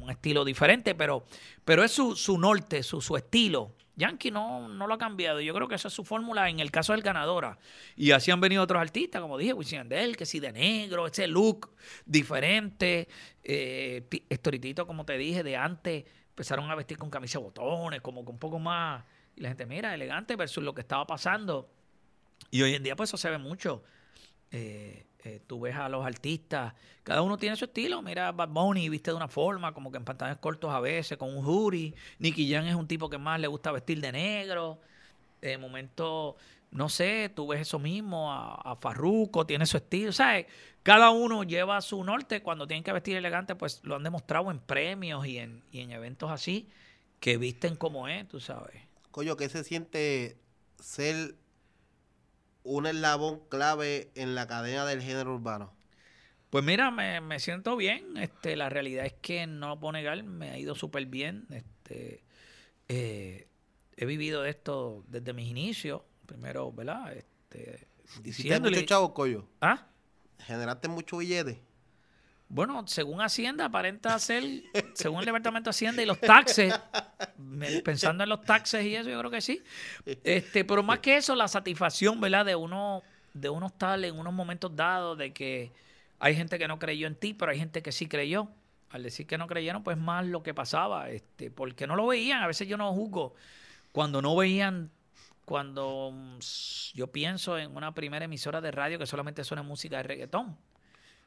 un 0.00 0.10
estilo 0.10 0.44
diferente, 0.44 0.94
pero, 0.94 1.24
pero 1.64 1.82
es 1.82 1.92
su, 1.92 2.14
su 2.14 2.36
norte, 2.36 2.82
su, 2.82 3.00
su 3.00 3.16
estilo. 3.16 3.74
Yankee 3.96 4.30
no, 4.30 4.68
no 4.68 4.86
lo 4.86 4.94
ha 4.94 4.98
cambiado. 4.98 5.40
Yo 5.40 5.54
creo 5.54 5.68
que 5.68 5.76
esa 5.76 5.88
es 5.88 5.94
su 5.94 6.04
fórmula 6.04 6.48
en 6.50 6.58
el 6.60 6.70
caso 6.70 6.92
del 6.92 7.02
ganadora. 7.02 7.58
Y 7.96 8.10
así 8.10 8.30
han 8.30 8.40
venido 8.40 8.62
otros 8.62 8.80
artistas, 8.80 9.22
como 9.22 9.38
dije, 9.38 9.52
Wisin 9.52 9.78
Yandel, 9.78 10.16
que 10.16 10.26
sí 10.26 10.40
de 10.40 10.52
negro, 10.52 11.06
ese 11.06 11.26
look 11.28 11.70
diferente. 12.04 13.08
Eh, 13.42 14.04
Estoritito, 14.28 14.86
como 14.86 15.04
te 15.04 15.16
dije, 15.16 15.42
de 15.42 15.56
antes 15.56 16.04
empezaron 16.28 16.68
a 16.70 16.74
vestir 16.74 16.98
con 16.98 17.08
camisa 17.08 17.38
de 17.38 17.44
botones, 17.44 18.00
como 18.00 18.24
con 18.24 18.34
un 18.34 18.40
poco 18.40 18.58
más. 18.58 19.04
Y 19.36 19.42
la 19.42 19.48
gente, 19.48 19.66
mira, 19.66 19.94
elegante 19.94 20.34
versus 20.34 20.64
lo 20.64 20.74
que 20.74 20.80
estaba 20.80 21.06
pasando. 21.06 21.70
Y 22.50 22.62
hoy 22.62 22.74
en 22.74 22.82
día, 22.82 22.96
pues 22.96 23.10
eso 23.10 23.16
se 23.16 23.30
ve 23.30 23.38
mucho. 23.38 23.84
Eh, 24.56 25.04
eh, 25.24 25.40
tú 25.48 25.58
ves 25.58 25.74
a 25.74 25.88
los 25.88 26.06
artistas, 26.06 26.74
cada 27.02 27.22
uno 27.22 27.36
tiene 27.36 27.56
su 27.56 27.64
estilo. 27.64 28.02
Mira, 28.02 28.30
Bad 28.30 28.50
Bunny 28.50 28.88
viste 28.88 29.10
de 29.10 29.16
una 29.16 29.26
forma, 29.26 29.74
como 29.74 29.90
que 29.90 29.96
en 29.96 30.04
pantalones 30.04 30.38
cortos 30.38 30.72
a 30.72 30.78
veces, 30.78 31.18
con 31.18 31.36
un 31.36 31.44
hoodie. 31.44 31.92
Nicky 32.20 32.48
Jam 32.48 32.64
es 32.66 32.76
un 32.76 32.86
tipo 32.86 33.10
que 33.10 33.18
más 33.18 33.40
le 33.40 33.48
gusta 33.48 33.72
vestir 33.72 34.00
de 34.00 34.12
negro. 34.12 34.78
De 35.40 35.58
momento, 35.58 36.36
no 36.70 36.88
sé, 36.88 37.32
tú 37.34 37.48
ves 37.48 37.62
eso 37.62 37.80
mismo. 37.80 38.32
A, 38.32 38.76
Farruko 38.80 39.44
tiene 39.44 39.66
su 39.66 39.76
estilo. 39.76 40.12
¿Sabes? 40.12 40.46
Cada 40.84 41.10
uno 41.10 41.42
lleva 41.42 41.80
su 41.80 42.04
norte. 42.04 42.40
Cuando 42.40 42.68
tienen 42.68 42.84
que 42.84 42.92
vestir 42.92 43.16
elegante, 43.16 43.56
pues 43.56 43.80
lo 43.82 43.96
han 43.96 44.04
demostrado 44.04 44.52
en 44.52 44.60
premios 44.60 45.26
y 45.26 45.38
en, 45.38 45.64
y 45.72 45.80
en 45.80 45.90
eventos 45.90 46.30
así, 46.30 46.68
que 47.18 47.38
visten 47.38 47.74
como 47.74 48.06
es, 48.06 48.28
tú 48.28 48.38
sabes. 48.38 48.80
Coño, 49.10 49.36
¿qué 49.36 49.48
se 49.48 49.64
siente 49.64 50.36
ser 50.78 51.34
un 52.64 52.86
eslabón 52.86 53.40
clave 53.48 54.10
en 54.16 54.34
la 54.34 54.48
cadena 54.48 54.84
del 54.84 55.00
género 55.00 55.34
urbano? 55.34 55.72
Pues 56.50 56.64
mira, 56.64 56.90
me, 56.90 57.20
me, 57.20 57.38
siento 57.38 57.76
bien. 57.76 58.16
Este, 58.16 58.56
la 58.56 58.68
realidad 58.68 59.06
es 59.06 59.14
que 59.14 59.46
no 59.46 59.68
lo 59.68 59.80
puedo 59.80 59.92
negar, 59.92 60.22
me 60.22 60.50
ha 60.50 60.58
ido 60.58 60.74
súper 60.74 61.06
bien. 61.06 61.46
Este, 61.50 62.24
eh, 62.88 63.48
he 63.96 64.06
vivido 64.06 64.44
esto 64.44 65.04
desde 65.08 65.32
mis 65.32 65.48
inicios. 65.48 66.02
Primero, 66.26 66.72
¿verdad? 66.72 67.12
Este, 67.12 67.88
¿Hiciste 68.24 68.60
mucho 68.60 68.82
chavo, 68.82 69.14
Coyo? 69.14 69.48
¿Ah? 69.60 69.86
¿Generaste 70.38 70.88
mucho 70.88 71.18
billete? 71.18 71.62
Bueno, 72.48 72.86
según 72.86 73.20
Hacienda, 73.20 73.64
aparenta 73.64 74.18
ser, 74.18 74.44
según 74.94 75.20
el 75.20 75.24
Departamento 75.24 75.68
de 75.68 75.70
Hacienda 75.70 76.02
y 76.02 76.06
los 76.06 76.20
taxes, 76.20 76.72
pensando 77.84 78.22
en 78.22 78.28
los 78.28 78.42
taxes 78.42 78.84
y 78.84 78.96
eso, 78.96 79.10
yo 79.10 79.18
creo 79.18 79.30
que 79.30 79.40
sí. 79.40 79.62
Este, 80.04 80.64
pero 80.64 80.82
más 80.82 81.00
que 81.00 81.16
eso, 81.16 81.34
la 81.34 81.48
satisfacción, 81.48 82.20
¿verdad? 82.20 82.44
De 82.44 82.54
uno, 82.54 83.02
de 83.32 83.48
uno 83.48 83.66
estar 83.66 84.02
en 84.02 84.18
unos 84.18 84.32
momentos 84.32 84.74
dados, 84.74 85.18
de 85.18 85.32
que 85.32 85.72
hay 86.18 86.34
gente 86.34 86.58
que 86.58 86.68
no 86.68 86.78
creyó 86.78 87.06
en 87.06 87.16
ti, 87.16 87.34
pero 87.34 87.52
hay 87.52 87.58
gente 87.58 87.82
que 87.82 87.92
sí 87.92 88.06
creyó. 88.06 88.48
Al 88.90 89.02
decir 89.02 89.26
que 89.26 89.38
no 89.38 89.48
creyeron, 89.48 89.82
pues 89.82 89.96
más 89.96 90.24
lo 90.24 90.44
que 90.44 90.54
pasaba, 90.54 91.10
este, 91.10 91.50
porque 91.50 91.86
no 91.86 91.96
lo 91.96 92.06
veían. 92.06 92.42
A 92.42 92.46
veces 92.46 92.68
yo 92.68 92.76
no 92.76 92.92
juzgo 92.92 93.34
cuando 93.90 94.22
no 94.22 94.36
veían, 94.36 94.90
cuando 95.44 96.12
mm, 96.12 96.38
yo 96.94 97.08
pienso 97.08 97.58
en 97.58 97.76
una 97.76 97.92
primera 97.92 98.26
emisora 98.26 98.60
de 98.60 98.70
radio 98.70 98.98
que 98.98 99.06
solamente 99.06 99.42
suena 99.42 99.64
música 99.64 99.96
de 99.96 100.04
reggaetón 100.04 100.56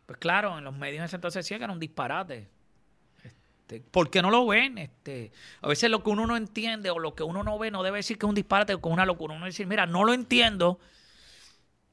pues 0.08 0.20
claro, 0.20 0.58
en 0.58 0.63
los 0.63 0.76
medios 0.76 1.00
en 1.00 1.06
ese 1.06 1.17
entonces 1.17 1.46
decía 1.46 1.58
que 1.58 1.65
era 1.65 1.74
un 1.74 1.80
disparate. 1.80 2.48
Este, 3.67 3.82
¿Por 3.82 4.10
qué 4.10 4.21
no 4.21 4.32
lo 4.32 4.47
ven? 4.47 4.77
Este, 4.77 5.34
a 5.62 5.67
veces 5.67 5.91
lo 5.91 6.01
que 6.01 6.10
uno 6.10 6.25
no 6.25 6.38
entiende 6.38 6.89
o 6.89 6.99
lo 6.99 7.15
que 7.15 7.23
uno 7.23 7.43
no 7.43 7.60
ve 7.60 7.69
no 7.69 7.84
debe 7.84 7.97
decir 7.97 8.17
que 8.17 8.25
es 8.25 8.30
un 8.30 8.36
disparate 8.36 8.73
o 8.73 8.82
que 8.82 8.88
es 8.88 8.93
una 8.93 9.06
locura. 9.06 9.36
Uno 9.36 9.45
decir, 9.45 9.67
mira, 9.67 9.86
no 9.86 10.06
lo 10.06 10.13
entiendo. 10.13 10.80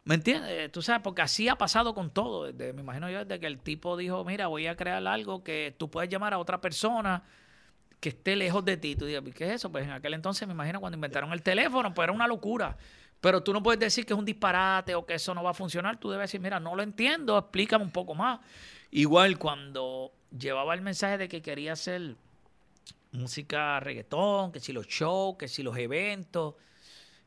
¿Me 0.05 0.15
entiendes? 0.15 0.71
Tú 0.71 0.83
sabes, 0.83 1.03
porque 1.03 1.23
así 1.23 1.49
ha 1.49 1.57
pasado 1.57 1.93
con 1.95 2.11
todo. 2.11 2.53
Me 2.53 2.81
imagino 2.81 3.11
yo 3.11 3.25
desde 3.25 3.41
que 3.41 3.47
el 3.47 3.59
tipo 3.59 3.97
dijo, 3.97 4.25
mira, 4.25 4.47
voy 4.47 4.69
a 4.69 4.77
crear 4.77 5.05
algo 5.05 5.43
que 5.43 5.75
tú 5.77 5.91
puedes 5.91 6.09
llamar 6.09 6.33
a 6.33 6.39
otra 6.39 6.61
persona 6.61 7.25
que 7.99 8.11
esté 8.11 8.37
lejos 8.37 8.65
de 8.65 8.77
ti. 8.77 8.95
Tú 8.95 9.07
dices, 9.07 9.23
¿qué 9.35 9.47
es 9.47 9.55
eso? 9.55 9.73
Pues 9.73 9.85
en 9.85 9.91
aquel 9.91 10.15
entonces 10.15 10.47
me 10.47 10.55
imagino 10.55 10.79
cuando 10.79 10.97
inventaron 10.97 11.33
el 11.33 11.43
teléfono, 11.43 11.93
pues 11.93 12.05
era 12.05 12.13
una 12.13 12.29
locura. 12.29 12.77
Pero 13.21 13.43
tú 13.43 13.53
no 13.53 13.63
puedes 13.63 13.81
decir 13.81 14.07
que 14.07 14.13
es 14.13 14.19
un 14.19 14.27
disparate 14.27 14.95
o 14.95 15.07
que 15.07 15.15
eso 15.15 15.35
no 15.35 15.43
va 15.43 15.51
a 15.51 15.55
funcionar. 15.55 15.99
Tú 15.99 16.11
debes 16.11 16.31
decir, 16.31 16.41
mira, 16.41 16.61
no 16.61 16.77
lo 16.77 16.83
entiendo, 16.83 17.37
explícame 17.39 17.83
un 17.83 17.91
poco 17.91 18.15
más. 18.15 18.39
Igual 18.91 19.39
cuando 19.39 20.13
llevaba 20.37 20.75
el 20.75 20.83
mensaje 20.83 21.19
de 21.19 21.29
que 21.29 21.43
quería 21.43 21.73
hacer 21.73 22.17
música 23.13 23.81
reggaetón, 23.81 24.53
que 24.53 24.61
si 24.61 24.73
los 24.73 24.87
shows, 24.87 25.37
que 25.39 25.49
si 25.49 25.63
los 25.63 25.77
eventos, 25.77 26.55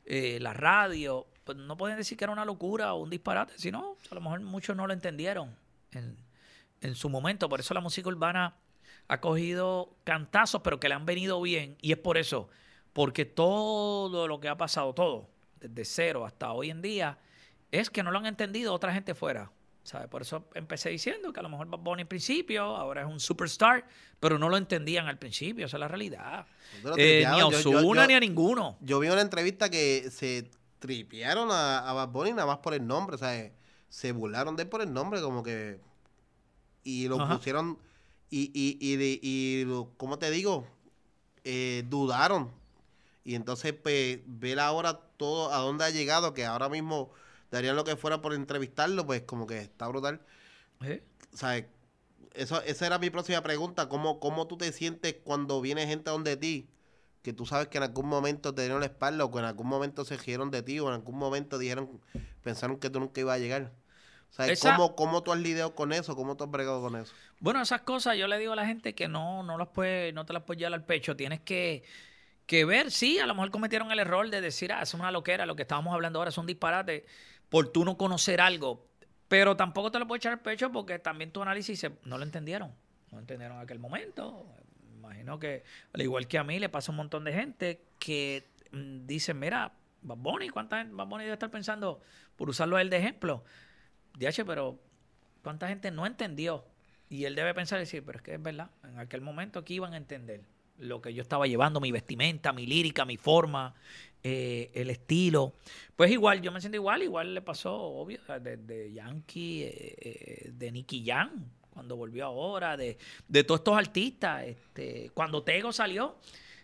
eh, 0.06 0.40
la 0.42 0.54
radio, 0.54 1.28
pues 1.44 1.58
no 1.58 1.78
pueden 1.78 1.98
decir 1.98 2.18
que 2.18 2.26
era 2.26 2.34
una 2.34 2.46
locura 2.46 2.94
o 2.94 3.02
un 3.02 3.10
disparate, 3.10 3.54
sino 3.58 3.98
a 4.12 4.16
lo 4.16 4.22
mejor 4.22 4.42
muchos 4.42 4.76
no 4.76 4.86
lo 4.86 4.94
entendieron 4.94 5.56
en, 5.92 6.18
en 6.82 6.96
su 6.96 7.10
momento. 7.10 7.50
Por 7.50 7.60
eso 7.60 7.74
la 7.74 7.82
música 7.82 8.10
urbana 8.10 8.56
ha 9.08 9.22
cogido 9.22 9.96
cantazos, 10.04 10.62
pero 10.62 10.80
que 10.80 10.90
le 10.90 10.96
han 10.96 11.06
venido 11.06 11.42
bien. 11.42 11.78
Y 11.82 11.94
es 11.94 11.98
por 11.98 12.18
eso, 12.18 12.50
porque 12.94 13.26
todo 13.26 14.28
lo 14.28 14.40
que 14.40 14.50
ha 14.50 14.58
pasado, 14.58 14.94
todo, 14.94 15.30
desde 15.60 15.86
cero 15.86 16.26
hasta 16.26 16.52
hoy 16.52 16.70
en 16.70 16.82
día, 16.82 17.18
es 17.72 17.90
que 17.90 18.04
no 18.04 18.12
lo 18.12 18.20
han 18.20 18.26
entendido 18.26 18.74
otra 18.74 18.94
gente 18.94 19.16
fuera. 19.16 19.52
¿Sabe? 19.88 20.08
Por 20.08 20.22
eso 20.22 20.48
empecé 20.54 20.90
diciendo 20.90 21.32
que 21.32 21.40
a 21.40 21.44
lo 21.44 21.50
mejor 21.50 21.68
Bad 21.68 21.80
Bunny 21.80 22.02
en 22.02 22.08
principio, 22.08 22.64
ahora 22.64 23.02
es 23.02 23.08
un 23.08 23.20
superstar, 23.20 23.88
pero 24.20 24.38
no 24.38 24.50
lo 24.50 24.58
entendían 24.58 25.08
al 25.08 25.18
principio, 25.18 25.66
esa 25.66 25.78
es 25.78 25.80
la 25.80 25.88
realidad. 25.88 26.46
Eh, 26.98 27.26
ni 27.32 27.40
a 27.40 27.48
Osuna 27.48 28.06
ni 28.06 28.14
a 28.14 28.20
ninguno. 28.20 28.78
Yo 28.82 29.00
vi 29.00 29.08
una 29.08 29.22
entrevista 29.22 29.70
que 29.70 30.10
se 30.12 30.52
tripearon 30.80 31.50
a, 31.52 31.90
a 31.90 31.94
Bad 31.94 32.10
Bunny 32.10 32.32
nada 32.32 32.46
más 32.46 32.58
por 32.58 32.74
el 32.74 32.86
nombre, 32.86 33.16
o 33.16 33.20
sea, 33.20 33.52
se 33.90 34.12
burlaron 34.12 34.56
de 34.56 34.64
él 34.64 34.70
por 34.70 34.82
el 34.82 34.92
nombre, 34.92 35.22
como 35.22 35.42
que... 35.44 35.80
Y 36.84 37.08
lo 37.08 37.26
pusieron... 37.28 37.78
Y, 38.30 38.52
y, 38.54 38.78
y, 38.82 39.20
y, 39.22 39.86
¿cómo 39.96 40.20
te 40.20 40.30
digo? 40.30 40.68
Eh, 41.46 41.86
dudaron 41.88 42.52
y 43.28 43.36
entonces, 43.36 43.74
pues, 43.74 44.20
ver 44.26 44.58
ahora 44.58 45.02
todo 45.18 45.54
a 45.54 45.58
dónde 45.58 45.84
ha 45.84 45.90
llegado, 45.90 46.34
que 46.34 46.46
ahora 46.46 46.70
mismo 46.70 47.12
darían 47.52 47.76
lo 47.76 47.84
que 47.84 47.96
fuera 47.96 48.22
por 48.22 48.34
entrevistarlo, 48.34 49.06
pues 49.06 49.24
como 49.24 49.48
que 49.48 49.60
está 49.60 49.88
brutal. 49.88 50.22
¿Eh? 50.82 51.04
¿Sabes? 51.34 51.66
Eso, 52.34 52.62
esa 52.64 52.86
era 52.86 53.00
mi 53.00 53.10
próxima 53.10 53.42
pregunta. 53.42 53.90
¿Cómo, 53.90 54.20
¿Cómo 54.20 54.48
tú 54.48 54.58
te 54.58 54.72
sientes 54.72 55.16
cuando 55.24 55.62
viene 55.62 55.88
gente 55.88 56.12
donde 56.12 56.38
ti? 56.38 56.70
Que 57.24 57.34
tú 57.34 57.46
sabes 57.46 57.68
que 57.68 57.78
en 57.78 57.84
algún 57.84 58.08
momento 58.08 58.54
te 58.54 58.62
dieron 58.62 58.80
la 58.80 58.86
espalda 58.86 59.26
o 59.26 59.32
que 59.32 59.40
en 59.40 59.46
algún 59.46 59.68
momento 59.68 60.06
se 60.06 60.18
giraron 60.18 60.52
de 60.52 60.62
ti 60.62 60.80
o 60.80 60.88
en 60.88 60.94
algún 60.94 61.18
momento 61.18 61.58
dijeron, 61.58 62.00
pensaron 62.44 62.78
que 62.78 62.90
tú 62.90 63.00
nunca 63.00 63.22
ibas 63.22 63.36
a 63.36 63.40
llegar. 63.40 63.74
¿Sabes? 64.30 64.60
¿Cómo, 64.60 64.96
¿Cómo 64.96 65.24
tú 65.24 65.32
has 65.32 65.40
lidiado 65.40 65.74
con 65.74 65.94
eso? 65.94 66.16
¿Cómo 66.16 66.36
tú 66.36 66.44
has 66.44 66.52
bregado 66.52 66.82
con 66.82 66.96
eso? 66.96 67.14
Bueno, 67.40 67.62
esas 67.62 67.82
cosas 67.82 68.18
yo 68.18 68.28
le 68.28 68.38
digo 68.38 68.54
a 68.54 68.56
la 68.58 68.66
gente 68.66 68.94
que 68.94 69.08
no, 69.08 69.42
no, 69.42 69.58
las 69.58 69.70
puede, 69.70 70.12
no 70.12 70.26
te 70.26 70.34
las 70.34 70.44
puedes 70.44 70.60
llevar 70.60 70.74
al 70.74 70.86
pecho. 70.86 71.16
Tienes 71.16 71.40
que 71.42 71.84
que 72.48 72.64
ver, 72.64 72.92
sí, 72.92 73.20
a 73.20 73.26
lo 73.26 73.36
mejor 73.36 73.52
cometieron 73.52 73.92
el 73.92 74.00
error 74.00 74.30
de 74.30 74.40
decir, 74.40 74.72
ah, 74.72 74.82
es 74.82 74.94
una 74.94 75.12
loquera, 75.12 75.46
lo 75.46 75.58
que 75.58 75.64
estábamos 75.64 75.94
hablando 75.94 76.20
ahora 76.20 76.30
es 76.30 76.38
un 76.38 76.48
disparate, 76.48 77.06
por 77.50 77.70
tú 77.70 77.86
no 77.86 77.98
conocer 77.98 78.42
algo. 78.42 78.88
Pero 79.28 79.58
tampoco 79.58 79.92
te 79.92 80.00
lo 80.00 80.08
puedes 80.08 80.22
echar 80.22 80.34
al 80.34 80.40
pecho 80.40 80.72
porque 80.72 81.00
también 81.00 81.32
tu 81.32 81.42
análisis 81.42 81.86
no 82.04 82.18
lo 82.18 82.24
entendieron. 82.24 82.74
No 83.12 83.20
entendieron 83.20 83.58
en 83.58 83.64
aquel 83.64 83.80
momento. 83.80 84.46
Imagino 84.96 85.40
que, 85.40 85.64
al 85.94 86.02
igual 86.02 86.28
que 86.28 86.38
a 86.38 86.44
mí, 86.44 86.60
le 86.60 86.70
pasa 86.70 86.92
a 86.92 86.94
un 86.94 86.98
montón 86.98 87.24
de 87.24 87.34
gente 87.34 87.82
que 88.00 88.46
mm, 88.72 89.06
dicen, 89.06 89.40
mira, 89.40 89.74
Bad 90.02 90.18
Bunny, 90.18 90.50
¿cuánta 90.50 90.78
gente 90.80 90.96
Bad 90.96 91.08
debe 91.20 91.34
estar 91.34 91.52
pensando, 91.52 92.02
por 92.36 92.50
usarlo 92.50 92.78
a 92.78 92.82
él 92.82 92.90
de 92.90 92.98
ejemplo? 92.98 93.44
DH, 94.18 94.46
pero 94.46 94.80
¿cuánta 95.44 95.68
gente 95.68 95.92
no 95.92 96.06
entendió? 96.06 96.66
Y 97.10 97.26
él 97.26 97.36
debe 97.36 97.54
pensar 97.54 97.80
y 97.80 97.82
decir, 97.82 98.04
pero 98.06 98.18
es 98.18 98.24
que 98.24 98.34
es 98.34 98.42
verdad, 98.42 98.70
en 98.84 99.00
aquel 99.00 99.22
momento 99.22 99.60
aquí 99.60 99.76
iban 99.76 99.94
a 99.94 99.98
entender 99.98 100.44
lo 100.78 101.02
que 101.02 101.14
yo 101.14 101.22
estaba 101.22 101.48
llevando, 101.48 101.80
mi 101.80 101.92
vestimenta, 101.92 102.54
mi 102.54 102.66
lírica, 102.66 103.06
mi 103.06 103.18
forma, 103.18 103.74
eh, 104.24 104.72
el 104.74 104.90
estilo. 104.90 105.54
Pues 105.96 106.12
igual, 106.12 106.42
yo 106.42 106.52
me 106.52 106.60
siento 106.60 106.76
igual, 106.76 107.04
igual 107.04 107.34
le 107.34 107.42
pasó, 107.42 107.76
obvio, 107.76 108.20
de, 108.42 108.92
Yankee, 108.94 109.64
eh, 109.64 109.96
eh, 110.00 110.52
de 110.54 110.72
Nicky 110.72 111.06
Jam, 111.06 111.32
cuando 111.70 111.96
volvió 111.96 112.26
ahora, 112.26 112.76
de, 112.78 112.98
de 113.28 113.44
todos 113.44 113.62
estos 113.62 113.78
artistas. 113.78 114.46
Este, 114.46 115.12
cuando 115.14 115.44
Tego 115.44 115.72
salió, 115.72 116.18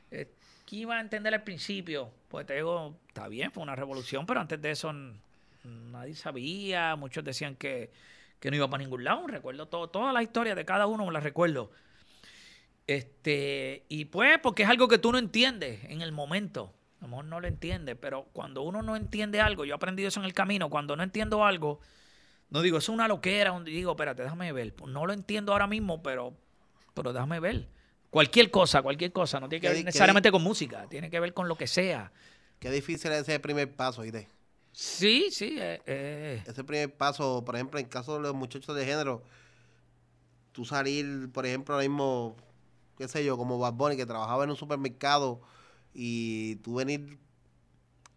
¿qué 0.10 0.76
iba 0.76 0.98
a 0.98 1.02
entender 1.02 1.34
al 1.34 1.44
principio? 1.44 2.12
Pues 2.28 2.46
Tego, 2.46 2.98
está 3.08 3.28
bien, 3.28 3.52
fue 3.52 3.64
una 3.64 3.76
revolución, 3.76 4.26
pero 4.26 4.40
antes 4.40 4.62
de 4.62 4.72
eso 4.72 4.94
nadie 5.64 6.16
sabía, 6.16 6.96
muchos 6.96 7.24
decían 7.24 7.56
que, 7.56 7.92
que 8.40 8.50
no 8.50 8.58
iba 8.58 8.70
para 8.70 8.84
ningún 8.84 9.04
lado. 9.04 9.26
Recuerdo 9.28 9.68
todo, 9.68 9.90
todas 9.90 10.14
las 10.14 10.24
historias 10.24 10.56
de 10.56 10.66
cada 10.66 10.88
uno, 10.88 11.06
me 11.06 11.14
las 11.14 11.24
recuerdo. 11.24 11.72
Este, 12.88 13.86
y 13.88 14.06
pues, 14.06 14.40
porque 14.40 14.64
es 14.64 14.70
algo 14.70 14.88
que 14.88 14.98
tú 14.98 15.12
no 15.12 15.18
entiendes 15.18 15.84
en 15.86 16.02
el 16.02 16.12
momento. 16.12 16.74
A 17.04 17.06
lo 17.06 17.10
mejor 17.10 17.26
no 17.26 17.42
lo 17.42 17.50
entiendes, 17.50 17.98
pero 18.00 18.30
cuando 18.32 18.62
uno 18.62 18.82
no 18.82 18.96
entiende 18.96 19.42
algo, 19.42 19.66
yo 19.66 19.74
he 19.74 19.76
aprendido 19.76 20.08
eso 20.08 20.22
en 20.22 20.26
el 20.26 20.34
camino, 20.34 20.70
cuando 20.70 20.96
no 20.96 21.04
entiendo 21.04 21.44
algo, 21.44 21.82
no 22.50 22.62
digo, 22.62 22.78
es 22.78 22.88
una 22.88 23.10
loquera, 23.10 23.50
donde 23.52 23.72
digo, 23.72 23.92
espérate, 23.92 24.24
déjame 24.24 24.54
ver. 24.54 24.74
Pues 24.74 24.90
no 24.90 25.06
lo 25.06 25.12
entiendo 25.12 25.52
ahora 25.52 25.68
mismo, 25.68 26.02
pero, 26.02 26.34
pero 26.94 27.12
déjame 27.12 27.42
ver. 27.42 27.68
Cualquier 28.10 28.50
cosa, 28.50 28.82
cualquier 28.82 29.12
cosa, 29.12 29.42
no 29.42 29.50
tiene 29.50 29.60
que 29.60 29.68
¿Qué 29.68 29.74
ver 29.74 29.84
necesariamente 29.84 30.32
con 30.32 30.44
música, 30.44 30.88
tiene 30.90 31.10
que 31.10 31.20
ver 31.20 31.34
con 31.34 31.50
lo 31.50 31.58
que 31.58 31.68
sea. 31.68 32.10
Qué 32.60 32.72
difícil 32.72 33.12
es 33.12 33.28
ese 33.28 33.38
primer 33.42 33.76
paso, 33.76 34.04
¿viste? 34.04 34.30
Sí, 34.72 35.28
sí, 35.30 35.58
eh, 35.60 35.82
eh, 35.86 36.44
Ese 36.48 36.64
primer 36.64 36.96
paso, 36.96 37.44
por 37.44 37.56
ejemplo, 37.56 37.82
en 37.82 37.88
caso 37.88 38.14
de 38.14 38.22
los 38.22 38.34
muchachos 38.34 38.74
de 38.78 38.86
género, 38.86 39.24
tú 40.54 40.64
salir, 40.64 41.30
por 41.34 41.46
ejemplo, 41.46 41.76
ahora 41.76 41.86
mismo, 41.86 42.38
qué 42.98 43.10
sé 43.10 43.26
yo, 43.26 43.36
como 43.36 43.60
Bad 43.60 43.74
Bunny, 43.74 43.98
que 43.98 44.06
trabajaba 44.06 44.46
en 44.46 44.52
un 44.52 44.56
supermercado 44.56 45.42
y 45.94 46.56
tú 46.58 46.76
venir 46.76 47.18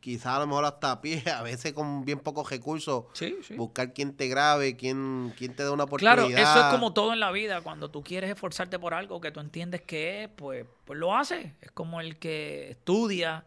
quizás 0.00 0.26
a 0.36 0.38
lo 0.38 0.46
mejor 0.46 0.64
hasta 0.64 0.92
a 0.92 1.00
pie, 1.00 1.22
a 1.34 1.42
veces 1.42 1.72
con 1.72 2.04
bien 2.04 2.20
pocos 2.20 2.48
recursos, 2.48 3.06
sí, 3.12 3.36
sí. 3.42 3.54
buscar 3.56 3.92
quién 3.92 4.14
te 4.16 4.28
grabe, 4.28 4.76
quién, 4.76 5.32
quién 5.36 5.54
te 5.54 5.64
dé 5.64 5.70
una 5.70 5.86
Claro, 5.86 6.22
oportunidad. 6.22 6.42
eso 6.42 6.60
es 6.60 6.66
como 6.66 6.92
todo 6.92 7.12
en 7.12 7.20
la 7.20 7.32
vida. 7.32 7.60
Cuando 7.62 7.90
tú 7.90 8.02
quieres 8.04 8.30
esforzarte 8.30 8.78
por 8.78 8.94
algo 8.94 9.20
que 9.20 9.30
tú 9.32 9.40
entiendes 9.40 9.82
que 9.82 10.24
es, 10.24 10.28
pues, 10.30 10.64
pues 10.84 10.98
lo 10.98 11.16
haces. 11.16 11.52
Es 11.60 11.70
como 11.72 12.00
el 12.00 12.18
que 12.18 12.70
estudia, 12.70 13.44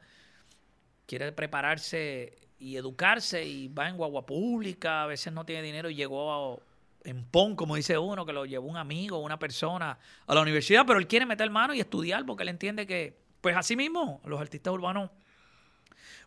quiere 1.06 1.32
prepararse 1.32 2.38
y 2.60 2.76
educarse 2.76 3.46
y 3.46 3.68
va 3.70 3.88
en 3.88 3.98
guagua 3.98 4.26
pública, 4.26 5.04
a 5.04 5.08
veces 5.08 5.32
no 5.34 5.46
tiene 5.46 5.62
dinero 5.62 5.90
y 5.90 5.96
llegó 5.96 6.34
a- 6.56 6.60
en 7.06 7.24
PON, 7.24 7.56
como 7.56 7.76
dice 7.78 7.98
uno, 7.98 8.26
que 8.26 8.34
lo 8.34 8.46
llevó 8.46 8.68
un 8.68 8.76
amigo, 8.76 9.20
una 9.20 9.40
persona 9.40 9.98
a 10.28 10.36
la 10.36 10.42
universidad, 10.42 10.86
pero 10.86 11.00
él 11.00 11.08
quiere 11.08 11.26
meter 11.26 11.50
mano 11.50 11.74
y 11.74 11.80
estudiar 11.80 12.26
porque 12.26 12.44
él 12.44 12.50
entiende 12.50 12.86
que, 12.86 13.18
pues 13.42 13.56
así 13.56 13.76
mismo, 13.76 14.22
los 14.26 14.40
artistas 14.40 14.74
urbanos 14.74 15.10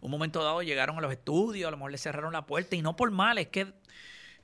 un 0.01 0.11
momento 0.11 0.43
dado 0.43 0.63
llegaron 0.63 0.99
a 0.99 1.01
los 1.01 1.13
estudios, 1.13 1.69
a 1.69 1.71
lo 1.71 1.77
mejor 1.77 1.93
le 1.93 1.99
cerraron 1.99 2.33
la 2.33 2.45
puerta 2.45 2.77
y 2.77 2.83
no 2.83 2.97
por 2.97 3.11
mal, 3.11 3.39
es 3.39 3.49
que 3.49 3.73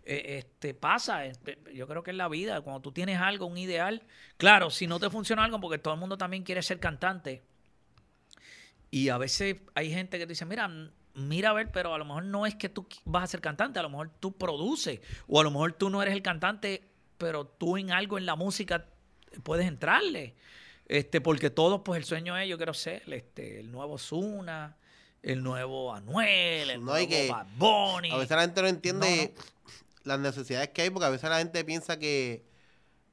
eh, 0.05 0.39
este 0.39 0.73
pasa, 0.73 1.27
este, 1.27 1.59
yo 1.75 1.87
creo 1.89 2.03
que 2.03 2.13
es 2.13 2.17
la 2.17 2.29
vida, 2.29 2.61
cuando 2.61 2.81
tú 2.81 2.93
tienes 2.93 3.21
algo, 3.21 3.47
un 3.47 3.59
ideal, 3.59 4.03
claro, 4.37 4.71
si 4.71 4.87
no 4.87 5.01
te 5.01 5.11
funciona 5.11 5.45
algo, 5.45 5.61
porque 5.61 5.79
todo 5.79 5.95
el 5.95 6.01
mundo 6.01 6.17
también 6.17 6.45
quiere 6.45 6.63
ser 6.63 6.79
cantante, 6.79 7.43
y 8.91 9.09
a 9.11 9.19
veces 9.19 9.57
hay 9.75 9.91
gente 9.91 10.19
que 10.19 10.27
te 10.27 10.33
dice, 10.33 10.47
mira, 10.47 10.71
mira 11.15 11.51
a 11.51 11.53
ver, 11.53 11.71
pero 11.73 11.93
a 11.93 11.99
lo 11.99 12.05
mejor 12.05 12.25
no 12.25 12.47
es 12.47 12.55
que 12.55 12.69
tú 12.69 12.87
vas 13.05 13.25
a 13.25 13.27
ser 13.27 13.41
cantante, 13.41 13.79
a 13.81 13.83
lo 13.83 13.91
mejor 13.91 14.11
tú 14.21 14.37
produces, 14.37 15.01
o 15.27 15.41
a 15.41 15.45
lo 15.45 15.51
mejor 15.51 15.73
tú 15.73 15.91
no 15.91 16.01
eres 16.01 16.15
el 16.15 16.23
cantante, 16.23 16.89
pero 17.19 17.45
tú 17.47 17.77
en 17.77 17.91
algo 17.91 18.17
en 18.17 18.25
la 18.25 18.37
música 18.37 18.87
puedes 19.43 19.67
entrarle. 19.67 20.37
Este, 20.89 21.21
porque 21.21 21.51
todos, 21.51 21.83
pues 21.85 21.99
el 21.99 22.05
sueño 22.05 22.37
es, 22.39 22.49
yo 22.49 22.57
quiero 22.57 22.73
ser 22.75 23.03
este, 23.13 23.61
el 23.61 23.71
nuevo 23.71 23.99
Zuna, 23.99 24.77
el 25.23 25.43
nuevo 25.43 25.95
Anuel, 25.95 26.71
el 26.71 26.81
No, 26.81 26.93
nuevo 26.93 27.09
que 27.09 27.29
Bad 27.31 27.47
Bunny. 27.57 28.11
A 28.11 28.17
veces 28.17 28.35
la 28.37 28.43
gente 28.43 28.63
no 28.63 28.69
entiende 28.69 29.35
No, 29.37 29.43
las 30.05 30.19
necesidades 30.21 30.71
que 30.71 30.83
hay, 30.83 30.91
porque 30.91 31.07
a 31.07 31.11
veces 31.11 31.29
la 31.29 31.39
gente 31.39 31.63
piensa 31.65 31.99
que 31.99 32.47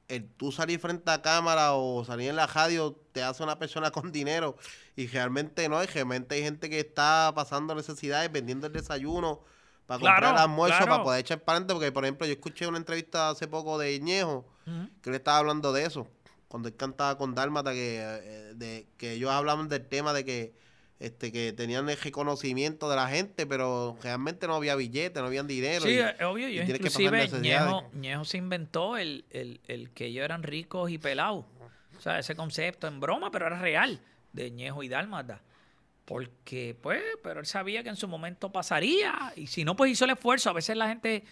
el 0.08 0.26
tú 0.28 0.52
salir 0.52 0.78
frente 0.78 1.10
a 1.10 1.20
cámara 1.20 1.72
o 1.74 2.04
salir 2.04 2.30
en 2.30 2.36
la 2.36 2.46
radio 2.46 2.92
te 3.12 3.22
hace 3.22 3.42
una 3.42 3.58
persona 3.58 3.90
con 3.92 4.10
dinero 4.12 4.56
y 4.94 5.06
realmente 5.08 5.68
no, 5.68 5.82
y 5.82 5.86
realmente 5.86 6.36
hay 6.36 6.42
gente 6.42 6.70
que 6.70 6.80
está 6.80 7.32
pasando 7.34 7.74
necesidades, 7.74 8.32
vendiendo 8.32 8.68
el 8.68 8.72
desayuno 8.72 9.42
para 9.86 10.00
Claro, 10.00 10.14
comprar 10.16 10.34
el 10.34 10.40
almuerzo, 10.40 10.76
claro. 10.78 10.92
para 10.92 11.04
poder 11.04 11.20
echar 11.20 11.40
para 11.44 11.56
adelante, 11.58 11.74
porque 11.74 11.92
por 11.92 12.04
ejemplo 12.04 12.26
yo 12.26 12.32
escuché 12.32 12.66
una 12.66 12.78
entrevista 12.78 13.28
hace 13.30 13.46
poco 13.48 13.76
de 13.78 14.00
Ñejo, 14.00 14.46
que 15.02 15.10
él 15.10 15.16
estaba 15.16 15.38
hablando 15.38 15.72
de 15.72 15.84
eso, 15.84 16.08
cuando 16.56 16.70
él 16.70 16.76
cantaba 16.76 17.18
con 17.18 17.34
Dálmata, 17.34 17.72
que, 17.74 17.98
eh, 18.00 18.54
de, 18.54 18.86
que 18.96 19.12
ellos 19.12 19.30
hablaban 19.30 19.68
del 19.68 19.86
tema 19.86 20.14
de 20.14 20.24
que 20.24 20.54
este 20.98 21.30
que 21.30 21.52
tenían 21.52 21.86
el 21.90 21.98
reconocimiento 21.98 22.88
de 22.88 22.96
la 22.96 23.08
gente, 23.08 23.44
pero 23.46 23.98
realmente 24.02 24.46
no 24.46 24.54
había 24.54 24.74
billete, 24.74 25.20
no 25.20 25.26
habían 25.26 25.46
dinero. 25.46 25.82
Sí, 25.82 25.90
y- 25.90 25.98
es 25.98 26.14
obvio. 26.22 26.46
Que 26.48 26.56
pasar 26.62 26.76
inclusive 26.76 27.10
necesidades. 27.10 27.42
Ñejo, 27.42 27.90
Ñejo 27.92 28.24
se 28.24 28.38
inventó 28.38 28.96
el, 28.96 29.26
el, 29.28 29.60
el 29.68 29.90
que 29.90 30.06
ellos 30.06 30.24
eran 30.24 30.42
ricos 30.42 30.90
y 30.90 30.96
pelados. 30.96 31.44
O 31.98 32.00
sea, 32.00 32.18
ese 32.18 32.34
concepto 32.34 32.86
en 32.86 33.00
broma, 33.00 33.30
pero 33.30 33.48
era 33.48 33.58
real, 33.58 34.00
de 34.32 34.50
Ñejo 34.50 34.82
y 34.82 34.88
Dálmata. 34.88 35.42
Porque, 36.06 36.74
pues, 36.80 37.02
pero 37.22 37.40
él 37.40 37.46
sabía 37.46 37.82
que 37.82 37.90
en 37.90 37.96
su 37.96 38.08
momento 38.08 38.50
pasaría. 38.50 39.34
Y 39.36 39.48
si 39.48 39.62
no, 39.62 39.76
pues 39.76 39.90
hizo 39.92 40.06
el 40.06 40.12
esfuerzo. 40.12 40.48
A 40.48 40.54
veces 40.54 40.74
la 40.78 40.88
gente, 40.88 41.24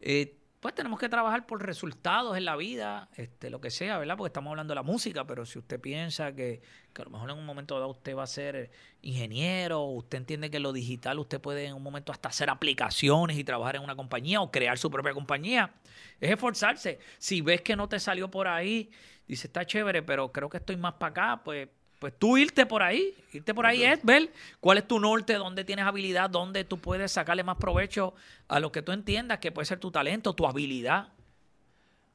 eh, 0.00 0.37
pues 0.60 0.74
tenemos 0.74 0.98
que 0.98 1.08
trabajar 1.08 1.46
por 1.46 1.64
resultados 1.64 2.36
en 2.36 2.44
la 2.44 2.56
vida, 2.56 3.08
este, 3.14 3.48
lo 3.48 3.60
que 3.60 3.70
sea, 3.70 3.96
¿verdad? 3.98 4.16
Porque 4.16 4.28
estamos 4.28 4.50
hablando 4.50 4.72
de 4.72 4.76
la 4.76 4.82
música, 4.82 5.24
pero 5.24 5.46
si 5.46 5.58
usted 5.58 5.80
piensa 5.80 6.32
que, 6.32 6.60
que 6.92 7.02
a 7.02 7.04
lo 7.04 7.12
mejor 7.12 7.30
en 7.30 7.38
un 7.38 7.46
momento 7.46 7.74
dado 7.78 7.90
usted 7.90 8.16
va 8.16 8.24
a 8.24 8.26
ser 8.26 8.70
ingeniero, 9.02 9.84
usted 9.84 10.18
entiende 10.18 10.50
que 10.50 10.58
lo 10.58 10.72
digital 10.72 11.20
usted 11.20 11.40
puede 11.40 11.66
en 11.66 11.74
un 11.74 11.82
momento 11.82 12.10
hasta 12.10 12.28
hacer 12.28 12.50
aplicaciones 12.50 13.38
y 13.38 13.44
trabajar 13.44 13.76
en 13.76 13.82
una 13.82 13.94
compañía 13.94 14.40
o 14.40 14.50
crear 14.50 14.78
su 14.78 14.90
propia 14.90 15.14
compañía, 15.14 15.74
es 16.20 16.30
esforzarse. 16.30 16.98
Si 17.18 17.40
ves 17.40 17.62
que 17.62 17.76
no 17.76 17.88
te 17.88 18.00
salió 18.00 18.28
por 18.28 18.48
ahí, 18.48 18.90
dice, 19.28 19.46
está 19.46 19.64
chévere, 19.64 20.02
pero 20.02 20.32
creo 20.32 20.48
que 20.48 20.56
estoy 20.56 20.76
más 20.76 20.94
para 20.94 21.10
acá, 21.10 21.42
pues 21.44 21.68
pues 21.98 22.14
tú 22.18 22.36
irte 22.38 22.66
por 22.66 22.82
ahí, 22.82 23.14
irte 23.32 23.54
por 23.54 23.66
ahí 23.66 23.84
es 23.84 24.02
ver 24.04 24.32
cuál 24.60 24.78
es 24.78 24.86
tu 24.88 25.00
norte, 25.00 25.34
dónde 25.34 25.64
tienes 25.64 25.84
habilidad, 25.86 26.30
dónde 26.30 26.64
tú 26.64 26.78
puedes 26.80 27.12
sacarle 27.12 27.44
más 27.44 27.56
provecho 27.58 28.14
a 28.48 28.60
lo 28.60 28.72
que 28.72 28.82
tú 28.82 28.92
entiendas 28.92 29.38
que 29.40 29.52
puede 29.52 29.66
ser 29.66 29.80
tu 29.80 29.90
talento, 29.90 30.34
tu 30.34 30.46
habilidad. 30.46 31.08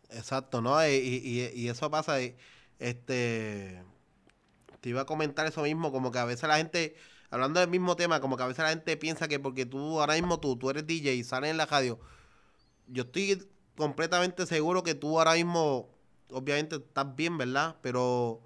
Exacto, 0.10 0.62
¿no? 0.62 0.86
Y, 0.88 0.92
y- 0.96 1.52
y 1.62 1.70
eso 1.70 1.90
pasa. 1.92 2.22
y, 2.22 2.36
Este. 2.80 3.84
Te 4.82 4.90
iba 4.90 5.02
a 5.02 5.06
comentar 5.06 5.46
eso 5.48 5.64
mismo, 5.64 5.92
como 5.92 6.12
que 6.12 6.20
a 6.20 6.26
veces 6.26 6.48
la 6.50 6.58
gente, 6.58 6.96
hablando 7.30 7.60
del 7.60 7.70
mismo 7.70 7.96
tema, 7.96 8.20
como 8.22 8.38
que 8.38 8.44
a 8.44 8.48
veces 8.48 8.64
la 8.64 8.70
gente 8.70 8.98
piensa 8.98 9.28
que 9.28 9.40
porque 9.40 9.66
tú, 9.66 10.00
ahora 10.00 10.16
mismo 10.16 10.40
tú, 10.40 10.58
tú 10.58 10.70
eres 10.70 10.86
DJ 10.88 11.12
y 11.14 11.24
sales 11.24 11.52
en 11.52 11.58
la 11.58 11.66
radio, 11.66 12.00
yo 12.88 13.04
estoy 13.04 13.48
completamente 13.78 14.46
seguro 14.48 14.84
que 14.84 14.96
tú 14.96 15.20
ahora 15.20 15.36
mismo, 15.36 15.90
obviamente 16.32 16.78
estás 16.78 17.16
bien, 17.16 17.38
¿verdad? 17.38 17.78
Pero 17.82 18.42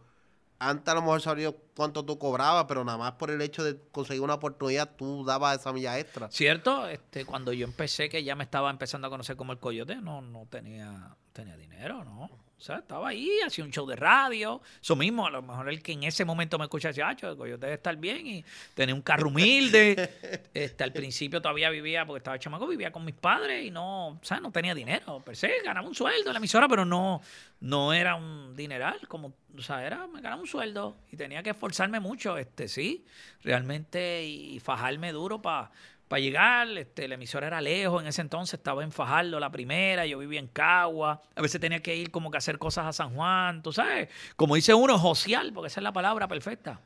antes 0.59 0.87
a 0.91 0.95
lo 0.95 1.01
mejor 1.01 1.21
sabía 1.21 1.53
cuánto 1.75 2.03
tú 2.03 2.17
cobrabas, 2.17 2.65
pero 2.67 2.83
nada 2.83 2.97
más 2.97 3.13
por 3.13 3.29
el 3.29 3.41
hecho 3.41 3.63
de 3.63 3.79
conseguir 3.91 4.21
una 4.21 4.35
oportunidad, 4.35 4.95
tú 4.95 5.23
dabas 5.23 5.59
esa 5.59 5.71
milla 5.73 5.99
extra. 5.99 6.29
¿Cierto? 6.31 6.87
Este, 6.87 7.25
cuando 7.25 7.53
yo 7.53 7.65
empecé, 7.65 8.09
que 8.09 8.23
ya 8.23 8.35
me 8.35 8.43
estaba 8.43 8.69
empezando 8.69 9.07
a 9.07 9.09
conocer 9.09 9.35
como 9.35 9.51
el 9.51 9.59
coyote, 9.59 9.95
no, 9.97 10.21
no 10.21 10.47
tenía, 10.49 11.15
tenía 11.33 11.55
dinero, 11.55 12.03
¿no? 12.03 12.29
O 12.57 12.61
sea, 12.61 12.77
estaba 12.77 13.09
ahí, 13.09 13.29
hacía 13.45 13.63
un 13.63 13.71
show 13.71 13.85
de 13.85 13.95
radio. 13.95 14.61
Eso 14.81 14.95
mismo, 14.95 15.27
a 15.27 15.29
lo 15.29 15.43
mejor 15.43 15.69
el 15.69 15.83
que 15.83 15.91
en 15.91 16.03
ese 16.03 16.25
momento 16.25 16.57
me 16.57 16.65
escucha 16.65 16.87
decía, 16.87 17.07
"Acho, 17.07 17.29
el 17.29 17.37
coyote 17.37 17.67
debe 17.67 17.75
estar 17.75 17.95
bien 17.97 18.25
y 18.25 18.45
tenía 18.73 18.95
un 18.95 19.01
carro 19.03 19.27
humilde. 19.27 20.09
este, 20.53 20.83
al 20.83 20.91
principio 20.91 21.39
todavía 21.39 21.69
vivía, 21.69 22.05
porque 22.05 22.17
estaba 22.17 22.39
chamaco, 22.39 22.65
vivía 22.65 22.91
con 22.91 23.05
mis 23.05 23.13
padres 23.13 23.63
y 23.63 23.69
no, 23.69 24.07
o 24.07 24.19
sea, 24.23 24.39
no 24.39 24.51
tenía 24.51 24.73
dinero. 24.73 25.21
Per 25.23 25.35
se, 25.35 25.51
ganaba 25.63 25.87
un 25.87 25.93
sueldo 25.93 26.29
en 26.29 26.33
la 26.33 26.39
emisora, 26.39 26.67
pero 26.67 26.83
no, 26.83 27.21
no 27.59 27.93
era 27.93 28.15
un 28.15 28.55
dineral, 28.55 29.07
como, 29.07 29.33
o 29.55 29.61
sea, 29.61 29.85
era, 29.85 30.07
me 30.07 30.21
ganaba 30.21 30.41
un 30.41 30.47
sueldo 30.47 30.97
y 31.11 31.17
tenía 31.17 31.43
que 31.43 31.51
esforzarme 31.51 31.99
mucho, 31.99 32.37
este, 32.37 32.67
sí, 32.67 33.05
realmente, 33.43 34.25
y 34.25 34.59
fajarme 34.59 35.11
duro 35.11 35.43
para 35.43 35.69
llegar, 36.15 36.69
este, 36.77 37.07
la 37.07 37.15
emisora 37.15 37.47
era 37.47 37.59
lejos, 37.61 38.01
en 38.01 38.07
ese 38.07 38.21
entonces 38.21 38.53
estaba 38.55 38.83
en 38.83 38.91
Fajardo 38.91 39.39
la 39.39 39.51
primera, 39.51 40.05
yo 40.05 40.17
vivía 40.19 40.39
en 40.39 40.47
Cagua, 40.47 41.21
a 41.35 41.41
veces 41.41 41.59
tenía 41.59 41.81
que 41.81 41.95
ir 41.95 42.11
como 42.11 42.31
que 42.31 42.37
a 42.37 42.39
hacer 42.39 42.57
cosas 42.57 42.85
a 42.85 42.93
San 42.93 43.13
Juan, 43.13 43.61
tú 43.61 43.73
sabes, 43.73 44.09
como 44.35 44.55
dice 44.55 44.73
uno, 44.73 44.97
social, 44.99 45.51
porque 45.53 45.67
esa 45.67 45.79
es 45.81 45.83
la 45.83 45.91
palabra 45.93 46.27
perfecta. 46.27 46.79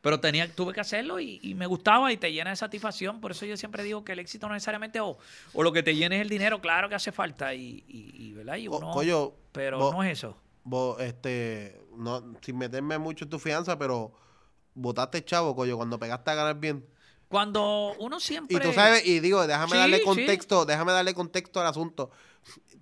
Pero 0.00 0.20
tenía, 0.20 0.54
tuve 0.54 0.74
que 0.74 0.80
hacerlo 0.80 1.18
y, 1.18 1.40
y 1.42 1.54
me 1.54 1.64
gustaba 1.66 2.12
y 2.12 2.18
te 2.18 2.30
llena 2.30 2.50
de 2.50 2.56
satisfacción. 2.56 3.22
Por 3.22 3.30
eso 3.30 3.46
yo 3.46 3.56
siempre 3.56 3.82
digo 3.82 4.04
que 4.04 4.12
el 4.12 4.18
éxito 4.18 4.46
no 4.46 4.52
necesariamente 4.52 5.00
o, 5.00 5.16
o 5.54 5.62
lo 5.62 5.72
que 5.72 5.82
te 5.82 5.96
llene 5.96 6.16
es 6.16 6.22
el 6.22 6.28
dinero, 6.28 6.60
claro 6.60 6.90
que 6.90 6.94
hace 6.94 7.10
falta. 7.10 7.54
Y, 7.54 7.82
y, 7.88 8.12
y, 8.14 8.32
¿verdad? 8.34 8.56
Y 8.56 8.68
uno- 8.68 8.90
coño, 8.90 9.32
pero 9.50 9.78
vos- 9.78 9.94
no 9.94 10.04
es 10.04 10.12
eso. 10.12 10.36
vos, 10.62 11.00
este, 11.00 11.80
no, 11.96 12.34
sin 12.42 12.58
meterme 12.58 12.98
mucho 12.98 13.24
en 13.24 13.30
tu 13.30 13.38
fianza, 13.38 13.78
pero 13.78 14.12
votaste 14.74 15.24
chavo, 15.24 15.56
coño, 15.56 15.76
cuando 15.78 15.98
pegaste 15.98 16.30
a 16.32 16.34
ganar 16.34 16.60
bien. 16.60 16.84
Cuando 17.28 17.94
uno 17.98 18.20
siempre. 18.20 18.56
Y 18.56 18.60
tú 18.60 18.72
sabes, 18.72 19.06
y 19.06 19.20
digo, 19.20 19.46
déjame 19.46 19.72
Sí, 19.72 19.78
darle 19.78 19.98
sí. 19.98 20.04
contexto, 20.04 20.64
déjame 20.64 20.92
darle 20.92 21.14
contexto 21.14 21.60
al 21.60 21.66
asunto. 21.66 22.10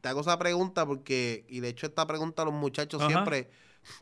Te 0.01 0.09
hago 0.09 0.21
esa 0.21 0.39
pregunta 0.39 0.85
porque, 0.85 1.45
y 1.49 1.61
de 1.61 1.69
hecho 1.69 1.87
esta 1.87 2.07
pregunta 2.07 2.43
a 2.43 2.45
los 2.45 2.55
muchachos 2.55 3.01
Ajá. 3.01 3.09
siempre, 3.11 3.51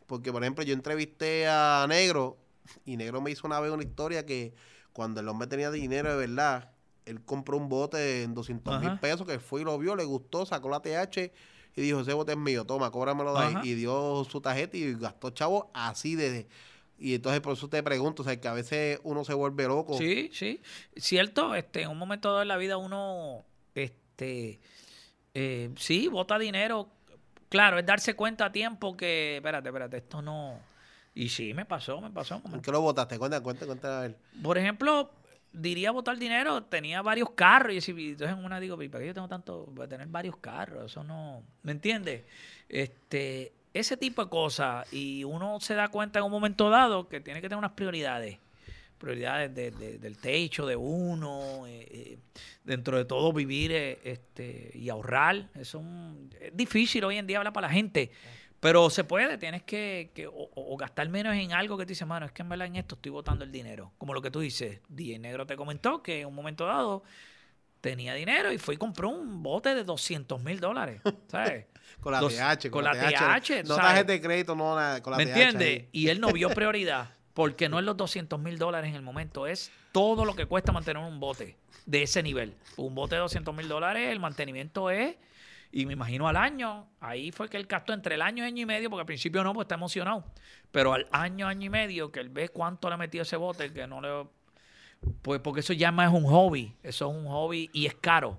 porque 0.07 0.32
por 0.32 0.43
ejemplo 0.43 0.64
yo 0.64 0.72
entrevisté 0.72 1.47
a 1.47 1.84
Negro 1.88 2.38
y 2.84 2.97
Negro 2.97 3.20
me 3.20 3.30
hizo 3.30 3.47
una 3.47 3.61
vez 3.61 3.70
una 3.70 3.82
historia 3.82 4.24
que 4.24 4.55
cuando 4.93 5.20
el 5.20 5.28
hombre 5.28 5.47
tenía 5.47 5.70
dinero 5.70 6.11
de 6.11 6.26
verdad, 6.26 6.72
él 7.05 7.22
compró 7.24 7.57
un 7.59 7.68
bote 7.68 8.22
en 8.22 8.34
200 8.34 8.80
mil 8.80 8.99
pesos 8.99 9.26
que 9.26 9.38
fue 9.38 9.61
y 9.61 9.64
lo 9.64 9.78
vio, 9.78 9.95
le 9.95 10.05
gustó, 10.05 10.47
sacó 10.47 10.68
la 10.70 10.80
TH 10.80 11.32
y 11.76 11.82
dijo, 11.82 12.01
ese 12.01 12.14
bote 12.14 12.32
es 12.32 12.38
mío, 12.38 12.64
toma, 12.64 12.91
cóbramelo 12.91 13.32
de 13.34 13.41
ahí. 13.41 13.55
Y 13.64 13.74
dio 13.74 14.24
su 14.24 14.41
tarjeta 14.41 14.76
y 14.76 14.95
gastó 14.95 15.30
chavo 15.30 15.70
así 15.74 16.16
de... 16.16 16.49
Y 17.01 17.14
entonces 17.14 17.40
por 17.40 17.55
eso 17.55 17.68
te 17.68 17.82
pregunto, 17.82 18.22
o 18.22 18.24
sea, 18.24 18.38
que 18.38 18.46
a 18.46 18.53
veces 18.53 19.01
uno 19.05 19.24
se 19.24 19.32
vuelve 19.32 19.66
loco. 19.66 19.96
Sí, 19.96 20.30
sí. 20.34 20.61
Cierto, 20.96 21.55
este, 21.55 21.82
en 21.82 21.88
un 21.88 21.98
momento 21.98 22.28
dado 22.28 22.42
en 22.42 22.48
la 22.48 22.59
vida 22.59 22.76
uno, 22.76 23.44
este, 23.74 24.61
eh, 25.32 25.70
sí, 25.76 26.09
bota 26.09 26.38
dinero. 26.38 26.88
Claro, 27.48 27.78
es 27.78 27.86
darse 27.86 28.14
cuenta 28.14 28.44
a 28.46 28.53
tiempo 28.53 28.96
que, 28.96 29.36
espérate, 29.36 29.70
espérate, 29.70 29.96
esto 29.96 30.20
no... 30.20 30.61
Y 31.14 31.30
sí, 31.30 31.55
me 31.55 31.64
pasó, 31.64 32.01
me 32.01 32.11
pasó. 32.11 32.40
¿Por 32.40 32.61
qué 32.62 32.70
lo 32.70 32.82
votaste? 32.82 33.18
Cuenta, 33.18 33.42
cuenta, 33.42 33.66
cuenta, 33.66 33.98
a 33.98 34.03
ver. 34.03 34.16
Por 34.42 34.59
ejemplo, 34.59 35.11
diría 35.53 35.90
votar 35.90 36.18
dinero, 36.18 36.62
tenía 36.64 37.03
varios 37.03 37.30
carros. 37.30 37.88
Y 37.88 38.11
entonces 38.11 38.36
en 38.36 38.44
una 38.44 38.61
digo, 38.61 38.76
¿para 38.76 39.01
qué 39.01 39.07
yo 39.07 39.14
tengo 39.14 39.26
tanto? 39.26 39.66
Voy 39.72 39.86
a 39.86 39.88
tener 39.88 40.07
varios 40.07 40.36
carros, 40.36 40.92
eso 40.92 41.03
no... 41.03 41.42
¿Me 41.62 41.72
entiendes? 41.72 42.24
Este, 42.68 43.53
ese 43.75 43.97
tipo 43.97 44.25
de 44.25 44.31
cosas. 44.31 44.93
Y 44.93 45.25
uno 45.25 45.61
se 45.61 45.75
da 45.75 45.89
cuenta 45.89 46.18
en 46.18 46.25
un 46.25 46.31
momento 46.31 46.71
dado 46.71 47.09
que 47.09 47.21
tiene 47.21 47.41
que 47.41 47.49
tener 47.49 47.59
unas 47.59 47.73
prioridades. 47.73 48.39
Prioridades 48.99 49.55
de, 49.55 49.71
del 49.99 50.18
techo 50.18 50.66
de 50.66 50.77
uno, 50.77 51.66
eh, 51.66 51.87
eh, 51.91 52.18
dentro 52.64 52.99
de 52.99 53.07
todo 53.07 53.33
vivir 53.33 53.73
eh, 53.73 53.99
este, 54.05 54.73
y 54.75 54.91
ahorrar. 54.91 55.49
Eso 55.55 55.83
es, 56.39 56.55
difícil 56.55 57.05
hoy 57.05 57.16
en 57.16 57.27
día 57.27 57.39
hablar 57.39 57.53
para 57.53 57.68
la 57.68 57.73
gente. 57.73 58.11
Pero 58.61 58.91
se 58.91 59.05
puede, 59.05 59.39
tienes 59.39 59.62
que, 59.62 60.11
que 60.14 60.29
o, 60.31 60.77
gastar 60.77 61.09
menos 61.09 61.35
en 61.35 61.55
algo 61.55 61.79
que 61.79 61.87
te 61.87 61.93
dice, 61.93 62.05
mano, 62.05 62.27
es 62.27 62.33
que 62.33 62.43
en 62.43 62.51
verdad 62.51 62.66
en 62.66 62.77
esto 62.77 62.95
estoy 62.95 63.11
botando 63.11 63.43
el 63.43 63.51
dinero. 63.51 63.93
Como 63.97 64.12
lo 64.12 64.21
que 64.21 64.31
tú 64.31 64.41
dices, 64.41 64.81
Die 64.87 65.18
Negro 65.18 65.47
te 65.47 65.57
comentó 65.57 66.03
que 66.03 66.21
en 66.21 66.27
un 66.27 66.35
momento 66.35 66.66
dado 66.66 67.03
tenía 67.81 68.14
dinero 68.14 68.53
y 68.53 68.59
fue 68.59 68.74
y 68.74 68.78
compró 68.78 69.09
un 69.09 69.43
bote 69.43 69.74
de 69.74 69.85
200 69.85 70.43
mil 70.43 70.61
dólares, 70.61 71.01
¿sabes? 71.28 71.66
con 72.01 72.12
la 72.12 72.20
TH. 72.20 72.70
Con, 72.70 72.85
la 72.85 72.93
TH. 72.93 73.64
no 73.66 73.76
tarjeta 73.76 74.12
de 74.12 74.20
crédito, 74.20 74.55
no 74.55 74.74
nada, 74.74 75.03
con 75.03 75.12
la 75.12 75.18
¿Me 75.18 75.24
entiendes? 75.24 75.85
Y 75.93 76.09
él 76.09 76.20
no 76.20 76.33
vio 76.33 76.51
prioridad, 76.55 77.11
porque 77.35 77.68
no 77.68 77.78
es 77.78 77.85
los 77.85 77.97
200 77.97 78.39
mil 78.39 78.59
dólares 78.59 78.91
en 78.91 78.97
el 78.97 79.03
momento, 79.03 79.47
es 79.47 79.70
todo 79.93 80.24
lo 80.24 80.35
que 80.35 80.47
cuesta 80.47 80.72
mantener 80.72 81.03
un 81.03 81.20
bote 81.20 81.57
de 81.87 82.03
ese 82.03 82.22
nivel. 82.22 82.55
Un 82.76 82.95
bote 82.95 83.16
de 83.16 83.20
200 83.22 83.55
mil 83.55 83.68
dólares, 83.68 84.11
el 84.11 84.20
mantenimiento 84.20 84.91
es, 84.91 85.16
y 85.72 85.87
me 85.87 85.93
imagino 85.93 86.28
al 86.28 86.37
año, 86.37 86.89
ahí 87.01 87.31
fue 87.31 87.49
que 87.49 87.57
él 87.57 87.66
gastó 87.66 87.93
entre 87.93 88.16
el 88.16 88.22
año 88.22 88.45
y 88.45 88.47
año 88.47 88.62
y 88.62 88.66
medio, 88.66 88.91
porque 88.91 89.01
al 89.01 89.07
principio 89.07 89.45
no, 89.45 89.55
pues 89.55 89.64
está 89.64 89.76
emocionado, 89.76 90.24
pero 90.72 90.93
al 90.93 91.07
año, 91.12 91.47
año 91.47 91.66
y 91.66 91.70
medio, 91.70 92.11
que 92.11 92.20
él 92.20 92.28
ve 92.28 92.49
cuánto 92.49 92.89
le 92.89 92.95
ha 92.95 92.99
metido 92.99 93.22
ese 93.22 93.37
bote, 93.37 93.72
que 93.72 93.87
no 93.87 94.01
le 94.01 94.28
pues 95.22 95.40
porque 95.40 95.61
eso 95.61 95.72
ya 95.72 95.92
más 95.92 96.12
es 96.12 96.18
un 96.18 96.24
hobby, 96.24 96.74
eso 96.82 97.11
es 97.11 97.16
un 97.16 97.26
hobby 97.26 97.70
y 97.72 97.86
es 97.86 97.94
caro. 97.94 98.38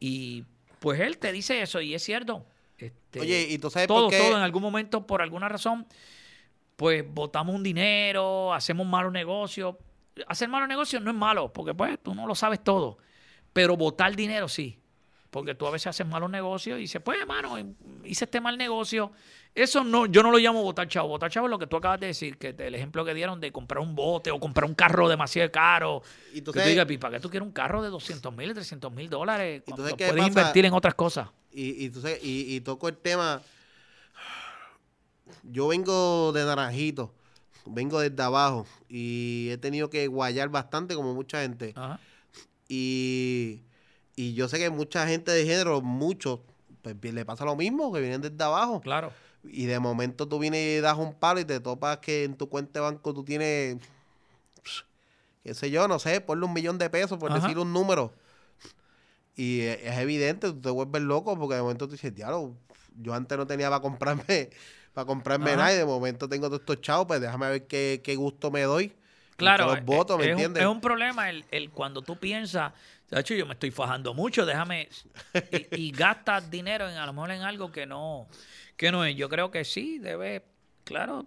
Y 0.00 0.44
pues 0.78 1.00
él 1.00 1.18
te 1.18 1.32
dice 1.32 1.62
eso 1.62 1.80
y 1.80 1.94
es 1.94 2.02
cierto. 2.02 2.44
Este, 2.78 3.20
Oye, 3.20 3.46
y 3.50 3.58
tú 3.58 3.70
sabes 3.70 3.88
todo, 3.88 4.06
por 4.06 4.10
qué? 4.10 4.18
todo 4.18 4.36
en 4.36 4.42
algún 4.42 4.62
momento, 4.62 5.06
por 5.06 5.22
alguna 5.22 5.48
razón, 5.48 5.86
pues 6.76 7.04
botamos 7.06 7.54
un 7.54 7.62
dinero, 7.62 8.52
hacemos 8.52 8.86
malos 8.86 9.12
negocios. 9.12 9.76
Hacer 10.26 10.48
malos 10.48 10.68
negocios 10.68 11.02
no 11.02 11.10
es 11.10 11.16
malo, 11.16 11.52
porque 11.52 11.74
pues 11.74 11.98
tú 12.02 12.14
no 12.14 12.26
lo 12.26 12.34
sabes 12.34 12.62
todo. 12.62 12.98
Pero 13.52 13.76
botar 13.76 14.14
dinero 14.16 14.48
sí. 14.48 14.81
Porque 15.32 15.54
tú 15.54 15.66
a 15.66 15.70
veces 15.70 15.86
haces 15.86 16.06
malos 16.06 16.28
negocios 16.28 16.76
y 16.76 16.82
dices, 16.82 17.00
pues 17.02 17.18
hermano, 17.18 17.56
hice 18.04 18.26
este 18.26 18.38
mal 18.38 18.58
negocio, 18.58 19.12
eso 19.54 19.82
no, 19.82 20.04
yo 20.04 20.22
no 20.22 20.30
lo 20.30 20.36
llamo 20.36 20.62
botar 20.62 20.86
chavo. 20.86 21.08
Botar 21.08 21.30
chavo 21.30 21.46
es 21.46 21.50
lo 21.50 21.58
que 21.58 21.66
tú 21.66 21.78
acabas 21.78 21.98
de 22.00 22.08
decir, 22.08 22.36
que 22.36 22.54
el 22.58 22.74
ejemplo 22.74 23.02
que 23.02 23.14
dieron 23.14 23.40
de 23.40 23.50
comprar 23.50 23.82
un 23.82 23.94
bote 23.94 24.30
o 24.30 24.38
comprar 24.38 24.66
un 24.66 24.74
carro 24.74 25.08
demasiado 25.08 25.50
caro. 25.50 26.02
Y 26.34 26.42
tú 26.42 26.52
que 26.52 26.60
digas, 26.60 26.86
¿para 27.00 27.16
qué 27.16 27.20
tú 27.20 27.30
quieres 27.30 27.46
un 27.46 27.52
carro 27.54 27.82
de 27.82 27.88
200 27.88 28.30
mil, 28.36 28.52
300 28.52 28.92
mil 28.92 29.08
dólares? 29.08 29.62
Cuando 29.66 29.96
puedes 29.96 30.26
invertir 30.26 30.66
en 30.66 30.74
otras 30.74 30.94
cosas. 30.94 31.30
Y, 31.50 31.86
y, 31.86 31.88
tú 31.88 32.02
sabes, 32.02 32.18
y, 32.22 32.60
toco 32.60 32.88
el 32.88 32.98
tema. 32.98 33.40
Yo 35.44 35.68
vengo 35.68 36.32
de 36.32 36.44
Naranjito, 36.44 37.14
vengo 37.64 38.00
desde 38.00 38.22
abajo 38.22 38.66
y 38.86 39.48
he 39.50 39.56
tenido 39.56 39.88
que 39.88 40.08
guayar 40.08 40.50
bastante 40.50 40.94
como 40.94 41.14
mucha 41.14 41.40
gente. 41.40 41.72
Y, 42.68 43.62
y 44.16 44.34
yo 44.34 44.48
sé 44.48 44.58
que 44.58 44.70
mucha 44.70 45.06
gente 45.06 45.30
de 45.30 45.44
género, 45.44 45.80
muchos, 45.80 46.40
pues 46.82 46.96
le 47.02 47.24
pasa 47.24 47.44
lo 47.44 47.56
mismo, 47.56 47.92
que 47.92 48.00
vienen 48.00 48.20
desde 48.20 48.42
abajo. 48.42 48.80
Claro 48.80 49.12
y 49.44 49.66
de 49.66 49.78
momento 49.78 50.28
tú 50.28 50.38
vienes 50.38 50.78
y 50.78 50.80
das 50.80 50.96
un 50.96 51.14
palo 51.14 51.40
y 51.40 51.44
te 51.44 51.60
topas 51.60 51.98
que 51.98 52.24
en 52.24 52.36
tu 52.36 52.48
cuenta 52.48 52.80
de 52.80 52.80
banco 52.80 53.12
tú 53.12 53.24
tienes, 53.24 53.76
qué 55.42 55.54
sé 55.54 55.70
yo, 55.70 55.88
no 55.88 55.98
sé, 55.98 56.20
ponle 56.20 56.46
un 56.46 56.52
millón 56.52 56.78
de 56.78 56.88
pesos 56.90 57.18
por 57.18 57.32
decir 57.32 57.58
un 57.58 57.72
número. 57.72 58.12
Y 59.34 59.60
e, 59.60 59.88
es 59.88 59.98
evidente, 59.98 60.48
tú 60.48 60.60
te 60.60 60.70
vuelves 60.70 61.02
loco 61.02 61.36
porque 61.38 61.56
de 61.56 61.62
momento 61.62 61.86
tú 61.86 61.92
dices, 61.92 62.14
diablo, 62.14 62.54
yo 63.00 63.14
antes 63.14 63.36
no 63.36 63.46
tenía 63.46 63.68
para 63.68 63.80
comprarme, 63.80 64.50
para 64.94 65.06
comprarme 65.06 65.56
nada 65.56 65.72
y 65.72 65.76
de 65.76 65.86
momento 65.86 66.28
tengo 66.28 66.46
todos 66.46 66.60
estos 66.60 66.80
chavos, 66.80 67.06
pues 67.06 67.20
déjame 67.20 67.48
ver 67.48 67.66
qué, 67.66 68.14
gusto 68.16 68.50
me 68.50 68.62
doy. 68.62 68.92
Claro, 69.36 69.66
los 69.66 69.84
votos, 69.84 70.18
¿me 70.18 70.26
es, 70.26 70.30
entiendes? 70.30 70.62
Un, 70.62 70.68
es 70.68 70.74
un 70.74 70.80
problema 70.80 71.30
el, 71.30 71.44
el 71.50 71.70
cuando 71.70 72.02
tú 72.02 72.16
piensas, 72.16 72.74
hecho 73.20 73.34
yo 73.34 73.46
me 73.46 73.54
estoy 73.54 73.70
fajando 73.70 74.14
mucho, 74.14 74.46
déjame, 74.46 74.88
y, 75.50 75.88
y 75.88 75.92
gastas 75.92 76.50
dinero 76.50 76.88
en 76.88 76.96
a 76.96 77.06
lo 77.06 77.12
mejor 77.12 77.30
en 77.32 77.42
algo 77.42 77.70
que 77.70 77.86
no, 77.86 78.28
que 78.76 78.90
no 78.90 79.04
es. 79.04 79.14
Yo 79.16 79.28
creo 79.28 79.50
que 79.50 79.64
sí, 79.64 79.98
debe, 79.98 80.42
claro, 80.84 81.26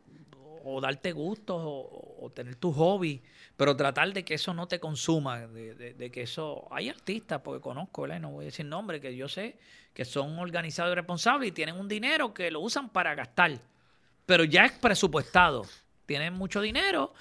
o 0.68 0.82
darte 0.82 1.12
gustos 1.12 1.62
o, 1.64 2.32
tener 2.34 2.56
tu 2.56 2.74
hobby, 2.74 3.22
pero 3.56 3.76
tratar 3.78 4.12
de 4.12 4.26
que 4.26 4.34
eso 4.34 4.54
no 4.54 4.68
te 4.68 4.80
consuma, 4.80 5.46
de, 5.48 6.12
que 6.12 6.24
eso... 6.24 6.68
Hay 6.72 6.90
artistas, 6.90 7.40
porque 7.42 7.62
conozco, 7.62 8.08
no 8.08 8.32
voy 8.32 8.46
a 8.46 8.48
decir 8.48 8.66
nombre, 8.66 9.00
que 9.00 9.16
yo 9.16 9.30
sé 9.30 9.58
que 9.94 10.04
son 10.04 10.38
organizados 10.40 10.92
y 10.92 10.96
responsables 10.96 11.50
y 11.50 11.52
tienen 11.52 11.76
un 11.76 11.88
dinero 11.88 12.34
que 12.34 12.50
lo 12.52 12.60
usan 12.60 12.90
para 12.90 13.14
gastar, 13.14 13.58
pero 14.26 14.44
ya 14.44 14.66
es 14.66 14.74
presupuestado. 14.74 15.66
Tienen 16.08 16.34
mucho 16.34 16.60
dinero 16.62 17.14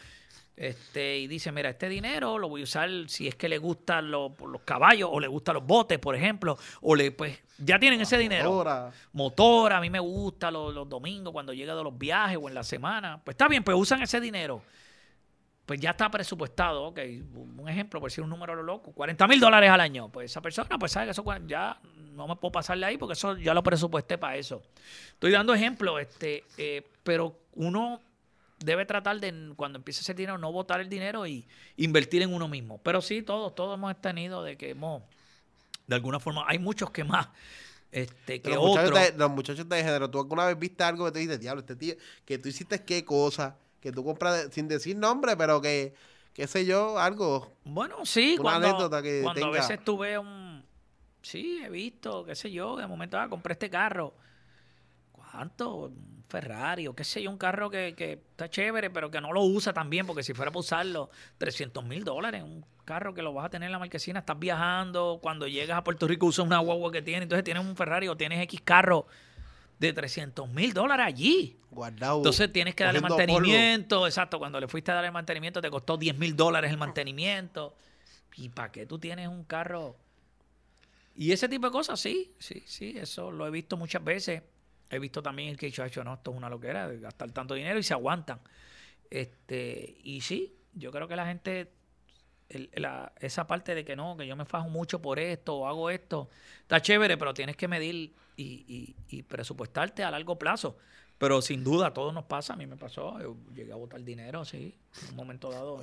este, 0.57 1.18
y 1.18 1.26
dice, 1.26 1.50
mira, 1.50 1.70
este 1.70 1.88
dinero 1.88 2.38
lo 2.38 2.48
voy 2.48 2.61
a 2.61 2.64
usar 2.64 2.88
si 3.09 3.26
es 3.26 3.34
que 3.34 3.48
le 3.48 3.59
gustan 3.59 4.11
los, 4.11 4.32
los 4.40 4.62
caballos 4.62 5.11
o 5.12 5.18
le 5.18 5.26
gustan 5.26 5.55
los 5.55 5.66
botes, 5.66 5.98
por 5.98 6.14
ejemplo, 6.14 6.57
o 6.80 6.94
le, 6.94 7.11
pues, 7.11 7.38
ya 7.59 7.78
tienen 7.78 8.00
ese 8.00 8.16
dinero. 8.18 8.50
Motora. 8.50 8.92
Motora, 9.12 9.76
a 9.78 9.80
mí 9.80 9.90
me 9.90 9.98
gusta 9.98 10.50
los, 10.50 10.88
domingos 10.88 11.32
cuando 11.32 11.52
llega 11.52 11.74
de 11.74 11.82
los 11.82 11.96
viajes 11.96 12.38
o 12.40 12.48
en 12.48 12.55
la 12.55 12.62
semana. 12.62 13.20
Pues 13.22 13.34
está 13.34 13.48
bien, 13.48 13.64
pues 13.64 13.76
usan 13.76 14.02
ese 14.02 14.20
dinero. 14.20 14.62
Pues 15.66 15.80
ya 15.80 15.90
está 15.90 16.11
presupuestado, 16.11 16.84
ok. 16.84 17.00
Un 17.34 17.68
ejemplo, 17.68 17.98
por 17.98 18.11
decir 18.11 18.22
un 18.22 18.30
número 18.30 18.62
loco, 18.62 18.92
40 18.92 19.26
mil 19.26 19.40
dólares 19.40 19.70
al 19.70 19.80
año. 19.80 20.09
Pues 20.11 20.30
esa 20.30 20.40
persona, 20.40 20.78
pues 20.78 20.92
sabe 20.92 21.07
que 21.07 21.12
eso 21.12 21.24
ya 21.46 21.80
no 22.12 22.28
me 22.28 22.36
puedo 22.36 22.52
pasarle 22.52 22.86
ahí 22.86 22.98
porque 22.98 23.14
eso 23.14 23.36
ya 23.36 23.55
lo 23.55 23.62
presupuesté 23.62 24.18
para 24.18 24.36
eso. 24.36 24.62
Estoy 25.14 25.32
dando 25.32 25.55
ejemplos, 25.55 26.00
este, 26.00 26.44
eh, 26.59 26.86
pero 27.02 27.40
uno 27.55 28.00
debe 28.65 28.87
tratar 28.87 29.21
de, 29.21 29.53
cuando 29.57 29.79
empiece 29.79 30.01
ese 30.01 30.15
dinero, 30.15 30.39
no 30.39 30.51
botar 30.53 30.81
el 30.81 30.89
dinero 30.89 31.27
y 31.27 31.47
invertir 31.77 32.23
en 32.23 32.33
uno 32.33 32.49
mismo. 32.49 32.79
Pero 32.79 33.01
sí, 33.01 33.23
todos, 33.23 33.55
todos 33.55 33.77
hemos 33.77 34.01
tenido 34.01 34.43
de 34.43 34.57
que 34.57 34.71
hemos, 34.71 35.03
de 35.87 35.95
alguna 35.95 36.19
forma, 36.19 36.45
hay 36.47 36.59
muchos 36.59 36.91
que 36.91 37.05
más 37.05 37.29
este, 37.95 38.41
que 38.41 38.51
los 38.51 38.59
otros. 38.59 38.91
Muchachos 38.91 39.12
de, 39.12 39.19
los 39.19 39.31
muchachos 39.31 39.69
de 39.69 39.77
género, 39.77 40.11
¿tú 40.11 40.19
alguna 40.19 40.47
vez 40.47 40.59
viste 40.59 40.83
algo 40.83 41.05
que 41.07 41.12
te 41.12 41.19
dices, 41.21 41.39
diablo, 41.39 41.61
este 41.61 41.77
tío, 41.77 41.95
que 42.25 42.39
tú 42.39 42.49
hiciste 42.49 42.83
qué 42.83 43.05
cosa, 43.05 43.57
que 43.81 43.93
tú 43.93 44.05
compras 44.05 44.49
sin 44.51 44.67
decir 44.67 44.97
nombre, 44.97 45.37
pero 45.37 45.61
que, 45.61 45.95
qué 46.33 46.47
sé 46.47 46.67
yo, 46.67 46.99
algo? 46.99 47.53
Bueno, 47.65 48.05
sí, 48.05 48.37
cuando, 48.41 48.67
anécdota 48.67 49.01
que 49.01 49.21
cuando 49.23 49.47
a 49.47 49.51
veces 49.51 49.85
tuve 49.85 50.19
un... 50.19 50.65
Sí, 51.23 51.61
he 51.65 51.71
visto, 51.71 52.25
qué 52.25 52.35
sé 52.35 52.51
yo, 52.51 52.77
de 52.77 52.87
momento 52.87 53.19
ah, 53.19 53.29
compré 53.29 53.53
este 53.53 53.71
carro. 53.71 54.12
¿Cuánto? 55.12 55.93
Ferrari 56.29 56.87
o 56.87 56.95
qué 56.95 57.05
sé 57.05 57.22
yo, 57.22 57.31
un 57.31 57.39
carro 57.39 57.70
que, 57.70 57.95
que, 57.97 58.12
está 58.12 58.49
chévere, 58.49 58.91
pero 58.91 59.11
que 59.11 59.20
no 59.20 59.33
lo 59.33 59.43
usa 59.43 59.72
también, 59.72 60.07
porque 60.07 60.22
si 60.22 60.35
fuera 60.35 60.51
para 60.51 60.61
usarlo, 60.61 61.11
300 61.39 61.85
mil 61.85 62.05
dólares, 62.05 62.43
un 62.43 62.64
carro 62.85 63.14
que 63.14 63.22
lo 63.22 63.33
vas 63.33 63.47
a 63.47 63.51
tener 63.51 63.66
en 63.66 63.72
la 63.72 63.79
marquesina, 63.79 64.20
estás 64.20 64.39
viajando, 64.39 65.18
cuando 65.22 65.47
llegas 65.47 65.79
a 65.79 65.85
Puerto 65.85 66.07
Rico 66.09 66.27
usas 66.27 66.47
una 66.47 66.59
guagua 66.59 66.91
que 66.91 67.03
tiene, 67.03 67.25
entonces 67.25 67.45
tienes 67.45 67.64
un 67.64 67.77
Ferrari 67.77 68.09
o 68.09 68.16
tienes 68.16 68.43
X 68.43 68.61
carro 68.62 69.07
de 69.79 69.93
300 69.93 70.49
mil 70.49 70.72
dólares 70.72 71.07
allí. 71.07 71.59
Guardado. 71.70 72.18
Entonces 72.18 72.53
tienes 72.53 72.75
que 72.75 72.85
darle 72.85 73.01
mantenimiento, 73.01 74.07
exacto, 74.07 74.39
cuando 74.39 74.61
le 74.61 74.68
fuiste 74.68 74.91
a 74.91 74.95
dar 74.95 75.05
el 75.05 75.12
mantenimiento 75.12 75.61
te 75.61 75.70
costó 75.70 75.97
10 75.97 76.16
mil 76.18 76.37
dólares 76.37 76.70
el 76.70 76.79
mantenimiento. 76.79 77.77
¿Y 78.37 78.49
para 78.49 78.72
qué 78.72 78.87
tú 78.87 78.99
tienes 78.99 79.29
un 79.29 79.45
carro? 79.45 79.97
Y 81.14 81.31
ese 81.31 81.49
tipo 81.49 81.66
de 81.66 81.72
cosas, 81.72 82.01
sí, 82.01 82.35
sí, 82.39 82.64
sí, 82.66 82.97
eso 82.99 83.31
lo 83.31 83.47
he 83.47 83.51
visto 83.51 83.77
muchas 83.77 84.03
veces 84.03 84.43
He 84.91 84.99
visto 84.99 85.22
también 85.22 85.49
el 85.49 85.57
que 85.57 85.66
ha 85.66 85.87
hecho, 85.87 86.05
no, 86.05 86.14
esto 86.14 86.30
es 86.30 86.37
una 86.37 86.49
loquera, 86.49 86.89
de 86.89 87.01
gastar 87.01 87.30
tanto 87.32 87.55
dinero 87.55 87.78
y 87.78 87.82
se 87.82 87.95
aguantan. 87.95 88.41
Este, 89.11 89.97
y 90.03 90.20
sí, 90.20 90.55
yo 90.74 90.91
creo 90.91 91.09
que 91.09 91.16
la 91.16 91.26
gente, 91.26 91.70
esa 93.20 93.47
parte 93.47 93.74
de 93.74 93.85
que 93.85 93.97
no, 93.97 94.16
que 94.16 94.26
yo 94.26 94.37
me 94.37 94.45
fajo 94.45 94.68
mucho 94.68 95.01
por 95.01 95.18
esto 95.18 95.57
o 95.57 95.66
hago 95.66 95.91
esto, 95.91 96.28
está 96.62 96.80
chévere, 96.80 97.16
pero 97.16 97.35
tienes 97.35 97.57
que 97.57 97.68
medir 97.68 98.14
y, 98.37 98.95
y, 99.09 99.22
presupuestarte 99.22 100.03
a 100.03 100.11
largo 100.11 100.39
plazo. 100.39 100.76
Pero 101.18 101.41
sin 101.41 101.62
duda, 101.62 101.95
todo 101.95 102.12
nos 102.12 102.24
pasa. 102.24 102.55
A 102.55 102.57
mí 102.57 102.66
me 102.66 102.76
pasó. 102.76 103.20
Yo 103.20 103.37
llegué 103.55 103.72
a 103.72 103.76
botar 103.76 104.03
dinero, 104.03 104.45
sí, 104.45 104.74
en 105.03 105.11
un 105.11 105.16
momento 105.16 105.51
dado. 105.51 105.80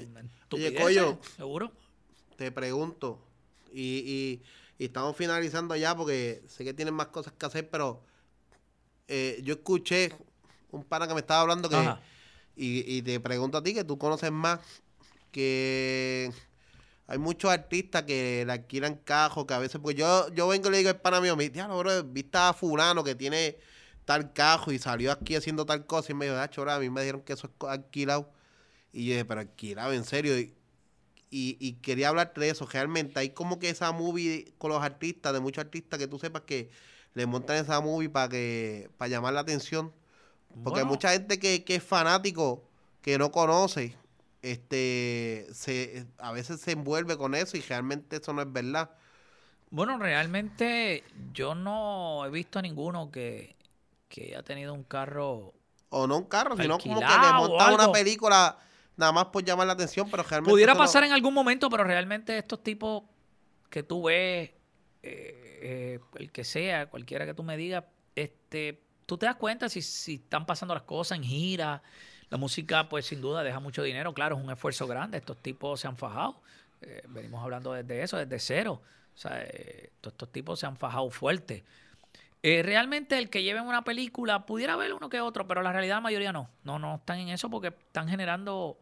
Oye, 0.52 0.76
Coyo, 0.76 1.20
¿seguro? 1.38 1.72
Te 2.36 2.52
pregunto, 2.52 3.24
y, 3.72 4.42
y, 4.78 4.84
estamos 4.84 5.16
finalizando 5.16 5.76
ya 5.76 5.96
porque 5.96 6.44
sé 6.48 6.64
que 6.64 6.74
tienen 6.74 6.94
más 6.94 7.08
cosas 7.08 7.34
que 7.34 7.46
hacer, 7.46 7.70
pero 7.70 8.04
eh, 9.12 9.42
yo 9.44 9.56
escuché 9.56 10.14
un 10.72 10.84
pana 10.84 11.08
que 11.08 11.14
me 11.14 11.20
estaba 11.20 11.42
hablando 11.42 11.70
que 11.70 11.76
Y, 12.56 12.98
y 12.98 13.02
te 13.02 13.20
pregunto 13.20 13.58
a 13.58 13.64
ti 13.64 13.74
que 13.74 13.84
tú 13.84 13.98
conoces 13.98 14.32
más 14.32 14.60
que 15.32 16.32
hay 17.12 17.18
muchos 17.18 17.52
artistas 17.52 18.04
que 18.04 18.46
le 18.46 18.54
alquilan 18.54 18.96
cajos, 18.96 19.46
que 19.46 19.54
a 19.54 19.60
veces, 19.60 19.82
pues 19.82 19.98
yo, 19.98 20.32
yo 20.34 20.48
vengo 20.48 20.70
y 20.70 20.72
le 20.72 20.78
digo 20.78 20.90
al 20.90 21.02
pana 21.02 21.20
mío, 21.20 21.36
mira, 21.36 21.68
bro, 21.68 22.04
viste 22.06 22.38
a 22.38 22.54
fulano 22.54 23.04
que 23.04 23.16
tiene 23.16 23.58
tal 24.06 24.32
cajo 24.32 24.72
y 24.72 24.80
salió 24.80 25.12
aquí 25.12 25.36
haciendo 25.36 25.66
tal 25.66 25.86
cosa 25.86 26.14
y 26.14 26.16
me 26.16 26.26
dijo, 26.26 26.38
ah, 26.38 26.50
chora, 26.50 26.76
a 26.76 26.80
mí 26.80 26.90
me 26.90 27.02
dijeron 27.02 27.22
que 27.22 27.34
eso 27.34 27.48
es 27.48 27.68
alquilado. 27.68 28.32
Y 28.94 29.08
yo 29.08 29.12
dije, 29.12 29.26
pero 29.26 29.42
alquilado, 29.42 29.92
en 29.92 30.06
serio. 30.06 30.40
Y, 30.40 30.56
y, 31.30 31.74
quería 31.82 32.08
hablarte 32.08 32.40
de 32.40 32.50
eso. 32.50 32.66
Realmente 32.66 33.20
hay 33.20 33.32
como 33.32 33.60
que 33.60 33.70
esa 33.70 33.92
movie 33.92 34.54
con 34.58 34.72
los 34.72 34.82
artistas, 34.82 35.34
de 35.34 35.42
muchos 35.42 35.64
artistas 35.64 36.00
que 36.00 36.08
tú 36.08 36.18
sepas 36.18 36.44
que 36.44 36.70
le 37.14 37.26
montan 37.26 37.58
esa 37.58 37.82
movie 37.82 38.10
para 38.10 38.30
que 38.30 38.90
para 38.98 39.10
llamar 39.10 39.34
la 39.34 39.42
atención. 39.42 39.92
Porque 40.64 40.82
hay 40.82 40.86
mucha 40.86 41.12
gente 41.12 41.40
que, 41.40 41.64
que 41.64 41.76
es 41.76 41.84
fanático, 41.84 42.62
que 43.02 43.18
no 43.18 43.32
conoce, 43.32 43.96
este 44.42 45.48
se 45.54 46.08
a 46.18 46.32
veces 46.32 46.60
se 46.62 46.72
envuelve 46.72 47.18
con 47.18 47.36
eso 47.36 47.58
y 47.58 47.62
realmente 47.62 48.18
eso 48.18 48.34
no 48.34 48.42
es 48.42 48.52
verdad. 48.52 48.92
Bueno, 49.70 49.98
realmente 49.98 51.04
yo 51.34 51.56
no 51.56 52.26
he 52.26 52.30
visto 52.30 52.60
a 52.60 52.62
ninguno 52.62 53.10
que, 53.10 53.56
que 54.10 54.26
haya 54.26 54.44
tenido 54.44 54.74
un 54.74 54.84
carro. 54.84 55.54
O 55.90 56.08
no 56.08 56.18
un 56.18 56.26
carro, 56.26 56.58
sino 56.58 56.78
como 56.78 57.00
que 57.00 57.06
le 57.06 57.34
monta 57.34 57.74
una 57.74 57.92
película 57.92 58.58
nada 58.98 59.12
más 59.12 59.26
por 59.26 59.44
llamar 59.44 59.68
la 59.68 59.74
atención, 59.74 60.10
pero 60.10 60.24
realmente. 60.24 60.52
Pudiera 60.52 60.76
pasar 60.76 61.04
en 61.04 61.14
algún 61.14 61.34
momento, 61.34 61.70
pero 61.70 61.84
realmente 61.84 62.38
estos 62.38 62.62
tipos 62.64 63.04
que 63.70 63.84
tú 63.84 64.04
ves, 64.04 64.52
eh, 65.04 65.41
eh, 65.62 66.00
el 66.16 66.32
que 66.32 66.44
sea, 66.44 66.88
cualquiera 66.88 67.26
que 67.26 67.34
tú 67.34 67.44
me 67.44 67.58
digas, 67.58 67.84
este, 68.16 68.82
tú 69.06 69.18
te 69.18 69.26
das 69.26 69.36
cuenta 69.36 69.70
si, 69.70 69.82
si 69.82 70.16
están 70.16 70.46
pasando 70.46 70.74
las 70.74 70.84
cosas 70.84 71.18
en 71.18 71.24
gira. 71.24 71.82
La 72.30 72.38
música, 72.38 72.88
pues 72.88 73.06
sin 73.06 73.22
duda, 73.22 73.44
deja 73.44 73.60
mucho 73.60 73.84
dinero. 73.84 74.14
Claro, 74.14 74.38
es 74.38 74.44
un 74.44 74.50
esfuerzo 74.52 74.88
grande. 74.88 75.18
Estos 75.18 75.38
tipos 75.42 75.80
se 75.80 75.88
han 75.88 75.98
fajado. 75.98 76.42
Eh, 76.82 77.04
venimos 77.10 77.44
hablando 77.44 77.74
desde 77.74 78.02
eso, 78.02 78.18
desde 78.18 78.40
cero. 78.40 78.82
O 79.14 79.18
sea, 79.18 79.46
todos 80.00 80.14
estos 80.14 80.32
tipos 80.32 80.60
se 80.60 80.66
han 80.66 80.78
fajado 80.78 81.10
fuerte. 81.10 81.64
realmente 82.42 83.18
el 83.18 83.30
que 83.30 83.44
lleven 83.44 83.66
una 83.66 83.84
película 83.84 84.46
pudiera 84.46 84.78
ver 84.78 84.94
uno 84.94 85.10
que 85.10 85.20
otro, 85.20 85.46
pero 85.48 85.62
la 85.62 85.74
realidad 85.74 85.96
la 85.96 86.02
mayoría 86.02 86.32
no. 86.32 86.50
No, 86.64 86.80
no 86.80 86.96
están 86.96 87.20
en 87.20 87.30
eso 87.30 87.50
porque 87.50 87.68
están 87.68 88.08
generando 88.08 88.80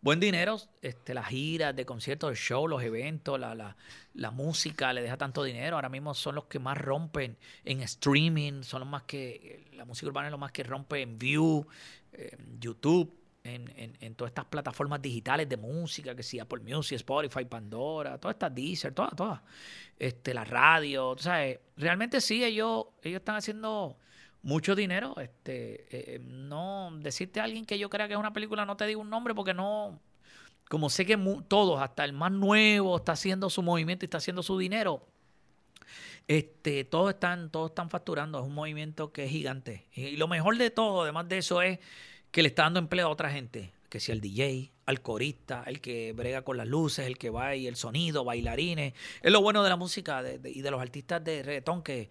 buen 0.00 0.20
dinero, 0.20 0.58
este, 0.80 1.14
las 1.14 1.26
giras 1.26 1.74
de 1.74 1.84
conciertos, 1.84 2.30
el 2.30 2.36
show, 2.36 2.68
los 2.68 2.82
eventos, 2.82 3.38
la, 3.38 3.54
la, 3.54 3.76
la, 4.14 4.30
música 4.30 4.92
le 4.92 5.02
deja 5.02 5.16
tanto 5.16 5.42
dinero. 5.42 5.76
Ahora 5.76 5.88
mismo 5.88 6.14
son 6.14 6.36
los 6.36 6.44
que 6.44 6.58
más 6.58 6.78
rompen 6.78 7.36
en 7.64 7.82
streaming, 7.82 8.62
son 8.62 8.80
los 8.80 8.88
más 8.88 9.02
que, 9.02 9.68
la 9.72 9.84
música 9.84 10.06
urbana 10.08 10.28
es 10.28 10.32
lo 10.32 10.38
más 10.38 10.52
que 10.52 10.62
rompe 10.62 11.02
en 11.02 11.18
View, 11.18 11.66
en 12.12 12.60
YouTube, 12.60 13.12
en, 13.44 13.72
en, 13.76 13.96
en, 14.00 14.14
todas 14.14 14.30
estas 14.30 14.44
plataformas 14.44 15.00
digitales 15.00 15.48
de 15.48 15.56
música, 15.56 16.14
que 16.14 16.22
sea 16.22 16.42
Apple 16.42 16.60
Music, 16.60 16.96
Spotify, 16.96 17.44
Pandora, 17.44 18.18
todas 18.18 18.34
estas 18.34 18.54
Deezer, 18.54 18.92
todas, 18.92 19.14
todas. 19.16 19.40
Este, 19.98 20.34
la 20.34 20.44
radio, 20.44 21.16
¿sabes? 21.18 21.58
Realmente 21.76 22.20
sí, 22.20 22.44
ellos, 22.44 22.86
ellos 23.02 23.18
están 23.20 23.36
haciendo 23.36 23.96
mucho 24.42 24.74
dinero. 24.74 25.14
Este, 25.20 25.86
eh, 25.90 26.18
no 26.20 26.90
decirte 27.00 27.40
a 27.40 27.44
alguien 27.44 27.64
que 27.64 27.78
yo 27.78 27.90
crea 27.90 28.08
que 28.08 28.14
es 28.14 28.20
una 28.20 28.32
película, 28.32 28.66
no 28.66 28.76
te 28.76 28.86
digo 28.86 29.00
un 29.00 29.10
nombre 29.10 29.34
porque 29.34 29.54
no, 29.54 30.00
como 30.68 30.90
sé 30.90 31.06
que 31.06 31.18
todos, 31.48 31.80
hasta 31.80 32.04
el 32.04 32.12
más 32.12 32.32
nuevo, 32.32 32.96
está 32.96 33.12
haciendo 33.12 33.50
su 33.50 33.62
movimiento 33.62 34.04
y 34.04 34.06
está 34.06 34.18
haciendo 34.18 34.42
su 34.42 34.58
dinero. 34.58 35.06
Este, 36.26 36.84
todos 36.84 37.14
están, 37.14 37.50
todos 37.50 37.70
están 37.70 37.88
facturando, 37.88 38.38
es 38.38 38.44
un 38.44 38.54
movimiento 38.54 39.12
que 39.12 39.24
es 39.24 39.30
gigante. 39.30 39.86
Y 39.94 40.16
lo 40.16 40.28
mejor 40.28 40.58
de 40.58 40.70
todo, 40.70 41.02
además 41.02 41.28
de 41.28 41.38
eso, 41.38 41.62
es 41.62 41.78
que 42.30 42.42
le 42.42 42.48
está 42.48 42.64
dando 42.64 42.80
empleo 42.80 43.06
a 43.06 43.10
otra 43.10 43.30
gente, 43.30 43.72
que 43.88 43.98
sea 43.98 44.14
el 44.14 44.20
DJ, 44.20 44.70
al 44.84 45.00
corista, 45.00 45.64
el 45.66 45.80
que 45.80 46.12
brega 46.12 46.42
con 46.42 46.58
las 46.58 46.66
luces, 46.66 47.06
el 47.06 47.16
que 47.16 47.30
va 47.30 47.56
y 47.56 47.66
el 47.66 47.76
sonido, 47.76 48.24
bailarines. 48.24 48.92
Es 49.22 49.32
lo 49.32 49.40
bueno 49.40 49.62
de 49.62 49.70
la 49.70 49.76
música 49.76 50.22
y 50.44 50.60
de 50.60 50.70
los 50.70 50.82
artistas 50.82 51.24
de 51.24 51.42
reggaetón 51.42 51.82
que, 51.82 52.10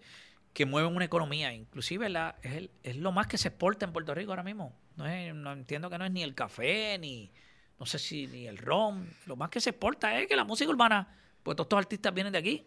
que 0.58 0.66
mueven 0.66 0.96
una 0.96 1.04
economía. 1.04 1.54
Inclusive 1.54 2.08
la, 2.08 2.34
es, 2.42 2.68
es, 2.82 2.96
lo 2.96 3.12
más 3.12 3.28
que 3.28 3.38
se 3.38 3.46
exporta 3.46 3.86
en 3.86 3.92
Puerto 3.92 4.12
Rico 4.12 4.32
ahora 4.32 4.42
mismo. 4.42 4.76
No, 4.96 5.06
entiendo 5.52 5.88
que 5.88 5.96
no 5.98 6.04
es 6.04 6.10
ni 6.10 6.24
el 6.24 6.34
café, 6.34 6.98
ni 6.98 7.30
no 7.78 7.86
sé 7.86 8.00
si 8.00 8.26
ni 8.26 8.48
el 8.48 8.58
ron. 8.58 9.08
Lo 9.26 9.36
más 9.36 9.50
que 9.50 9.60
se 9.60 9.70
exporta 9.70 10.18
es 10.18 10.26
que 10.26 10.34
la 10.34 10.42
música 10.42 10.68
urbana, 10.68 11.16
pues 11.44 11.54
todos 11.54 11.66
estos 11.66 11.78
artistas 11.78 12.12
vienen 12.12 12.32
de 12.32 12.40
aquí. 12.40 12.66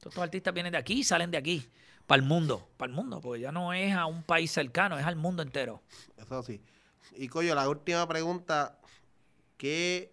Todos 0.00 0.14
estos 0.14 0.24
artistas 0.24 0.52
vienen 0.52 0.72
de 0.72 0.78
aquí 0.78 0.94
y 0.94 1.04
salen 1.04 1.30
de 1.30 1.38
aquí. 1.38 1.64
Para 2.08 2.20
el 2.20 2.26
mundo, 2.26 2.68
para 2.76 2.90
el 2.90 2.96
mundo, 2.96 3.20
porque 3.20 3.42
ya 3.42 3.52
no 3.52 3.72
es 3.72 3.94
a 3.94 4.06
un 4.06 4.24
país 4.24 4.50
cercano, 4.50 4.98
es 4.98 5.06
al 5.06 5.14
mundo 5.14 5.44
entero. 5.44 5.80
Eso 6.16 6.42
sí. 6.42 6.60
Y 7.14 7.28
coño, 7.28 7.54
la 7.54 7.68
última 7.68 8.08
pregunta, 8.08 8.80
¿qué 9.56 10.12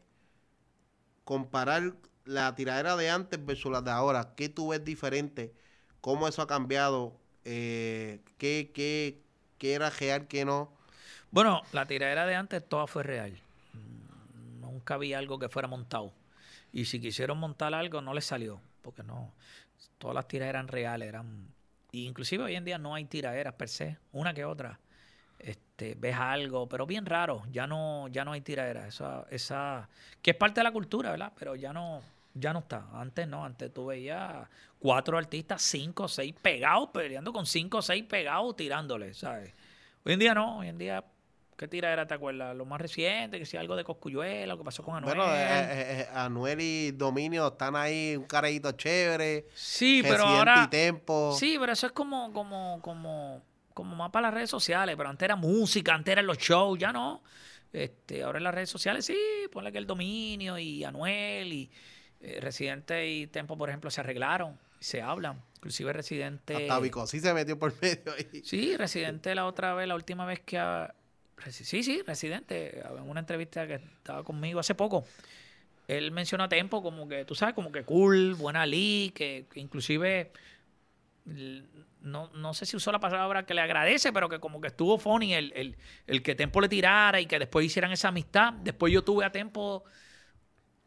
comparar 1.23 1.95
la 2.23 2.53
tiradera 2.53 2.95
de 2.95 3.09
antes 3.09 3.43
versus 3.43 3.71
la 3.71 3.81
de 3.81 3.89
ahora? 3.89 4.35
¿Qué 4.35 4.47
tú 4.47 4.67
ves 4.67 4.85
diferente? 4.85 5.55
Cómo 6.05 6.27
eso 6.27 6.43
ha 6.43 6.45
cambiado, 6.45 7.17
eh, 7.45 8.19
qué, 8.37 8.69
qué, 8.75 9.23
qué 9.57 9.73
era 9.73 9.89
real, 9.89 10.27
qué 10.27 10.45
no. 10.45 10.71
Bueno, 11.31 11.63
la 11.71 11.87
tiradera 11.87 12.27
de 12.27 12.35
antes 12.35 12.63
toda 12.69 12.85
fue 12.85 13.01
real. 13.01 13.35
Nunca 14.61 14.93
había 14.93 15.17
algo 15.17 15.39
que 15.39 15.49
fuera 15.49 15.67
montado. 15.67 16.13
Y 16.71 16.85
si 16.85 17.01
quisieron 17.01 17.39
montar 17.39 17.73
algo, 17.73 18.01
no 18.01 18.13
les 18.13 18.23
salió. 18.23 18.61
Porque 18.83 19.01
no. 19.01 19.33
Todas 19.97 20.13
las 20.13 20.27
tiraderas 20.27 20.59
eran 20.59 20.67
reales. 20.67 21.09
Eran. 21.09 21.47
inclusive 21.91 22.43
hoy 22.43 22.55
en 22.55 22.65
día 22.65 22.77
no 22.77 22.93
hay 22.93 23.05
tiraderas 23.05 23.55
per 23.55 23.69
se. 23.69 23.97
Una 24.11 24.31
que 24.35 24.45
otra. 24.45 24.79
Este, 25.39 25.95
ves 25.95 26.17
algo, 26.17 26.69
pero 26.69 26.85
bien 26.85 27.07
raro. 27.07 27.41
Ya 27.51 27.65
no, 27.65 28.09
ya 28.09 28.23
no 28.23 28.33
hay 28.33 28.41
tiraderas. 28.41 28.89
Esa, 28.89 29.25
esa. 29.31 29.89
Que 30.21 30.31
es 30.31 30.37
parte 30.37 30.59
de 30.59 30.65
la 30.65 30.71
cultura, 30.71 31.09
¿verdad? 31.09 31.33
Pero 31.35 31.55
ya 31.55 31.73
no 31.73 32.03
ya 32.35 32.53
no 32.53 32.59
está. 32.59 32.85
Antes 32.93 33.27
no, 33.27 33.43
antes 33.43 33.73
tú 33.73 33.87
veías 33.87 34.47
cuatro 34.77 35.17
artistas, 35.17 35.61
cinco 35.61 36.03
o 36.03 36.07
seis 36.07 36.35
pegados, 36.39 36.89
peleando 36.93 37.33
con 37.33 37.45
cinco 37.45 37.79
o 37.79 37.81
seis 37.81 38.03
pegados, 38.03 38.55
tirándole, 38.55 39.13
¿sabes? 39.13 39.53
Hoy 40.03 40.13
en 40.13 40.19
día 40.19 40.33
no, 40.33 40.59
hoy 40.59 40.67
en 40.67 40.77
día, 40.77 41.03
¿qué 41.57 41.67
tira 41.67 41.91
era, 41.91 42.05
te 42.05 42.13
acuerdas? 42.13 42.55
Lo 42.55 42.65
más 42.65 42.79
reciente, 42.79 43.39
que 43.39 43.45
si 43.45 43.55
algo 43.55 43.75
de 43.77 43.85
Coscuyuela, 43.85 44.53
lo 44.53 44.57
que 44.57 44.65
pasó 44.65 44.83
con 44.83 44.95
Anuel. 44.97 45.15
Bueno, 45.15 45.33
eh, 45.33 45.43
eh, 45.43 46.01
eh, 46.01 46.07
Anuel 46.13 46.59
y 46.59 46.91
Dominio 46.91 47.47
están 47.47 47.75
ahí, 47.75 48.17
un 48.17 48.25
carajito 48.25 48.73
chévere. 48.73 49.47
Sí, 49.55 50.01
pero 50.03 50.25
ahora... 50.25 50.69
Sí, 51.37 51.55
pero 51.57 51.71
eso 51.71 51.87
es 51.87 51.93
como, 51.93 52.33
como, 52.33 52.79
como, 52.81 53.41
como 53.73 53.95
más 53.95 54.11
para 54.11 54.27
las 54.27 54.33
redes 54.33 54.49
sociales, 54.49 54.95
pero 54.97 55.09
antes 55.09 55.25
era 55.25 55.37
música, 55.37 55.93
antes 55.93 56.11
eran 56.11 56.27
los 56.27 56.37
shows, 56.37 56.77
ya 56.77 56.91
no. 56.91 57.23
Este, 57.71 58.23
ahora 58.23 58.37
en 58.37 58.43
las 58.43 58.53
redes 58.53 58.69
sociales 58.69 59.05
sí, 59.05 59.17
ponle 59.51 59.71
que 59.71 59.77
el 59.77 59.87
Dominio 59.87 60.57
y 60.57 60.83
Anuel 60.83 61.51
y 61.51 61.71
eh, 62.21 62.39
Residente 62.41 63.07
y 63.09 63.27
Tempo, 63.27 63.57
por 63.57 63.69
ejemplo, 63.69 63.91
se 63.91 64.01
arreglaron, 64.01 64.57
se 64.79 65.01
hablan. 65.01 65.41
Inclusive 65.57 65.93
Residente... 65.93 66.69
Hasta 66.69 67.07
sí 67.07 67.19
se 67.19 67.33
metió 67.33 67.57
por 67.57 67.73
medio 67.81 68.13
ahí. 68.13 68.41
Sí, 68.43 68.77
Residente 68.77 69.33
la 69.35 69.45
otra 69.45 69.73
vez, 69.73 69.87
la 69.87 69.95
última 69.95 70.25
vez 70.25 70.39
que... 70.41 70.59
Sí, 71.49 71.83
sí, 71.83 72.01
Residente, 72.05 72.79
en 72.79 73.09
una 73.09 73.19
entrevista 73.19 73.67
que 73.67 73.75
estaba 73.75 74.23
conmigo 74.23 74.59
hace 74.59 74.73
poco, 74.73 75.05
él 75.87 76.11
mencionó 76.11 76.45
a 76.45 76.49
Tempo 76.49 76.81
como 76.81 77.07
que, 77.07 77.25
tú 77.25 77.35
sabes, 77.35 77.53
como 77.53 77.71
que 77.71 77.83
cool, 77.83 78.35
buena 78.35 78.65
league, 78.65 79.11
que, 79.13 79.45
inclusive... 79.55 80.31
No, 82.01 82.29
no, 82.35 82.53
sé 82.53 82.67
si 82.67 82.77
usó 82.77 82.91
la 82.91 82.99
palabra 82.99 83.47
que 83.47 83.55
le 83.55 83.61
agradece, 83.61 84.13
pero 84.13 84.29
que 84.29 84.39
como 84.39 84.61
que 84.61 84.67
estuvo 84.67 84.99
funny 84.99 85.33
el, 85.33 85.51
el, 85.55 85.75
el, 86.05 86.21
que 86.21 86.35
Tempo 86.35 86.61
le 86.61 86.69
tirara 86.69 87.19
y 87.19 87.25
que 87.25 87.39
después 87.39 87.65
hicieran 87.65 87.91
esa 87.91 88.09
amistad. 88.09 88.53
Después 88.53 88.93
yo 88.93 89.03
tuve 89.03 89.25
a 89.25 89.31
Tempo, 89.31 89.83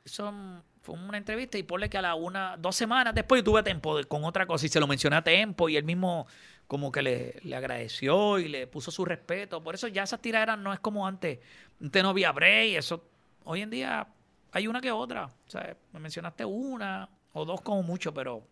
son 0.05 0.63
una 0.89 1.19
entrevista 1.19 1.59
y 1.59 1.63
ponle 1.63 1.89
que 1.89 1.99
a 1.99 2.03
la 2.03 2.15
una, 2.15 2.57
dos 2.57 2.77
semanas 2.77 3.15
después 3.15 3.43
tuve 3.45 3.63
tiempo 3.63 3.99
con 4.09 4.25
otra 4.25 4.47
cosa 4.47 4.67
y 4.67 4.69
se 4.69 4.81
lo 4.81 4.87
mencioné 4.87 5.17
a 5.17 5.23
Tempo 5.23 5.69
y 5.69 5.77
él 5.77 5.85
mismo 5.85 6.27
como 6.67 6.93
que 6.93 7.03
le, 7.03 7.55
agradeció 7.55 8.39
y 8.39 8.49
le 8.49 8.67
puso 8.67 8.91
su 8.91 9.05
respeto. 9.05 9.63
Por 9.63 9.75
eso 9.75 9.89
ya 9.89 10.03
esas 10.03 10.21
tiraderas 10.21 10.59
no 10.59 10.73
es 10.73 10.81
como 10.81 11.07
antes. 11.07 11.39
Antes 11.81 12.03
no 12.03 12.11
había 12.11 12.33
break, 12.33 12.77
eso. 12.77 13.05
Hoy 13.45 13.63
en 13.63 13.71
día 13.71 14.07
hay 14.53 14.67
una 14.67 14.81
que 14.81 14.93
otra. 14.93 15.27
O 15.27 15.51
sea, 15.51 15.77
me 15.93 16.01
mencionaste 16.01 16.45
una 16.45 17.09
o 17.33 17.45
dos 17.45 17.61
como 17.63 17.83
mucho, 17.83 18.13
pero 18.13 18.47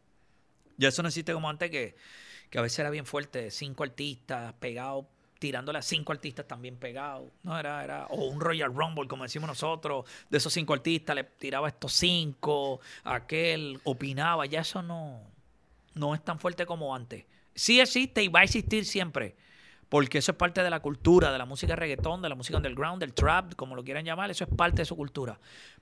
ya 0.76 0.88
eso 0.88 1.02
no 1.02 1.08
existe 1.08 1.32
como 1.32 1.50
antes 1.50 1.70
que, 1.70 1.96
que 2.48 2.58
a 2.58 2.62
veces 2.62 2.78
era 2.78 2.90
bien 2.90 3.04
fuerte. 3.04 3.50
Cinco 3.50 3.84
artistas 3.84 4.54
pegados 4.54 5.06
tirándole 5.38 5.78
a 5.78 5.82
cinco 5.82 6.12
artistas 6.12 6.46
también 6.46 6.76
pegados. 6.76 7.30
No, 7.42 7.58
era, 7.58 7.82
era, 7.84 8.06
o 8.06 8.26
un 8.26 8.40
Royal 8.40 8.72
Rumble, 8.74 9.08
como 9.08 9.24
decimos 9.24 9.48
nosotros, 9.48 10.04
de 10.28 10.38
esos 10.38 10.52
cinco 10.52 10.74
artistas, 10.74 11.14
le 11.14 11.24
tiraba 11.24 11.68
estos 11.68 11.92
cinco, 11.92 12.80
aquel 13.04 13.80
opinaba, 13.84 14.46
ya 14.46 14.60
eso 14.60 14.82
no, 14.82 15.20
no 15.94 16.14
es 16.14 16.24
tan 16.24 16.38
fuerte 16.38 16.66
como 16.66 16.94
antes. 16.94 17.24
Sí 17.54 17.80
existe 17.80 18.22
y 18.22 18.28
va 18.28 18.40
a 18.40 18.44
existir 18.44 18.84
siempre, 18.84 19.36
porque 19.88 20.18
eso 20.18 20.32
es 20.32 20.38
parte 20.38 20.62
de 20.62 20.70
la 20.70 20.80
cultura, 20.80 21.32
de 21.32 21.38
la 21.38 21.46
música 21.46 21.76
reggaetón, 21.76 22.22
de 22.22 22.28
la 22.28 22.34
música 22.34 22.56
underground, 22.56 23.00
del 23.00 23.14
trap, 23.14 23.54
como 23.54 23.74
lo 23.76 23.84
quieran 23.84 24.04
llamar, 24.04 24.30
eso 24.30 24.44
es 24.44 24.50
parte 24.54 24.82
de 24.82 24.84
su 24.84 24.96
cultura. 24.96 25.38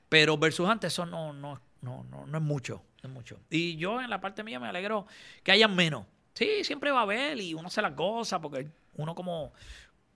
Pero 0.08 0.36
versus 0.36 0.68
antes 0.68 0.92
eso 0.92 1.06
no, 1.06 1.32
no, 1.32 1.60
no, 1.80 2.04
no, 2.04 2.26
no 2.26 2.38
es 2.38 2.44
mucho, 2.44 2.82
es 3.02 3.10
mucho. 3.10 3.40
Y 3.50 3.76
yo 3.76 4.00
en 4.00 4.10
la 4.10 4.20
parte 4.20 4.42
mía 4.42 4.60
me 4.60 4.68
alegro 4.68 5.06
que 5.42 5.52
haya 5.52 5.68
menos. 5.68 6.06
Sí, 6.34 6.64
siempre 6.64 6.90
va 6.90 7.00
a 7.00 7.02
haber 7.02 7.40
y 7.40 7.54
uno 7.54 7.70
se 7.70 7.80
las 7.80 7.94
goza 7.94 8.40
porque 8.40 8.68
uno 8.94 9.14
como, 9.14 9.52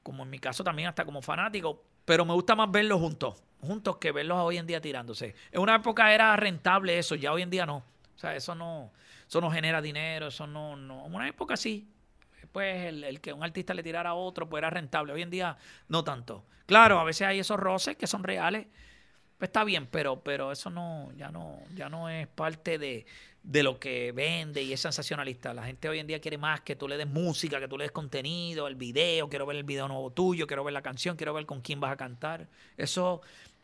como 0.02 0.24
en 0.24 0.30
mi 0.30 0.38
caso 0.38 0.64
también 0.64 0.88
hasta 0.88 1.04
como 1.04 1.22
fanático, 1.22 1.84
pero 2.04 2.24
me 2.24 2.32
gusta 2.34 2.56
más 2.56 2.70
verlos 2.70 3.00
juntos, 3.00 3.40
juntos 3.60 3.98
que 3.98 4.12
verlos 4.12 4.38
hoy 4.38 4.58
en 4.58 4.66
día 4.66 4.80
tirándose. 4.80 5.34
En 5.52 5.60
una 5.60 5.76
época 5.76 6.12
era 6.12 6.34
rentable 6.36 6.98
eso, 6.98 7.14
ya 7.14 7.32
hoy 7.32 7.42
en 7.42 7.50
día 7.50 7.66
no. 7.66 7.76
O 8.16 8.18
sea, 8.18 8.34
eso 8.34 8.54
no, 8.54 8.90
eso 9.28 9.40
no 9.40 9.50
genera 9.50 9.80
dinero, 9.80 10.26
eso 10.28 10.46
no, 10.46 10.74
no. 10.76 11.06
En 11.06 11.14
una 11.14 11.28
época 11.28 11.56
sí. 11.56 11.88
Pues 12.50 12.86
el, 12.86 13.04
el 13.04 13.20
que 13.20 13.32
un 13.32 13.44
artista 13.44 13.74
le 13.74 13.82
tirara 13.82 14.10
a 14.10 14.14
otro, 14.14 14.48
pues 14.48 14.60
era 14.60 14.70
rentable. 14.70 15.12
Hoy 15.12 15.22
en 15.22 15.30
día 15.30 15.56
no 15.86 16.02
tanto. 16.02 16.44
Claro, 16.66 16.98
a 16.98 17.04
veces 17.04 17.28
hay 17.28 17.38
esos 17.38 17.60
roces 17.60 17.96
que 17.96 18.06
son 18.06 18.24
reales. 18.24 18.66
Pues 19.38 19.50
está 19.50 19.62
bien, 19.62 19.86
pero, 19.86 20.20
pero 20.20 20.50
eso 20.50 20.68
no, 20.68 21.12
ya 21.16 21.30
no, 21.30 21.60
ya 21.76 21.88
no 21.88 22.08
es 22.08 22.26
parte 22.26 22.76
de, 22.76 23.06
de 23.44 23.62
lo 23.62 23.78
que 23.78 24.10
vende 24.10 24.62
y 24.62 24.72
es 24.72 24.80
sensacionalista. 24.80 25.54
La 25.54 25.64
gente 25.64 25.88
hoy 25.88 26.00
en 26.00 26.08
día 26.08 26.20
quiere 26.20 26.38
más 26.38 26.62
que 26.62 26.74
tú 26.74 26.88
le 26.88 26.96
des 26.96 27.06
música, 27.06 27.60
que 27.60 27.68
tú 27.68 27.78
le 27.78 27.84
des 27.84 27.92
contenido, 27.92 28.66
el 28.66 28.74
video, 28.74 29.28
quiero 29.28 29.46
ver 29.46 29.56
el 29.56 29.62
video 29.62 29.86
nuevo 29.86 30.10
tuyo, 30.10 30.48
quiero 30.48 30.64
ver 30.64 30.74
la 30.74 30.82
canción, 30.82 31.16
quiero 31.16 31.32
ver 31.34 31.46
con 31.46 31.60
quién 31.60 31.78
vas 31.78 31.92
a 31.92 31.96
cantar. 31.96 32.48
Eso 32.76 33.22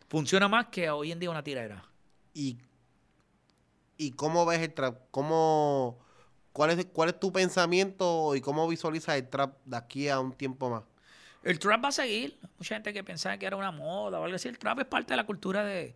funciona 0.08 0.46
más 0.46 0.66
que 0.68 0.88
hoy 0.90 1.10
en 1.10 1.18
día 1.18 1.30
una 1.30 1.42
tiradera. 1.42 1.84
¿Y, 2.32 2.58
y 3.96 4.12
cómo 4.12 4.46
ves 4.46 4.60
el 4.60 4.72
trap? 4.72 4.96
¿Cómo, 5.10 5.98
cuál, 6.52 6.70
es, 6.70 6.86
¿Cuál 6.86 7.08
es 7.08 7.18
tu 7.18 7.32
pensamiento 7.32 8.36
y 8.36 8.40
cómo 8.40 8.68
visualizas 8.68 9.16
el 9.16 9.28
trap 9.28 9.56
de 9.64 9.76
aquí 9.76 10.08
a 10.08 10.20
un 10.20 10.32
tiempo 10.32 10.70
más? 10.70 10.84
El 11.44 11.58
trap 11.58 11.84
va 11.84 11.88
a 11.88 11.92
seguir. 11.92 12.38
Mucha 12.58 12.74
gente 12.76 12.92
que 12.92 13.04
pensaba 13.04 13.36
que 13.38 13.46
era 13.46 13.56
una 13.56 13.70
moda 13.70 14.18
o 14.20 14.24
algo 14.24 14.36
así. 14.36 14.48
El 14.48 14.58
trap 14.58 14.80
es 14.80 14.86
parte 14.86 15.12
de 15.12 15.16
la 15.18 15.24
cultura 15.26 15.62
de, 15.64 15.94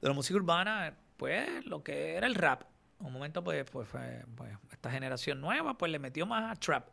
de 0.00 0.08
la 0.08 0.12
música 0.12 0.36
urbana, 0.36 0.94
pues 1.16 1.64
lo 1.66 1.82
que 1.82 2.14
era 2.16 2.26
el 2.26 2.34
rap. 2.34 2.62
En 3.00 3.06
un 3.06 3.12
momento, 3.12 3.42
pues, 3.44 3.64
pues, 3.70 3.88
fue- 3.88 4.24
pues, 4.36 4.50
esta 4.72 4.90
generación 4.90 5.40
nueva, 5.40 5.78
pues 5.78 5.92
le 5.92 5.98
metió 5.98 6.26
más 6.26 6.50
a 6.50 6.58
trap. 6.60 6.88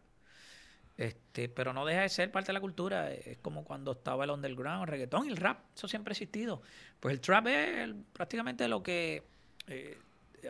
Este, 0.98 1.50
pero 1.50 1.74
no 1.74 1.86
deja 1.86 2.02
de 2.02 2.10
ser 2.10 2.32
parte 2.32 2.48
de 2.48 2.54
la 2.54 2.62
cultura. 2.62 3.12
Es 3.12 3.38
como 3.40 3.66
cuando 3.66 3.92
estaba 3.94 4.24
el 4.24 4.30
underground, 4.32 4.84
el 4.84 4.88
reggaetón 4.88 5.26
y 5.26 5.30
el 5.30 5.38
rap. 5.38 5.60
Eso 5.76 5.88
siempre 5.88 6.12
ha 6.12 6.14
existido. 6.14 6.62
Pues 7.00 7.14
el 7.14 7.20
trap 7.20 7.48
es 7.48 7.78
el- 7.80 7.96
prácticamente 8.14 8.68
lo 8.68 8.82
que, 8.82 9.24
eh, 9.68 9.98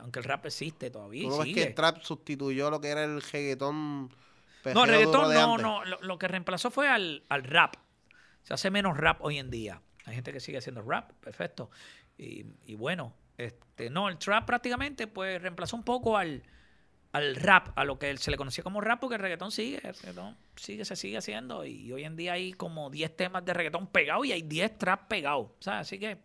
aunque 0.01 0.19
el 0.19 0.25
rap 0.25 0.45
existe 0.45 0.91
todavía. 0.91 1.23
y 1.23 1.29
¿Cómo 1.29 1.39
ves 1.43 1.53
que 1.53 1.63
el 1.63 1.73
trap 1.73 2.01
sustituyó 2.01 2.69
lo 2.69 2.79
que 2.79 2.89
era 2.89 3.03
el 3.05 3.21
reggaetón? 3.21 4.11
No, 4.73 4.83
el 4.83 4.89
reggaetón 4.89 5.33
no, 5.33 5.57
no. 5.57 5.85
Lo, 5.85 6.01
lo 6.01 6.17
que 6.17 6.27
reemplazó 6.27 6.71
fue 6.71 6.87
al, 6.87 7.23
al 7.29 7.43
rap. 7.43 7.75
Se 8.43 8.53
hace 8.53 8.71
menos 8.71 8.97
rap 8.97 9.21
hoy 9.21 9.37
en 9.37 9.49
día. 9.49 9.81
Hay 10.05 10.15
gente 10.15 10.31
que 10.31 10.39
sigue 10.39 10.57
haciendo 10.57 10.81
rap, 10.81 11.11
perfecto. 11.13 11.69
Y, 12.17 12.45
y 12.65 12.75
bueno, 12.75 13.13
este, 13.37 13.89
no, 13.89 14.07
el 14.07 14.17
trap 14.17 14.45
prácticamente 14.45 15.07
pues 15.07 15.41
reemplazó 15.41 15.75
un 15.75 15.83
poco 15.83 16.17
al, 16.17 16.43
al 17.11 17.35
rap, 17.35 17.69
a 17.77 17.83
lo 17.83 17.97
que 17.97 18.15
se 18.17 18.31
le 18.31 18.37
conocía 18.37 18.63
como 18.63 18.81
rap, 18.81 18.99
porque 18.99 19.15
el 19.15 19.21
reggaetón 19.21 19.51
sigue, 19.51 19.77
el 19.83 19.95
reggaetón 19.95 20.37
sigue, 20.55 20.85
se 20.85 20.95
sigue 20.95 21.17
haciendo. 21.17 21.65
Y 21.65 21.91
hoy 21.91 22.03
en 22.03 22.15
día 22.15 22.33
hay 22.33 22.53
como 22.53 22.89
10 22.89 23.15
temas 23.15 23.43
de 23.45 23.53
reggaetón 23.53 23.87
pegados 23.87 24.25
y 24.25 24.31
hay 24.31 24.41
10 24.41 24.77
trap 24.77 25.07
pegados. 25.07 25.47
O 25.47 25.61
sea, 25.61 25.79
así 25.79 25.99
que 25.99 26.19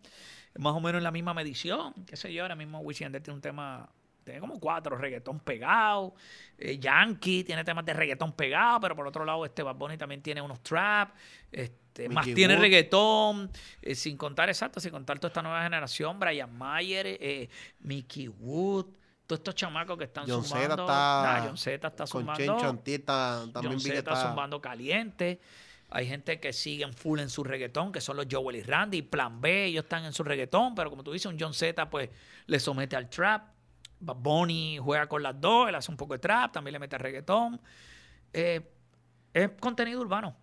más 0.57 0.73
o 0.73 0.79
menos 0.79 0.99
en 0.99 1.03
la 1.03 1.11
misma 1.11 1.33
medición, 1.33 1.93
qué 2.05 2.15
sé 2.15 2.33
yo, 2.33 2.43
ahora 2.43 2.55
mismo 2.55 2.79
Wisin 2.79 3.11
tiene 3.11 3.33
un 3.33 3.41
tema, 3.41 3.89
tiene 4.23 4.39
como 4.39 4.59
cuatro 4.59 4.97
reggaetón 4.97 5.39
pegados, 5.39 6.13
eh, 6.57 6.77
Yankee 6.79 7.43
tiene 7.43 7.63
temas 7.63 7.85
de 7.85 7.93
reggaetón 7.93 8.33
pegados, 8.33 8.79
pero 8.81 8.95
por 8.95 9.07
otro 9.07 9.25
lado 9.25 9.43
este 9.45 9.63
Bad 9.63 9.75
Bunny 9.75 9.97
también 9.97 10.21
tiene 10.21 10.41
unos 10.41 10.61
trap, 10.61 11.15
este, 11.51 12.07
más 12.09 12.25
tiene 12.25 12.55
reggaetón, 12.55 13.49
eh, 13.81 13.95
sin 13.95 14.17
contar 14.17 14.49
exacto, 14.49 14.79
sin 14.79 14.91
contar 14.91 15.19
toda 15.19 15.29
esta 15.29 15.41
nueva 15.41 15.63
generación, 15.63 16.19
Brian 16.19 16.55
Mayer, 16.57 17.05
eh, 17.07 17.49
Mickey 17.79 18.27
Wood, 18.27 18.85
todos 19.25 19.39
estos 19.39 19.55
chamacos 19.55 19.97
que 19.97 20.03
están 20.05 20.25
John 20.27 20.43
Z 20.43 20.59
zumbando. 20.59 20.83
está, 20.83 21.23
Nah, 21.39 21.47
John 21.47 21.57
Z 21.57 21.87
está 21.87 22.03
Antí 22.69 22.93
está- 22.93 23.45
también 23.53 23.73
John 23.73 23.79
Z 23.81 23.93
está... 23.99 24.15
zumbando 24.27 24.61
caliente. 24.61 25.39
Hay 25.93 26.07
gente 26.07 26.39
que 26.39 26.53
siguen 26.53 26.93
full 26.93 27.19
en 27.19 27.29
su 27.29 27.43
reggaetón, 27.43 27.91
que 27.91 27.99
son 27.99 28.15
los 28.15 28.25
Joel 28.31 28.55
y 28.57 28.63
Randy, 28.63 29.01
Plan 29.01 29.41
B, 29.41 29.65
ellos 29.65 29.83
están 29.83 30.05
en 30.05 30.13
su 30.13 30.23
reggaetón, 30.23 30.73
pero 30.73 30.89
como 30.89 31.03
tú 31.03 31.11
dices, 31.11 31.25
un 31.25 31.37
John 31.37 31.53
Z 31.53 31.89
pues 31.89 32.09
le 32.45 32.59
somete 32.61 32.95
al 32.95 33.09
trap. 33.09 33.49
Bad 34.01 34.17
Bunny 34.17 34.77
juega 34.79 35.07
con 35.07 35.23
las 35.23 35.39
dos, 35.39 35.69
él 35.69 35.75
hace 35.75 35.91
un 35.91 35.97
poco 35.97 36.13
de 36.13 36.19
trap, 36.19 36.51
también 36.51 36.73
le 36.73 36.79
mete 36.79 36.97
reggaetón. 36.97 37.61
Eh, 38.33 38.61
es 39.33 39.51
contenido 39.59 40.01
urbano, 40.01 40.35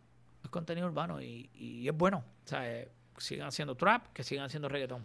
es 0.42 0.50
contenido 0.50 0.86
urbano 0.86 1.20
y, 1.20 1.86
es 1.86 1.96
bueno. 1.96 2.24
O 2.44 2.48
sea, 2.48 2.70
eh, 2.70 2.88
sigan 3.18 3.48
haciendo 3.48 3.76
trap, 3.76 4.12
que 4.12 4.22
sigan 4.22 4.46
haciendo 4.46 4.68
reggaetón. 4.68 5.04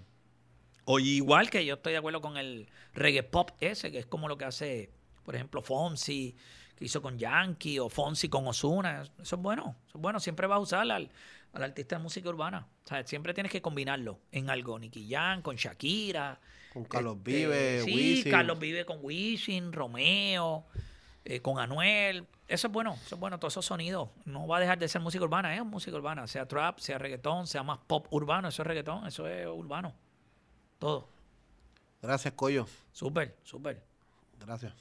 O 0.86 1.00
igual 1.00 1.50
que 1.50 1.66
yo 1.66 1.76
estoy 1.76 1.94
de 1.94 2.00
acuerdo 2.00 2.22
con 2.22 2.38
el 2.38 2.70
reggae 2.94 3.24
pop 3.24 3.52
ese, 3.60 3.92
que 3.92 4.00
es 4.00 4.06
como 4.06 4.28
lo 4.28 4.38
que 4.38 4.46
hace, 4.46 4.92
por 5.24 5.36
ejemplo, 5.36 5.62
Fonsi, 5.62 6.36
que 6.76 6.86
hizo 6.86 7.02
con 7.02 7.18
Yankee, 7.18 7.80
o 7.80 7.90
Fonsi 7.90 8.30
con 8.30 8.46
Osuna. 8.48 9.02
Eso 9.20 9.36
es 9.36 9.42
bueno, 9.42 9.76
eso 9.88 9.98
es 9.98 10.02
bueno. 10.02 10.20
Siempre 10.20 10.46
vas 10.46 10.58
a 10.58 10.60
usar 10.60 10.92
al, 10.92 11.10
al 11.54 11.64
artista 11.64 11.98
de 11.98 12.04
música 12.04 12.30
urbana. 12.30 12.68
O 12.84 12.88
sea, 12.88 13.06
siempre 13.06 13.34
tienes 13.34 13.52
que 13.52 13.62
combinarlo 13.62 14.20
en 14.32 14.50
algo. 14.50 14.78
Nicky 14.78 15.10
Jam, 15.10 15.42
con 15.42 15.56
Shakira. 15.56 16.40
Con 16.74 16.86
Carlos 16.86 17.18
este, 17.18 17.32
Vive, 17.32 17.82
Sí, 17.84 17.96
Wisin. 17.96 18.32
Carlos 18.32 18.60
Vive 18.60 18.86
con 18.86 18.98
Wisin, 19.02 19.72
Romeo, 19.72 20.66
eh, 21.24 21.40
con 21.42 21.60
Anuel. 21.60 22.26
Eso 22.48 22.68
es 22.68 22.74
bueno, 22.74 22.98
eso 23.06 23.16
es 23.16 23.20
bueno, 23.22 23.40
todos 23.40 23.54
esos 23.54 23.66
sonidos. 23.66 24.10
No 24.26 24.48
va 24.48 24.58
a 24.58 24.60
dejar 24.60 24.80
de 24.80 24.88
ser 24.88 25.02
música 25.02 25.24
urbana, 25.24 25.56
es 25.56 25.64
música 25.64 25.96
urbana. 25.96 26.28
Sea 26.28 26.48
trap, 26.48 26.80
sea 26.80 26.98
reggaetón, 26.98 27.48
sea 27.48 27.64
más 27.64 27.80
pop 27.88 28.08
urbano, 28.12 28.48
eso 28.48 28.62
es 28.64 28.68
reggaetón, 28.68 29.08
eso 29.08 29.28
es 29.28 29.48
urbano. 29.48 29.94
Todo. 30.80 31.08
Gracias, 32.02 32.34
Coyo. 32.34 32.68
Súper, 32.92 33.38
súper. 33.44 33.82
Gracias. 34.40 34.74